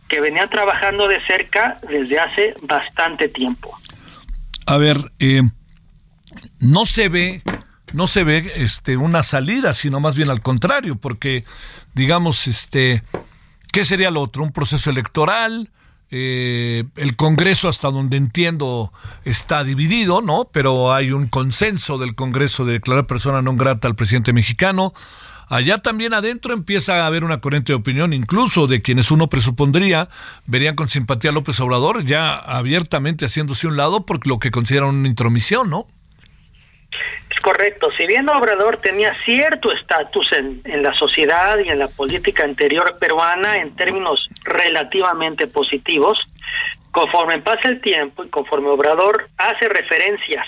que 0.09 0.19
venían 0.19 0.49
trabajando 0.49 1.07
de 1.07 1.23
cerca 1.25 1.79
desde 1.87 2.19
hace 2.19 2.55
bastante 2.63 3.29
tiempo. 3.29 3.77
A 4.65 4.77
ver, 4.77 4.97
eh, 5.19 5.41
no 6.59 6.85
se 6.85 7.09
ve, 7.09 7.41
no 7.93 8.07
se 8.07 8.23
ve, 8.23 8.51
este, 8.55 8.97
una 8.97 9.23
salida, 9.23 9.73
sino 9.73 9.99
más 9.99 10.15
bien 10.15 10.29
al 10.29 10.41
contrario, 10.41 10.95
porque, 10.95 11.43
digamos, 11.93 12.47
este, 12.47 13.03
¿qué 13.71 13.83
sería 13.85 14.11
lo 14.11 14.21
otro? 14.21 14.43
Un 14.43 14.53
proceso 14.53 14.89
electoral, 14.89 15.69
eh, 16.15 16.83
el 16.95 17.15
Congreso, 17.15 17.67
hasta 17.67 17.89
donde 17.89 18.17
entiendo, 18.17 18.93
está 19.25 19.63
dividido, 19.63 20.21
¿no? 20.21 20.47
Pero 20.51 20.93
hay 20.93 21.11
un 21.11 21.25
consenso 21.25 21.97
del 21.97 22.13
Congreso 22.13 22.65
de 22.65 22.73
declarar 22.73 23.07
persona 23.07 23.41
no 23.41 23.55
grata 23.55 23.87
al 23.87 23.95
presidente 23.95 24.31
mexicano. 24.31 24.93
allá 25.49 25.79
también 25.79 26.13
adentro 26.13 26.53
empieza 26.53 27.01
a 27.01 27.07
haber 27.07 27.23
una 27.23 27.41
corriente 27.41 27.73
de 27.73 27.77
opinión, 27.77 28.13
incluso 28.13 28.67
de 28.67 28.83
quienes 28.83 29.09
uno 29.09 29.27
presupondría 29.27 30.07
verían 30.45 30.75
con 30.75 30.87
simpatía 30.87 31.31
a 31.31 31.33
López 31.33 31.59
Obrador, 31.59 32.05
ya 32.05 32.35
abiertamente 32.35 33.25
haciéndose 33.25 33.65
un 33.65 33.75
lado 33.75 34.05
por 34.05 34.27
lo 34.27 34.37
que 34.37 34.51
consideran 34.51 34.89
una 34.89 35.07
intromisión, 35.07 35.71
¿no? 35.71 35.87
Es 37.29 37.41
correcto. 37.41 37.89
Si 37.97 38.05
bien 38.05 38.29
Obrador 38.29 38.77
tenía 38.77 39.13
cierto 39.25 39.71
estatus 39.71 40.27
en, 40.33 40.61
la 40.83 40.93
sociedad 40.93 41.57
y 41.59 41.69
en 41.69 41.79
la 41.79 41.87
política 41.87 42.43
anterior 42.43 42.97
peruana 42.99 43.55
en 43.55 43.75
términos 43.75 44.29
relativamente 44.43 45.47
positivos, 45.47 46.17
conforme 46.91 47.41
pasa 47.41 47.69
el 47.69 47.81
tiempo 47.81 48.23
y 48.23 48.29
conforme 48.29 48.69
Obrador 48.69 49.27
hace 49.37 49.67
referencias 49.67 50.45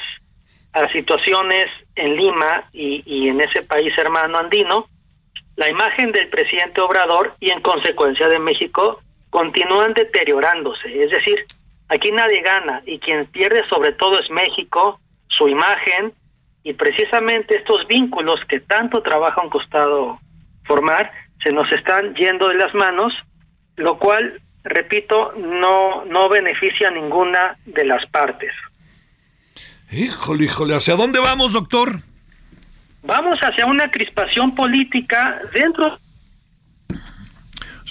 a 0.73 0.87
situaciones 0.91 1.65
en 1.95 2.15
Lima 2.15 2.65
y, 2.73 3.01
y 3.05 3.29
en 3.29 3.41
ese 3.41 3.63
país 3.63 3.97
hermano 3.97 4.37
andino, 4.37 4.87
la 5.55 5.69
imagen 5.69 6.11
del 6.11 6.27
presidente 6.27 6.81
Obrador 6.81 7.35
y 7.39 7.51
en 7.51 7.61
consecuencia 7.61 8.27
de 8.27 8.39
México 8.39 9.01
continúan 9.29 9.93
deteriorándose. 9.93 11.03
Es 11.03 11.11
decir, 11.11 11.45
aquí 11.89 12.11
nadie 12.11 12.41
gana 12.41 12.81
y 12.85 12.99
quien 12.99 13.25
pierde 13.27 13.63
sobre 13.65 13.93
todo 13.93 14.19
es 14.19 14.29
México, 14.29 14.99
su 15.29 15.47
imagen 15.47 16.13
y 16.65 16.73
precisamente 16.73 17.57
estos 17.57 17.87
vínculos 17.87 18.41
que 18.49 18.59
tanto 18.59 19.01
trabajo 19.03 19.39
han 19.39 19.49
costado 19.49 20.19
formar 20.65 21.11
se 21.43 21.51
nos 21.51 21.71
están 21.71 22.15
yendo 22.15 22.47
de 22.47 22.55
las 22.55 22.73
manos, 22.73 23.13
lo 23.75 23.99
cual, 23.99 24.41
repito, 24.63 25.31
no, 25.37 26.03
no 26.05 26.27
beneficia 26.27 26.87
a 26.87 26.91
ninguna 26.91 27.55
de 27.67 27.85
las 27.85 28.03
partes. 28.09 28.51
Híjole, 29.91 30.45
híjole, 30.45 30.75
¿hacia 30.75 30.95
dónde 30.95 31.19
vamos, 31.19 31.53
doctor? 31.53 31.99
Vamos 33.03 33.39
hacia 33.41 33.67
una 33.67 33.91
crispación 33.91 34.55
política 34.55 35.39
dentro. 35.53 35.99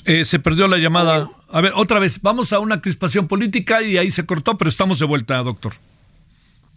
Eh, 0.04 0.24
se 0.24 0.40
perdió 0.40 0.66
la 0.66 0.78
llamada. 0.78 1.28
A 1.48 1.60
ver, 1.60 1.70
otra 1.76 2.00
vez, 2.00 2.20
vamos 2.22 2.52
a 2.52 2.58
una 2.58 2.80
crispación 2.80 3.28
política 3.28 3.82
y 3.82 3.98
ahí 3.98 4.10
se 4.10 4.26
cortó, 4.26 4.58
pero 4.58 4.68
estamos 4.68 4.98
de 4.98 5.06
vuelta, 5.06 5.36
doctor. 5.44 5.74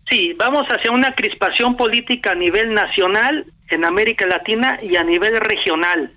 Sí, 0.10 0.34
vamos 0.38 0.64
hacia 0.70 0.92
una 0.92 1.14
crispación 1.14 1.76
política 1.76 2.32
a 2.32 2.36
nivel 2.36 2.74
nacional, 2.74 3.46
en 3.70 3.84
América 3.84 4.26
Latina 4.26 4.80
y 4.82 4.96
a 4.96 5.04
nivel 5.04 5.38
regional. 5.42 6.12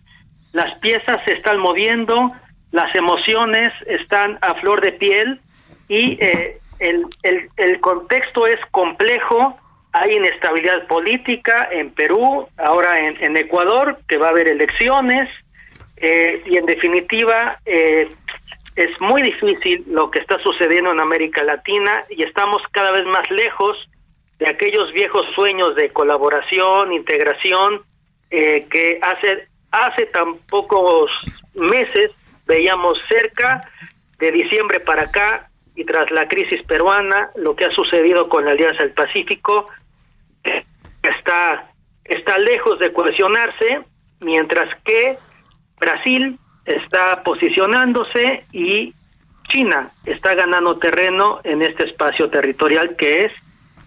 Las 0.53 0.79
piezas 0.79 1.17
se 1.27 1.35
están 1.35 1.59
moviendo, 1.59 2.33
las 2.71 2.95
emociones 2.95 3.73
están 3.87 4.39
a 4.43 4.55
flor 4.61 4.81
de 4.81 4.93
piel 4.93 5.41
y 5.89 6.13
eh, 6.25 6.59
el, 6.79 7.05
el, 7.25 7.49
el 7.57 7.81
contexto 7.81 8.47
es 8.47 8.61
complejo. 8.71 9.59
Hay 9.93 10.13
inestabilidad 10.13 10.87
política 10.87 11.69
en 11.73 11.91
Perú, 11.91 12.47
ahora 12.59 13.01
en, 13.01 13.17
en 13.25 13.37
Ecuador, 13.37 13.99
que 14.07 14.19
va 14.19 14.29
a 14.29 14.31
haber 14.31 14.47
elecciones, 14.47 15.29
eh, 15.97 16.43
y 16.47 16.57
en 16.57 16.67
definitiva 16.67 17.59
eh, 17.67 18.09
es 18.77 19.01
muy 19.01 19.23
difícil 19.23 19.85
lo 19.89 20.11
que 20.11 20.21
está 20.21 20.39
sucediendo 20.43 20.93
en 20.93 21.01
América 21.01 21.43
Latina 21.43 22.05
y 22.09 22.23
estamos 22.23 22.63
cada 22.73 22.93
vez 22.93 23.05
más 23.07 23.29
lejos 23.31 23.77
de 24.39 24.51
aquellos 24.51 24.93
viejos 24.93 25.27
sueños 25.35 25.77
de 25.77 25.91
colaboración, 25.91 26.93
integración, 26.93 27.83
eh, 28.31 28.67
que 28.71 28.99
hace, 29.03 29.49
hace 29.71 30.07
tan 30.07 30.39
pocos 30.49 31.11
meses 31.55 32.11
veíamos 32.47 32.99
cerca, 33.09 33.61
de 34.19 34.33
diciembre 34.33 34.81
para 34.81 35.03
acá, 35.03 35.51
y 35.75 35.85
tras 35.85 36.11
la 36.11 36.27
crisis 36.27 36.63
peruana, 36.65 37.31
lo 37.37 37.55
que 37.55 37.65
ha 37.65 37.71
sucedido 37.71 38.29
con 38.29 38.45
la 38.45 38.53
Alianza 38.53 38.83
del 38.83 38.93
Pacífico 38.93 39.69
está, 41.03 41.71
está 42.05 42.39
lejos 42.39 42.79
de 42.79 42.93
cohesionarse, 42.93 43.83
mientras 44.21 44.69
que 44.85 45.17
Brasil 45.79 46.39
está 46.65 47.23
posicionándose 47.23 48.45
y 48.53 48.95
China 49.53 49.91
está 50.05 50.35
ganando 50.35 50.79
terreno 50.79 51.41
en 51.45 51.63
este 51.63 51.85
espacio 51.85 52.29
territorial 52.31 52.95
que 52.97 53.25
es 53.25 53.33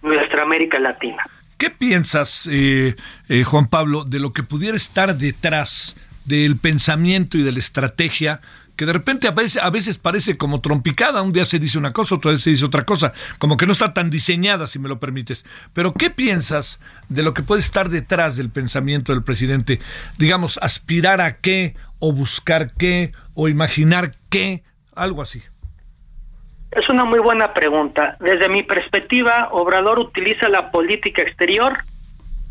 nuestra 0.02 0.44
América 0.44 0.80
Latina. 0.80 1.24
¿Qué 1.58 1.70
piensas, 1.70 2.50
eh, 2.52 2.96
eh, 3.30 3.44
Juan 3.44 3.70
Pablo, 3.70 4.04
de 4.04 4.20
lo 4.20 4.34
que 4.34 4.44
pudiera 4.44 4.76
estar 4.76 5.16
detrás 5.16 5.96
del 6.26 6.58
pensamiento 6.58 7.38
y 7.38 7.44
de 7.44 7.52
la 7.52 7.60
estrategia 7.60 8.42
que 8.76 8.86
de 8.86 8.94
repente 8.94 9.28
a 9.28 9.32
veces, 9.32 9.62
a 9.62 9.70
veces 9.70 9.98
parece 9.98 10.38
como 10.38 10.62
trompicada, 10.62 11.22
un 11.22 11.34
día 11.34 11.46
se 11.46 11.60
dice 11.60 11.78
una 11.78 11.94
cosa, 11.94 12.16
otra 12.16 12.32
vez 12.32 12.42
se 12.42 12.50
dice 12.50 12.66
otra 12.66 12.84
cosa, 12.84 13.14
como 13.40 13.58
que 13.58 13.66
no 13.66 13.72
está 13.72 13.94
tan 13.94 14.10
diseñada, 14.10 14.68
si 14.68 14.80
me 14.80 14.90
lo 14.90 15.00
permites. 15.00 15.46
Pero 15.74 15.94
¿qué 15.94 16.10
piensas 16.10 16.82
de 17.10 17.24
lo 17.24 17.34
que 17.34 17.44
puede 17.44 17.62
estar 17.62 17.90
detrás 17.90 18.36
del 18.36 18.50
pensamiento 18.50 19.14
del 19.14 19.24
presidente? 19.24 19.80
Digamos, 20.18 20.58
aspirar 20.62 21.22
a 21.22 21.38
qué, 21.38 21.76
o 22.00 22.12
buscar 22.12 22.74
qué, 22.74 23.12
o 23.34 23.48
imaginar 23.48 24.12
qué, 24.30 24.64
algo 24.96 25.22
así. 25.22 25.42
Es 26.72 26.90
una 26.90 27.06
muy 27.06 27.20
buena 27.20 27.54
pregunta. 27.54 28.18
Desde 28.20 28.50
mi 28.50 28.64
perspectiva, 28.64 29.50
Obrador 29.52 30.00
utiliza 30.00 30.50
la 30.50 30.72
política 30.72 31.22
exterior 31.22 31.78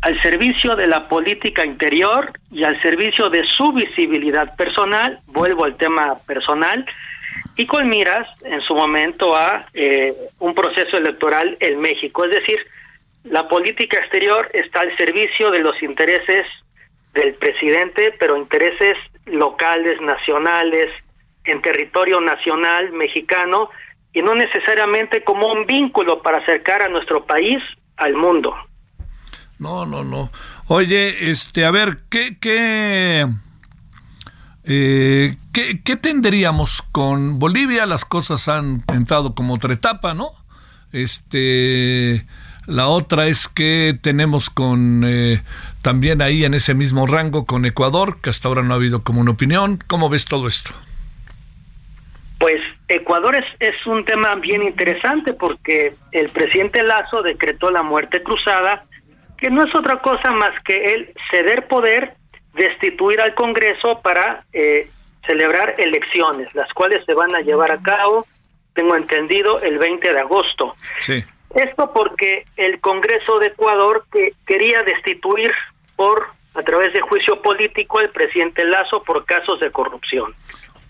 al 0.03 0.21
servicio 0.21 0.75
de 0.75 0.85
la 0.85 1.07
política 1.07 1.65
interior 1.65 2.33
y 2.51 2.65
al 2.65 2.79
servicio 2.81 3.29
de 3.29 3.45
su 3.55 3.71
visibilidad 3.71 4.53
personal, 4.57 5.21
vuelvo 5.27 5.63
al 5.63 5.77
tema 5.77 6.17
personal, 6.27 6.85
y 7.55 7.65
con 7.65 7.87
miras 7.87 8.27
en 8.43 8.59
su 8.61 8.75
momento 8.75 9.33
a 9.33 9.65
eh, 9.73 10.13
un 10.39 10.53
proceso 10.53 10.97
electoral 10.97 11.55
en 11.61 11.79
México. 11.79 12.25
Es 12.25 12.31
decir, 12.31 12.57
la 13.23 13.47
política 13.47 13.97
exterior 13.99 14.49
está 14.51 14.81
al 14.81 14.93
servicio 14.97 15.51
de 15.51 15.59
los 15.59 15.81
intereses 15.81 16.47
del 17.13 17.35
presidente, 17.35 18.13
pero 18.19 18.35
intereses 18.35 18.97
locales, 19.25 20.01
nacionales, 20.01 20.89
en 21.45 21.61
territorio 21.61 22.19
nacional 22.19 22.91
mexicano, 22.91 23.69
y 24.11 24.21
no 24.21 24.35
necesariamente 24.35 25.23
como 25.23 25.47
un 25.47 25.65
vínculo 25.65 26.21
para 26.21 26.39
acercar 26.39 26.81
a 26.81 26.89
nuestro 26.89 27.23
país 27.23 27.59
al 27.95 28.15
mundo. 28.15 28.53
No, 29.63 29.85
no, 29.85 30.03
no. 30.03 30.29
Oye, 30.67 31.31
este, 31.31 31.63
a 31.63 31.71
ver, 31.71 31.99
¿qué, 32.09 32.37
eh, 34.65 35.37
¿qué, 35.53 35.81
qué 35.81 35.95
tendríamos 35.95 36.81
con 36.81 37.39
Bolivia? 37.39 37.85
Las 37.85 38.03
cosas 38.03 38.49
han 38.49 38.83
entrado 38.93 39.33
como 39.33 39.53
otra 39.53 39.73
etapa, 39.73 40.13
¿no? 40.13 40.31
Este, 40.91 42.25
la 42.67 42.87
otra 42.87 43.27
es 43.27 43.47
que 43.47 43.97
tenemos 44.01 44.49
con 44.49 45.03
eh, 45.05 45.41
también 45.81 46.21
ahí 46.21 46.43
en 46.43 46.55
ese 46.55 46.73
mismo 46.73 47.07
rango 47.07 47.45
con 47.45 47.65
Ecuador, 47.65 48.19
que 48.19 48.31
hasta 48.31 48.49
ahora 48.49 48.63
no 48.63 48.73
ha 48.73 48.75
habido 48.75 49.01
como 49.05 49.21
una 49.21 49.31
opinión. 49.31 49.79
¿Cómo 49.87 50.09
ves 50.09 50.25
todo 50.25 50.49
esto? 50.49 50.71
Pues 52.37 52.57
Ecuador 52.89 53.33
es, 53.37 53.45
es 53.61 53.87
un 53.87 54.03
tema 54.03 54.35
bien 54.35 54.61
interesante 54.61 55.31
porque 55.31 55.95
el 56.11 56.27
presidente 56.31 56.83
Lazo 56.83 57.21
decretó 57.21 57.71
la 57.71 57.81
muerte 57.81 58.21
cruzada 58.21 58.83
que 59.43 59.49
no 59.49 59.61
es 59.65 59.75
otra 59.75 59.97
cosa 59.97 60.31
más 60.31 60.51
que 60.63 60.93
el 60.93 61.13
ceder 61.29 61.67
poder, 61.67 62.13
destituir 62.53 63.19
al 63.19 63.35
Congreso 63.35 63.99
para 64.01 64.45
eh, 64.53 64.89
celebrar 65.27 65.75
elecciones, 65.79 66.47
las 66.55 66.71
cuales 66.71 67.03
se 67.05 67.13
van 67.13 67.35
a 67.35 67.41
llevar 67.41 67.69
a 67.69 67.81
cabo, 67.81 68.25
tengo 68.73 68.95
entendido, 68.95 69.61
el 69.61 69.79
20 69.79 70.13
de 70.13 70.17
agosto. 70.17 70.75
Sí. 71.01 71.25
Esto 71.55 71.91
porque 71.93 72.45
el 72.55 72.79
Congreso 72.79 73.37
de 73.39 73.47
Ecuador 73.47 74.05
que 74.13 74.31
quería 74.47 74.81
destituir 74.83 75.51
por 75.97 76.27
a 76.55 76.63
través 76.63 76.93
de 76.93 77.01
juicio 77.01 77.41
político 77.41 77.99
al 77.99 78.11
presidente 78.11 78.63
Lazo 78.63 79.03
por 79.03 79.25
casos 79.25 79.59
de 79.59 79.71
corrupción. 79.71 80.33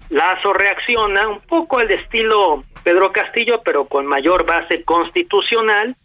Lazo 0.09 0.53
reacciona 0.53 1.27
un 1.27 1.41
poco 1.41 1.79
al 1.79 1.91
estilo 1.91 2.63
Pedro 2.83 3.11
Castillo, 3.11 3.63
pero 3.65 3.85
con 3.85 4.05
mayor 4.05 4.45
base 4.45 4.83
constitucional, 4.83 5.95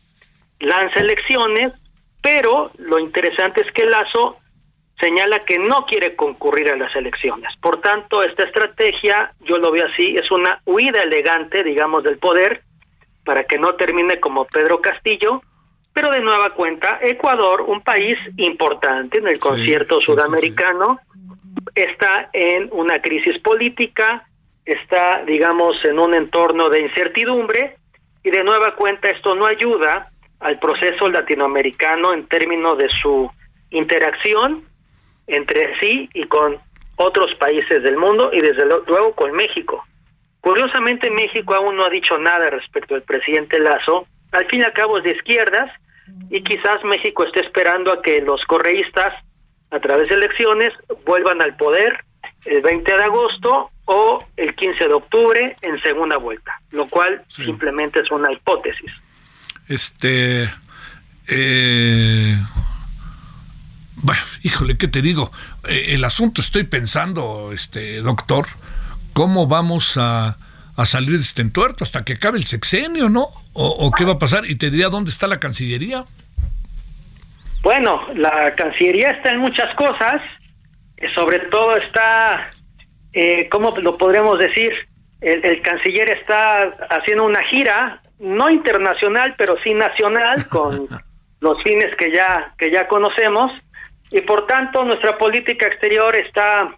lanza 0.61 1.01
elecciones, 1.01 1.74
pero 2.23 2.71
lo 2.79 2.99
interesante 2.99 3.62
es 3.62 3.73
que 3.73 3.85
Lazo 3.85 4.39
señala 5.01 5.45
que 5.45 5.59
no 5.59 5.87
quiere 5.87 6.16
concurrir 6.16 6.71
a 6.71 6.77
las 6.77 6.95
elecciones. 6.97 7.55
Por 7.61 7.81
tanto, 7.81 8.23
esta 8.23 8.45
estrategia, 8.45 9.33
yo 9.41 9.59
lo 9.59 9.71
veo 9.71 9.87
así, 9.87 10.16
es 10.16 10.31
una 10.31 10.61
huida 10.64 11.01
elegante, 11.01 11.62
digamos, 11.62 12.03
del 12.03 12.19
poder, 12.19 12.62
para 13.25 13.45
que 13.45 13.59
no 13.59 13.75
termine 13.75 14.19
como 14.19 14.47
Pedro 14.47 14.81
Castillo, 14.81 15.43
pero 15.93 16.11
de 16.11 16.21
nueva 16.21 16.55
cuenta, 16.55 16.99
Ecuador, 17.03 17.62
un 17.62 17.83
país 17.83 18.19
importante 18.37 19.19
en 19.19 19.29
el 19.29 19.39
concierto 19.39 19.97
sí, 19.97 20.01
sí, 20.01 20.07
sudamericano, 20.07 21.01
está 21.75 22.31
en 22.33 22.69
una 22.73 23.01
crisis 23.01 23.39
política, 23.41 24.27
está, 24.64 25.23
digamos, 25.25 25.77
en 25.85 25.99
un 25.99 26.14
entorno 26.14 26.69
de 26.69 26.81
incertidumbre, 26.81 27.77
y 28.23 28.31
de 28.31 28.43
nueva 28.43 28.75
cuenta 28.75 29.09
esto 29.09 29.35
no 29.35 29.47
ayuda 29.47 30.11
al 30.41 30.59
proceso 30.59 31.09
latinoamericano 31.09 32.12
en 32.12 32.26
términos 32.26 32.78
de 32.78 32.89
su 33.03 33.30
interacción 33.70 34.64
entre 35.26 35.78
sí 35.78 36.09
y 36.14 36.24
con 36.24 36.59
otros 36.97 37.34
países 37.39 37.82
del 37.82 37.97
mundo 37.97 38.30
y 38.32 38.41
desde 38.41 38.64
luego 38.64 39.14
con 39.14 39.32
México. 39.32 39.84
Curiosamente 40.41 41.11
México 41.11 41.55
aún 41.55 41.76
no 41.76 41.84
ha 41.84 41.91
dicho 41.91 42.16
nada 42.18 42.49
respecto 42.49 42.95
al 42.95 43.03
presidente 43.03 43.59
Lazo, 43.59 44.07
al 44.32 44.47
fin 44.47 44.61
y 44.61 44.64
al 44.64 44.72
cabo 44.72 44.99
es 44.99 45.05
de 45.05 45.12
izquierdas 45.12 45.70
y 46.30 46.43
quizás 46.43 46.82
México 46.84 47.24
esté 47.24 47.41
esperando 47.41 47.93
a 47.93 48.03
que 48.03 48.20
los 48.22 48.43
correístas 48.45 49.14
a 49.70 49.80
través 49.80 50.09
de 50.09 50.14
elecciones, 50.14 50.70
vuelvan 51.05 51.43
al 51.43 51.57
poder 51.57 52.05
el 52.45 52.62
20 52.62 52.91
de 52.91 53.03
agosto 53.03 53.70
o 53.84 54.24
el 54.36 54.55
15 54.55 54.89
de 54.89 54.95
octubre 54.95 55.57
en 55.62 55.80
segunda 55.82 56.16
vuelta, 56.18 56.61
lo 56.70 56.89
cual 56.89 57.22
simplemente 57.28 58.01
es 58.01 58.11
una 58.11 58.32
hipótesis. 58.32 58.91
Este, 59.69 60.49
eh, 61.29 62.37
bueno, 63.97 64.23
híjole, 64.43 64.77
¿qué 64.77 64.89
te 64.89 65.03
digo? 65.03 65.31
Eh, 65.69 65.95
el 65.95 66.05
asunto 66.05 66.41
estoy 66.41 66.64
pensando, 66.64 67.53
este 67.53 67.99
doctor, 67.99 68.47
cómo 69.12 69.47
vamos 69.47 69.97
a, 69.97 70.39
a 70.79 70.87
salir 70.87 71.11
de 71.11 71.16
este 71.16 71.43
entuerto 71.43 71.83
hasta 71.83 72.05
que 72.05 72.14
acabe 72.14 72.39
el 72.39 72.47
sexenio, 72.47 73.09
¿no? 73.09 73.29
O, 73.53 73.91
qué 73.91 74.05
va 74.05 74.12
a 74.12 74.19
pasar? 74.21 74.47
Y 74.47 74.55
te 74.55 74.71
diría 74.71 74.89
dónde 74.89 75.11
está 75.11 75.27
la 75.27 75.41
Cancillería. 75.41 76.05
Bueno, 77.62 78.07
la 78.14 78.55
Cancillería 78.55 79.09
está 79.11 79.31
en 79.31 79.41
muchas 79.41 79.75
cosas, 79.75 80.23
sobre 81.16 81.41
todo 81.51 81.77
está, 81.77 82.51
eh, 83.12 83.49
¿cómo 83.51 83.75
lo 83.79 83.99
podremos 83.99 84.39
decir? 84.39 84.73
El, 85.21 85.61
canciller 85.62 86.12
está 86.12 86.62
haciendo 86.91 87.27
una 87.27 87.43
gira, 87.51 88.01
no 88.19 88.51
internacional, 88.51 89.35
pero 89.37 89.57
sí 89.62 89.75
nacional, 89.75 90.49
con 90.49 90.89
los 91.41 91.62
fines 91.62 91.95
que 91.97 92.12
ya, 92.12 92.53
que 92.59 92.71
ya 92.71 92.89
conocemos, 92.89 93.53
y 94.11 94.21
por 94.23 94.47
tanto 94.47 94.85
nuestra 94.85 95.19
política 95.19 95.66
exterior 95.66 96.16
está, 96.16 96.75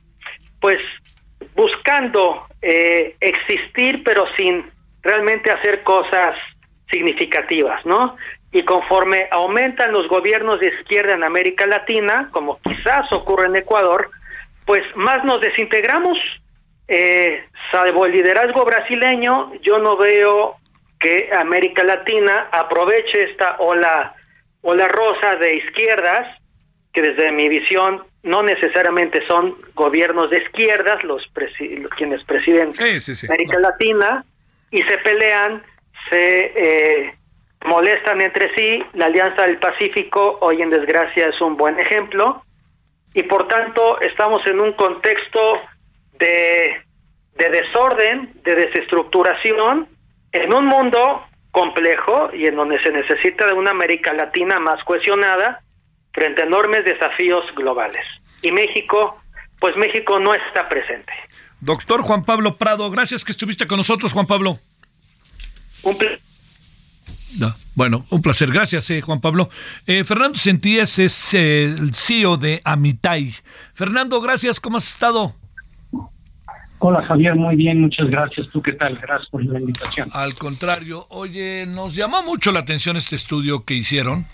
pues, 0.60 0.78
buscando 1.54 2.46
eh, 2.60 3.16
existir, 3.20 4.02
pero 4.04 4.24
sin 4.36 4.70
realmente 5.02 5.50
hacer 5.50 5.82
cosas 5.82 6.36
significativas, 6.90 7.84
¿no? 7.86 8.16
Y 8.52 8.64
conforme 8.64 9.28
aumentan 9.30 9.92
los 9.92 10.08
gobiernos 10.08 10.58
de 10.60 10.68
izquierda 10.80 11.14
en 11.14 11.22
América 11.22 11.66
Latina, 11.66 12.28
como 12.32 12.58
quizás 12.60 13.10
ocurre 13.12 13.46
en 13.46 13.56
Ecuador, 13.56 14.10
pues 14.66 14.82
más 14.96 15.24
nos 15.24 15.40
desintegramos. 15.40 16.18
Eh, 16.88 17.44
salvo 17.70 18.06
el 18.06 18.12
liderazgo 18.12 18.64
brasileño, 18.64 19.52
yo 19.62 19.78
no 19.78 19.96
veo 19.96 20.56
que 21.00 21.30
América 21.32 21.82
Latina 21.82 22.48
aproveche 22.52 23.30
esta 23.30 23.56
ola, 23.58 24.14
ola 24.60 24.86
rosa 24.86 25.36
de 25.36 25.56
izquierdas, 25.56 26.36
que 26.92 27.02
desde 27.02 27.32
mi 27.32 27.48
visión 27.48 28.04
no 28.22 28.42
necesariamente 28.42 29.26
son 29.26 29.56
gobiernos 29.74 30.30
de 30.30 30.38
izquierdas 30.38 31.02
los, 31.04 31.22
quienes 31.96 32.22
presiden 32.24 32.72
América 33.28 33.58
Latina, 33.58 34.24
y 34.70 34.82
se 34.82 34.98
pelean 34.98 35.62
se 36.10 36.52
eh, 36.54 37.14
molestan 37.64 38.20
entre 38.20 38.54
sí. 38.54 38.82
La 38.94 39.06
Alianza 39.06 39.42
del 39.42 39.58
Pacífico, 39.58 40.38
hoy 40.40 40.60
en 40.60 40.70
desgracia, 40.70 41.28
es 41.28 41.40
un 41.40 41.56
buen 41.56 41.78
ejemplo. 41.78 42.42
Y 43.14 43.22
por 43.24 43.48
tanto, 43.48 44.00
estamos 44.00 44.46
en 44.46 44.60
un 44.60 44.72
contexto 44.74 45.60
de, 46.18 46.76
de 47.36 47.48
desorden, 47.48 48.32
de 48.44 48.54
desestructuración, 48.54 49.88
en 50.32 50.52
un 50.52 50.66
mundo 50.66 51.24
complejo 51.50 52.30
y 52.32 52.46
en 52.46 52.56
donde 52.56 52.80
se 52.82 52.90
necesita 52.90 53.46
de 53.46 53.52
una 53.52 53.70
América 53.70 54.12
Latina 54.12 54.60
más 54.60 54.82
cohesionada 54.84 55.62
frente 56.12 56.42
a 56.42 56.46
enormes 56.46 56.84
desafíos 56.84 57.44
globales. 57.56 58.04
Y 58.42 58.52
México, 58.52 59.20
pues 59.58 59.76
México 59.76 60.18
no 60.18 60.34
está 60.34 60.68
presente. 60.68 61.12
Doctor 61.60 62.02
Juan 62.02 62.24
Pablo 62.24 62.56
Prado, 62.56 62.90
gracias 62.90 63.24
que 63.24 63.32
estuviste 63.32 63.66
con 63.66 63.78
nosotros, 63.78 64.12
Juan 64.12 64.26
Pablo. 64.26 64.58
Un 65.82 65.96
bueno, 67.74 68.04
un 68.10 68.22
placer. 68.22 68.50
Gracias, 68.50 68.90
eh, 68.90 69.00
Juan 69.00 69.20
Pablo. 69.20 69.48
Eh, 69.86 70.04
Fernando 70.04 70.38
Sentíes 70.38 70.98
es 70.98 71.34
eh, 71.34 71.64
el 71.64 71.94
CEO 71.94 72.36
de 72.36 72.60
Amitai. 72.64 73.34
Fernando, 73.74 74.20
gracias. 74.20 74.60
¿Cómo 74.60 74.78
has 74.78 74.88
estado? 74.88 75.34
Hola, 76.80 77.02
Javier. 77.06 77.36
Muy 77.36 77.56
bien. 77.56 77.80
Muchas 77.80 78.10
gracias. 78.10 78.48
¿Tú 78.52 78.60
qué 78.60 78.72
tal? 78.72 78.98
Gracias 79.00 79.28
por 79.30 79.44
la 79.44 79.60
invitación. 79.60 80.08
Al 80.12 80.34
contrario. 80.34 81.06
Oye, 81.10 81.66
nos 81.66 81.94
llamó 81.94 82.22
mucho 82.22 82.52
la 82.52 82.60
atención 82.60 82.96
este 82.96 83.16
estudio 83.16 83.64
que 83.64 83.74
hicieron 83.74 84.26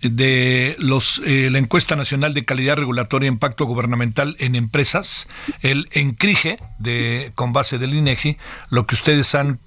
de 0.00 0.76
los 0.78 1.20
la 1.24 1.58
encuesta 1.58 1.94
nacional 1.94 2.32
de 2.32 2.44
calidad 2.44 2.76
regulatoria 2.76 3.28
e 3.28 3.32
impacto 3.32 3.66
gubernamental 3.66 4.34
en 4.38 4.54
empresas 4.54 5.28
el 5.60 5.88
encrige 5.92 6.58
de 6.78 7.32
con 7.34 7.52
base 7.52 7.78
del 7.78 7.94
INEGI 7.94 8.38
lo 8.70 8.86
que 8.86 8.94
ustedes 8.94 9.34
han 9.34 9.58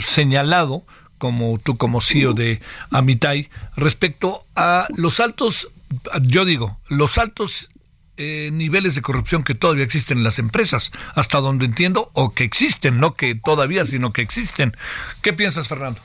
señalado 0.00 0.84
como 1.22 1.60
tú 1.62 1.76
como 1.76 2.00
CEO 2.00 2.32
de 2.32 2.60
Amitai, 2.90 3.48
respecto 3.76 4.44
a 4.56 4.88
los 4.96 5.20
altos, 5.20 5.68
yo 6.20 6.44
digo, 6.44 6.80
los 6.88 7.16
altos 7.16 7.70
eh, 8.16 8.50
niveles 8.52 8.94
de 8.94 9.02
corrupción 9.02 9.42
que 9.42 9.54
todavía 9.54 9.84
existen 9.84 10.18
en 10.18 10.24
las 10.24 10.38
empresas, 10.38 10.92
hasta 11.14 11.38
donde 11.38 11.66
entiendo, 11.66 12.10
o 12.14 12.34
que 12.34 12.44
existen, 12.44 13.00
no 13.00 13.14
que 13.14 13.34
todavía, 13.34 13.84
sino 13.84 14.12
que 14.12 14.22
existen. 14.22 14.72
¿Qué 15.22 15.32
piensas, 15.32 15.68
Fernando? 15.68 16.00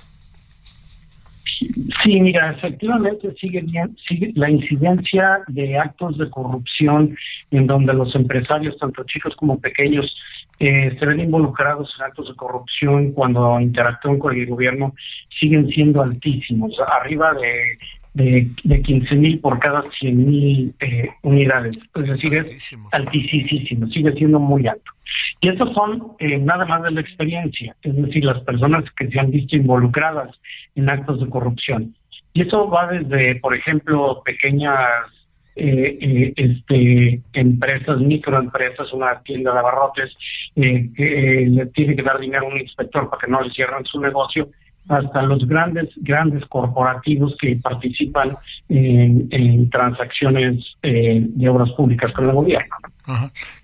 Sí, 1.59 2.19
mira, 2.19 2.51
efectivamente 2.51 3.33
sigue, 3.39 3.61
bien, 3.61 3.97
sigue 4.07 4.31
la 4.35 4.49
incidencia 4.49 5.39
de 5.47 5.77
actos 5.77 6.17
de 6.17 6.29
corrupción 6.29 7.17
en 7.51 7.65
donde 7.65 7.93
los 7.93 8.13
empresarios, 8.15 8.77
tanto 8.77 9.03
chicos 9.05 9.35
como 9.35 9.59
pequeños, 9.59 10.15
eh, 10.59 10.95
se 10.99 11.05
ven 11.05 11.19
involucrados 11.19 11.93
en 11.97 12.05
actos 12.05 12.29
de 12.29 12.35
corrupción 12.35 13.11
cuando 13.11 13.59
interactúan 13.59 14.19
con 14.19 14.35
el 14.35 14.45
gobierno 14.45 14.93
siguen 15.39 15.67
siendo 15.69 16.01
altísimos, 16.01 16.73
arriba 16.79 17.33
de, 17.33 17.77
de, 18.17 18.47
de 18.63 18.81
15 18.81 19.15
mil 19.15 19.39
por 19.39 19.59
cada 19.59 19.83
100 19.99 20.27
mil 20.27 20.73
eh, 20.79 21.09
unidades. 21.21 21.77
Es 21.95 22.03
decir, 22.03 22.33
es 22.33 22.75
altísimo, 22.91 23.87
sigue 23.87 24.11
siendo 24.13 24.39
muy 24.39 24.67
alto. 24.67 24.91
Y 25.39 25.49
estos 25.49 25.73
son 25.73 26.13
eh, 26.19 26.37
nada 26.37 26.65
más 26.65 26.81
de 26.83 26.91
la 26.91 27.01
experiencia, 27.01 27.75
es 27.83 27.95
decir, 27.95 28.25
las 28.25 28.41
personas 28.41 28.83
que 28.97 29.07
se 29.07 29.19
han 29.19 29.29
visto 29.29 29.55
involucradas 29.55 30.35
en 30.75 30.89
actos 30.89 31.19
de 31.19 31.29
corrupción. 31.29 31.95
Y 32.33 32.41
eso 32.41 32.69
va 32.69 32.87
desde, 32.87 33.35
por 33.35 33.55
ejemplo, 33.55 34.21
pequeñas 34.25 35.11
eh, 35.59 35.97
eh, 35.99 36.33
este, 36.35 37.21
empresas, 37.33 37.99
microempresas, 37.99 38.93
una 38.93 39.19
tienda 39.23 39.53
de 39.53 39.59
abarrotes, 39.59 40.15
eh, 40.55 40.89
que 40.95 41.47
le 41.49 41.65
tiene 41.67 41.95
que 41.95 42.03
dar 42.03 42.19
dinero 42.19 42.45
a 42.45 42.49
un 42.49 42.59
inspector 42.59 43.09
para 43.09 43.19
que 43.19 43.31
no 43.31 43.41
le 43.41 43.51
cierren 43.51 43.83
su 43.85 43.99
negocio, 43.99 44.49
hasta 44.89 45.21
los 45.23 45.47
grandes, 45.47 45.89
grandes 45.97 46.45
corporativos 46.47 47.35
que 47.39 47.55
participan 47.57 48.37
en, 48.69 49.69
transacciones 49.69 50.63
de 50.81 51.49
obras 51.49 51.69
públicas 51.71 52.13
con 52.13 52.25
el 52.25 52.31
gobierno. 52.31 52.75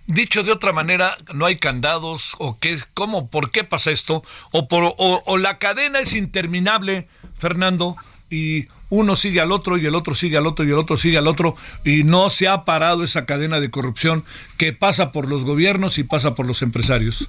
Dicho 0.08 0.44
de 0.44 0.52
otra 0.52 0.74
manera, 0.74 1.12
no 1.34 1.46
hay 1.46 1.58
candados 1.58 2.36
o 2.40 2.60
qué, 2.60 2.78
cómo, 2.94 3.30
por 3.30 3.52
qué 3.52 3.64
pasa 3.64 3.92
esto, 3.92 4.24
o, 4.52 4.68
por, 4.68 4.94
o 4.98 5.38
la 5.38 5.58
cadena 5.58 6.00
es 6.00 6.14
interminable, 6.14 7.08
Fernando, 7.34 7.96
y 8.30 8.66
uno 8.90 9.16
sigue 9.16 9.42
al 9.42 9.52
otro 9.52 9.78
y 9.78 9.86
el 9.88 9.96
otro 9.96 10.14
sigue 10.14 10.38
al 10.38 10.46
otro 10.46 10.66
y 10.66 10.70
el 10.70 10.78
otro 10.78 10.98
sigue 10.98 11.18
al 11.18 11.28
otro 11.28 11.56
y 11.84 12.04
no 12.04 12.30
se 12.30 12.48
ha 12.48 12.64
parado 12.64 13.04
esa 13.04 13.26
cadena 13.26 13.60
de 13.60 13.72
corrupción 13.72 14.24
que 14.58 14.72
pasa 14.72 15.12
por 15.12 15.28
los 15.28 15.46
gobiernos 15.46 15.98
y 15.98 16.04
pasa 16.04 16.36
por 16.36 16.46
los 16.46 16.62
empresarios. 16.62 17.28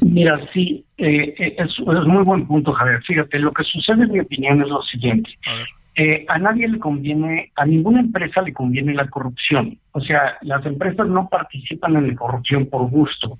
Mira, 0.00 0.38
sí, 0.52 0.84
eh, 0.96 1.34
eh, 1.38 1.56
es, 1.58 1.70
es, 1.70 2.06
muy 2.06 2.22
buen 2.24 2.46
punto, 2.46 2.72
Javier. 2.72 3.02
Fíjate, 3.02 3.38
lo 3.38 3.52
que 3.52 3.64
sucede 3.64 4.04
en 4.04 4.12
mi 4.12 4.20
opinión 4.20 4.62
es 4.62 4.68
lo 4.68 4.82
siguiente. 4.82 5.30
A, 5.46 5.64
eh, 6.00 6.24
a 6.28 6.38
nadie 6.38 6.68
le 6.68 6.78
conviene, 6.78 7.50
a 7.56 7.66
ninguna 7.66 7.98
empresa 7.98 8.40
le 8.42 8.52
conviene 8.52 8.94
la 8.94 9.08
corrupción. 9.08 9.76
O 9.92 10.00
sea, 10.00 10.38
las 10.42 10.64
empresas 10.64 11.08
no 11.08 11.28
participan 11.28 11.96
en 11.96 12.08
la 12.08 12.14
corrupción 12.14 12.66
por 12.66 12.88
gusto, 12.88 13.38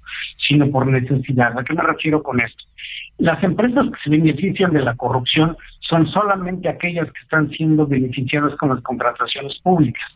sino 0.49 0.69
por 0.69 0.87
necesidad. 0.89 1.57
¿A 1.57 1.63
qué 1.63 1.75
me 1.75 1.83
refiero 1.83 2.23
con 2.23 2.41
esto? 2.41 2.65
Las 3.19 3.41
empresas 3.45 3.87
que 3.87 3.99
se 4.03 4.11
benefician 4.11 4.73
de 4.73 4.83
la 4.83 4.97
corrupción 4.97 5.57
son 5.81 6.09
solamente 6.09 6.69
aquellas 6.69 7.07
que 7.13 7.21
están 7.23 7.49
siendo 7.51 7.87
beneficiadas 7.87 8.57
con 8.57 8.71
las 8.71 8.81
contrataciones 8.83 9.57
públicas. 9.63 10.11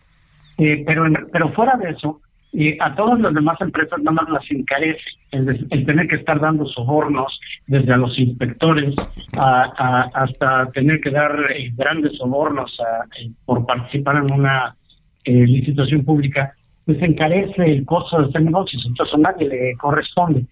Eh, 0.59 0.83
pero, 0.85 1.05
pero 1.31 1.49
fuera 1.51 1.77
de 1.77 1.91
eso, 1.91 2.22
eh, 2.53 2.77
a 2.81 2.95
todas 2.95 3.21
las 3.21 3.35
demás 3.35 3.61
empresas 3.61 3.99
nada 4.01 4.23
más 4.23 4.29
las 4.29 4.51
encarece 4.51 5.01
el, 5.31 5.87
tener 5.87 6.09
que 6.09 6.17
estar 6.17 6.41
dando 6.41 6.67
sobornos 6.67 7.41
desde 7.67 7.93
a 7.93 7.97
los 7.97 8.19
inspectores 8.19 8.95
hasta 9.37 10.71
tener 10.73 11.01
que 11.01 11.11
dar 11.11 11.33
eh, 11.57 11.71
grandes 11.75 12.17
sobornos 12.19 12.71
por 13.45 13.65
participar 13.67 14.17
en 14.17 14.33
una 14.33 14.77
licitación 15.25 16.05
pública 16.05 16.55
pues 16.85 17.01
encarece 17.01 17.65
el 17.65 17.85
costo 17.85 18.21
de 18.21 18.29
hacer 18.29 18.43
negocios, 18.43 18.83
entonces 18.87 19.15
a 19.15 19.19
nadie 19.19 19.49
le 19.49 19.77
corresponde. 19.77 20.47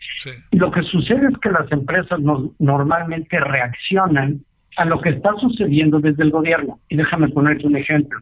Lo 0.53 0.71
que 0.71 0.83
sucede 0.83 1.27
es 1.29 1.37
que 1.39 1.51
las 1.51 1.71
empresas 1.73 2.21
normalmente 2.59 3.41
reaccionan 3.41 4.41
a 4.77 4.85
lo 4.85 5.01
que 5.01 5.11
está 5.11 5.31
sucediendo 5.41 5.99
desde 6.01 6.23
el 6.23 6.31
gobierno. 6.31 6.79
Y 6.89 6.97
déjame 6.97 7.29
ponerte 7.29 7.67
un 7.67 7.77
ejemplo. 7.77 8.21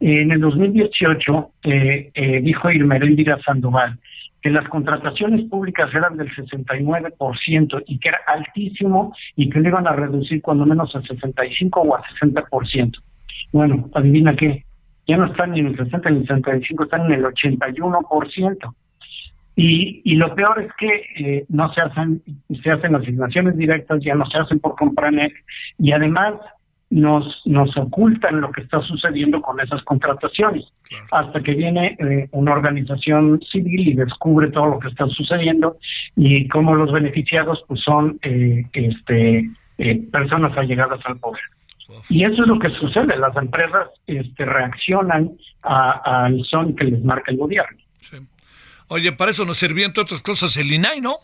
En 0.00 0.32
el 0.32 0.40
2018 0.40 1.50
eh, 1.62 2.10
eh, 2.14 2.40
dijo 2.42 2.70
Irmeréndira 2.70 3.40
Sandoval 3.42 3.98
que 4.42 4.50
las 4.50 4.68
contrataciones 4.68 5.48
públicas 5.48 5.88
eran 5.94 6.18
del 6.18 6.28
69% 6.30 7.84
y 7.86 7.98
que 7.98 8.08
era 8.10 8.18
altísimo 8.26 9.14
y 9.36 9.48
que 9.48 9.58
lo 9.58 9.68
iban 9.70 9.86
a 9.86 9.92
reducir 9.92 10.42
cuando 10.42 10.66
menos 10.66 10.94
al 10.94 11.06
65 11.06 11.80
o 11.80 11.96
al 11.96 12.02
60%. 12.20 12.92
Bueno, 13.52 13.88
adivina 13.94 14.36
qué, 14.36 14.64
ya 15.06 15.16
no 15.16 15.26
están 15.26 15.52
ni 15.52 15.60
en 15.60 15.68
el 15.68 15.76
60 15.78 16.10
ni 16.10 16.16
en 16.16 16.22
el 16.22 16.28
65, 16.28 16.84
están 16.84 17.06
en 17.06 17.12
el 17.12 17.24
81%. 17.24 18.74
Y, 19.56 20.02
y 20.04 20.16
lo 20.16 20.34
peor 20.34 20.60
es 20.60 20.72
que 20.74 21.06
eh, 21.16 21.46
no 21.48 21.72
se 21.72 21.80
hacen, 21.80 22.22
se 22.62 22.70
hacen 22.70 22.94
asignaciones 22.94 23.56
directas, 23.56 24.02
ya 24.02 24.14
no 24.14 24.26
se 24.26 24.36
hacen 24.36 24.58
por 24.58 24.74
Compranet, 24.74 25.32
y 25.78 25.92
además 25.92 26.34
nos, 26.90 27.42
nos 27.44 27.76
ocultan 27.76 28.40
lo 28.40 28.52
que 28.52 28.60
está 28.60 28.80
sucediendo 28.82 29.40
con 29.42 29.58
esas 29.60 29.82
contrataciones, 29.82 30.64
hasta 31.10 31.42
que 31.42 31.54
viene 31.54 31.96
eh, 31.98 32.28
una 32.32 32.52
organización 32.52 33.40
civil 33.50 33.88
y 33.88 33.94
descubre 33.94 34.50
todo 34.50 34.66
lo 34.66 34.78
que 34.78 34.88
está 34.88 35.06
sucediendo 35.08 35.76
y 36.16 36.46
cómo 36.48 36.74
los 36.74 36.92
beneficiados 36.92 37.64
pues 37.66 37.80
son 37.80 38.18
eh, 38.22 38.64
este 38.72 39.50
eh, 39.78 40.08
personas 40.12 40.56
allegadas 40.56 41.00
al 41.04 41.18
poder. 41.18 41.42
Y 42.08 42.24
eso 42.24 42.42
es 42.42 42.48
lo 42.48 42.58
que 42.58 42.70
sucede, 42.70 43.16
las 43.16 43.36
empresas 43.36 43.88
este, 44.06 44.44
reaccionan 44.44 45.32
al 45.62 46.42
son 46.50 46.74
que 46.76 46.84
les 46.84 47.02
marca 47.04 47.30
el 47.30 47.38
gobierno. 47.38 47.78
Oye, 48.88 49.12
para 49.12 49.30
eso 49.30 49.44
nos 49.44 49.58
servía 49.58 49.86
entre 49.86 50.02
otras 50.02 50.22
cosas 50.22 50.56
el 50.56 50.72
INAI, 50.72 51.00
¿no? 51.00 51.16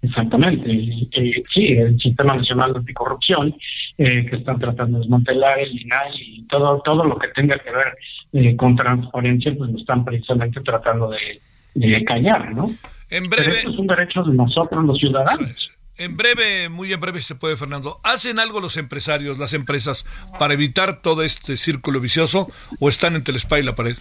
Exactamente, 0.00 0.70
eh, 0.70 1.42
sí, 1.52 1.66
el 1.72 1.98
Sistema 1.98 2.36
Nacional 2.36 2.72
de 2.72 2.78
Anticorrupción, 2.78 3.54
eh, 3.96 4.26
que 4.26 4.36
están 4.36 4.60
tratando 4.60 4.98
de 4.98 5.02
desmantelar 5.02 5.58
el 5.58 5.76
INAI 5.80 6.12
y 6.16 6.42
todo, 6.46 6.80
todo 6.84 7.04
lo 7.04 7.18
que 7.18 7.28
tenga 7.28 7.58
que 7.58 7.70
ver 7.70 7.96
eh, 8.32 8.56
con 8.56 8.76
transparencia, 8.76 9.52
pues 9.58 9.70
lo 9.70 9.78
están 9.78 10.04
precisamente 10.04 10.60
tratando 10.60 11.10
de, 11.10 11.40
de 11.74 12.04
callar, 12.04 12.54
¿no? 12.54 12.70
En 13.10 13.28
breve. 13.28 13.48
Pero 13.50 13.70
es 13.70 13.78
un 13.78 13.86
derecho 13.88 14.22
de 14.22 14.34
nosotros, 14.34 14.84
los 14.84 14.98
ciudadanos. 14.98 15.70
En 15.96 16.16
breve, 16.16 16.68
muy 16.68 16.92
en 16.92 17.00
breve 17.00 17.20
se 17.22 17.34
puede, 17.34 17.56
Fernando. 17.56 17.98
¿Hacen 18.04 18.38
algo 18.38 18.60
los 18.60 18.76
empresarios, 18.76 19.40
las 19.40 19.52
empresas, 19.52 20.06
para 20.38 20.54
evitar 20.54 21.02
todo 21.02 21.24
este 21.24 21.56
círculo 21.56 22.00
vicioso 22.00 22.46
o 22.78 22.88
están 22.88 23.16
entre 23.16 23.32
la 23.32 23.38
espalda 23.38 23.62
y 23.64 23.66
la 23.66 23.74
pared? 23.74 23.96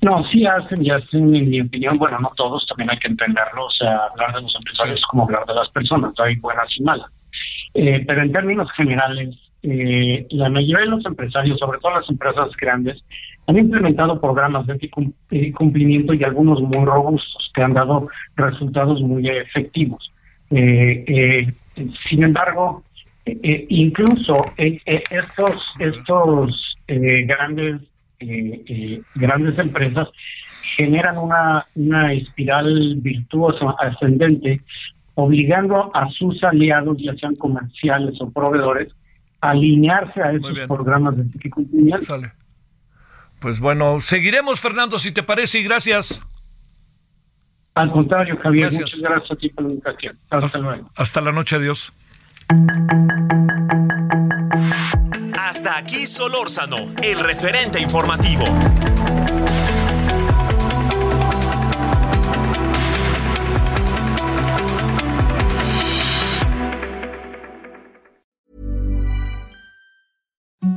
No, 0.00 0.24
sí 0.30 0.46
hacen, 0.46 0.84
y 0.84 0.90
hacen, 0.90 1.34
en 1.34 1.50
mi 1.50 1.60
opinión, 1.60 1.98
bueno, 1.98 2.18
no 2.20 2.30
todos, 2.36 2.64
también 2.66 2.90
hay 2.90 2.98
que 2.98 3.08
entenderlo, 3.08 3.66
o 3.66 3.70
sea, 3.70 3.96
hablar 4.12 4.34
de 4.34 4.42
los 4.42 4.54
empresarios 4.54 4.96
es 4.96 5.06
como 5.06 5.24
hablar 5.24 5.44
de 5.44 5.54
las 5.54 5.68
personas, 5.70 6.12
hay 6.18 6.36
buenas 6.36 6.68
y 6.78 6.82
malas. 6.84 7.10
Eh, 7.74 8.04
pero 8.06 8.22
en 8.22 8.32
términos 8.32 8.70
generales, 8.76 9.36
eh, 9.62 10.26
la 10.30 10.48
mayoría 10.48 10.84
de 10.84 10.90
los 10.90 11.04
empresarios, 11.04 11.58
sobre 11.58 11.80
todo 11.80 11.98
las 11.98 12.08
empresas 12.08 12.48
grandes, 12.60 13.02
han 13.46 13.58
implementado 13.58 14.20
programas 14.20 14.66
de 14.66 15.52
cumplimiento 15.52 16.14
y 16.14 16.22
algunos 16.22 16.60
muy 16.60 16.84
robustos 16.84 17.50
que 17.54 17.62
han 17.62 17.72
dado 17.72 18.08
resultados 18.36 19.00
muy 19.00 19.28
efectivos. 19.28 20.12
Eh, 20.50 21.50
sin 22.08 22.22
embargo, 22.22 22.84
incluso 23.24 24.36
estos 24.56 25.66
estos 25.78 26.76
grandes 26.86 27.80
eh, 28.20 28.64
eh, 28.66 29.02
grandes 29.14 29.58
empresas 29.58 30.08
generan 30.76 31.18
una, 31.18 31.66
una 31.74 32.12
espiral 32.12 32.96
virtuosa 32.96 33.74
ascendente, 33.78 34.62
obligando 35.14 35.90
a 35.94 36.08
sus 36.10 36.42
aliados, 36.44 36.96
ya 36.98 37.14
sean 37.14 37.34
comerciales 37.36 38.20
o 38.20 38.30
proveedores, 38.30 38.92
a 39.40 39.50
alinearse 39.50 40.22
a 40.22 40.32
esos 40.32 40.56
programas 40.66 41.14
de 41.16 41.50
cumplimiento. 41.50 42.04
Sale. 42.04 42.32
Pues 43.40 43.60
bueno, 43.60 44.00
seguiremos, 44.00 44.60
Fernando, 44.60 44.98
si 44.98 45.12
te 45.12 45.22
parece, 45.22 45.60
y 45.60 45.64
gracias. 45.64 46.20
Al 47.74 47.92
contrario, 47.92 48.36
Javier, 48.42 48.72
muchas 48.72 49.00
gracias 49.00 49.30
a 49.30 49.36
ti 49.36 49.48
por 49.50 49.64
la 49.64 49.70
invitación. 49.70 50.16
Hasta, 50.30 50.46
hasta 50.46 50.58
luego. 50.58 50.90
Hasta 50.96 51.20
la 51.20 51.30
noche, 51.30 51.56
adiós. 51.56 51.92
Hasta 55.40 55.76
aquí 55.78 56.04
Solórzano, 56.04 56.92
el 57.00 57.20
referente 57.20 57.78
informativo. 57.78 58.44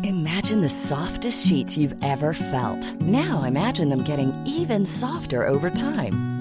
Imagine 0.03 0.62
the 0.62 0.70
softest 0.70 1.47
sheets 1.47 1.76
you've 1.76 1.95
ever 2.03 2.34
felt. 2.34 3.01
Now 3.01 3.41
imagine 3.43 3.89
them 3.89 4.03
getting 4.03 4.32
even 4.45 4.86
softer 4.86 5.47
over 5.47 5.72
time. 5.72 6.41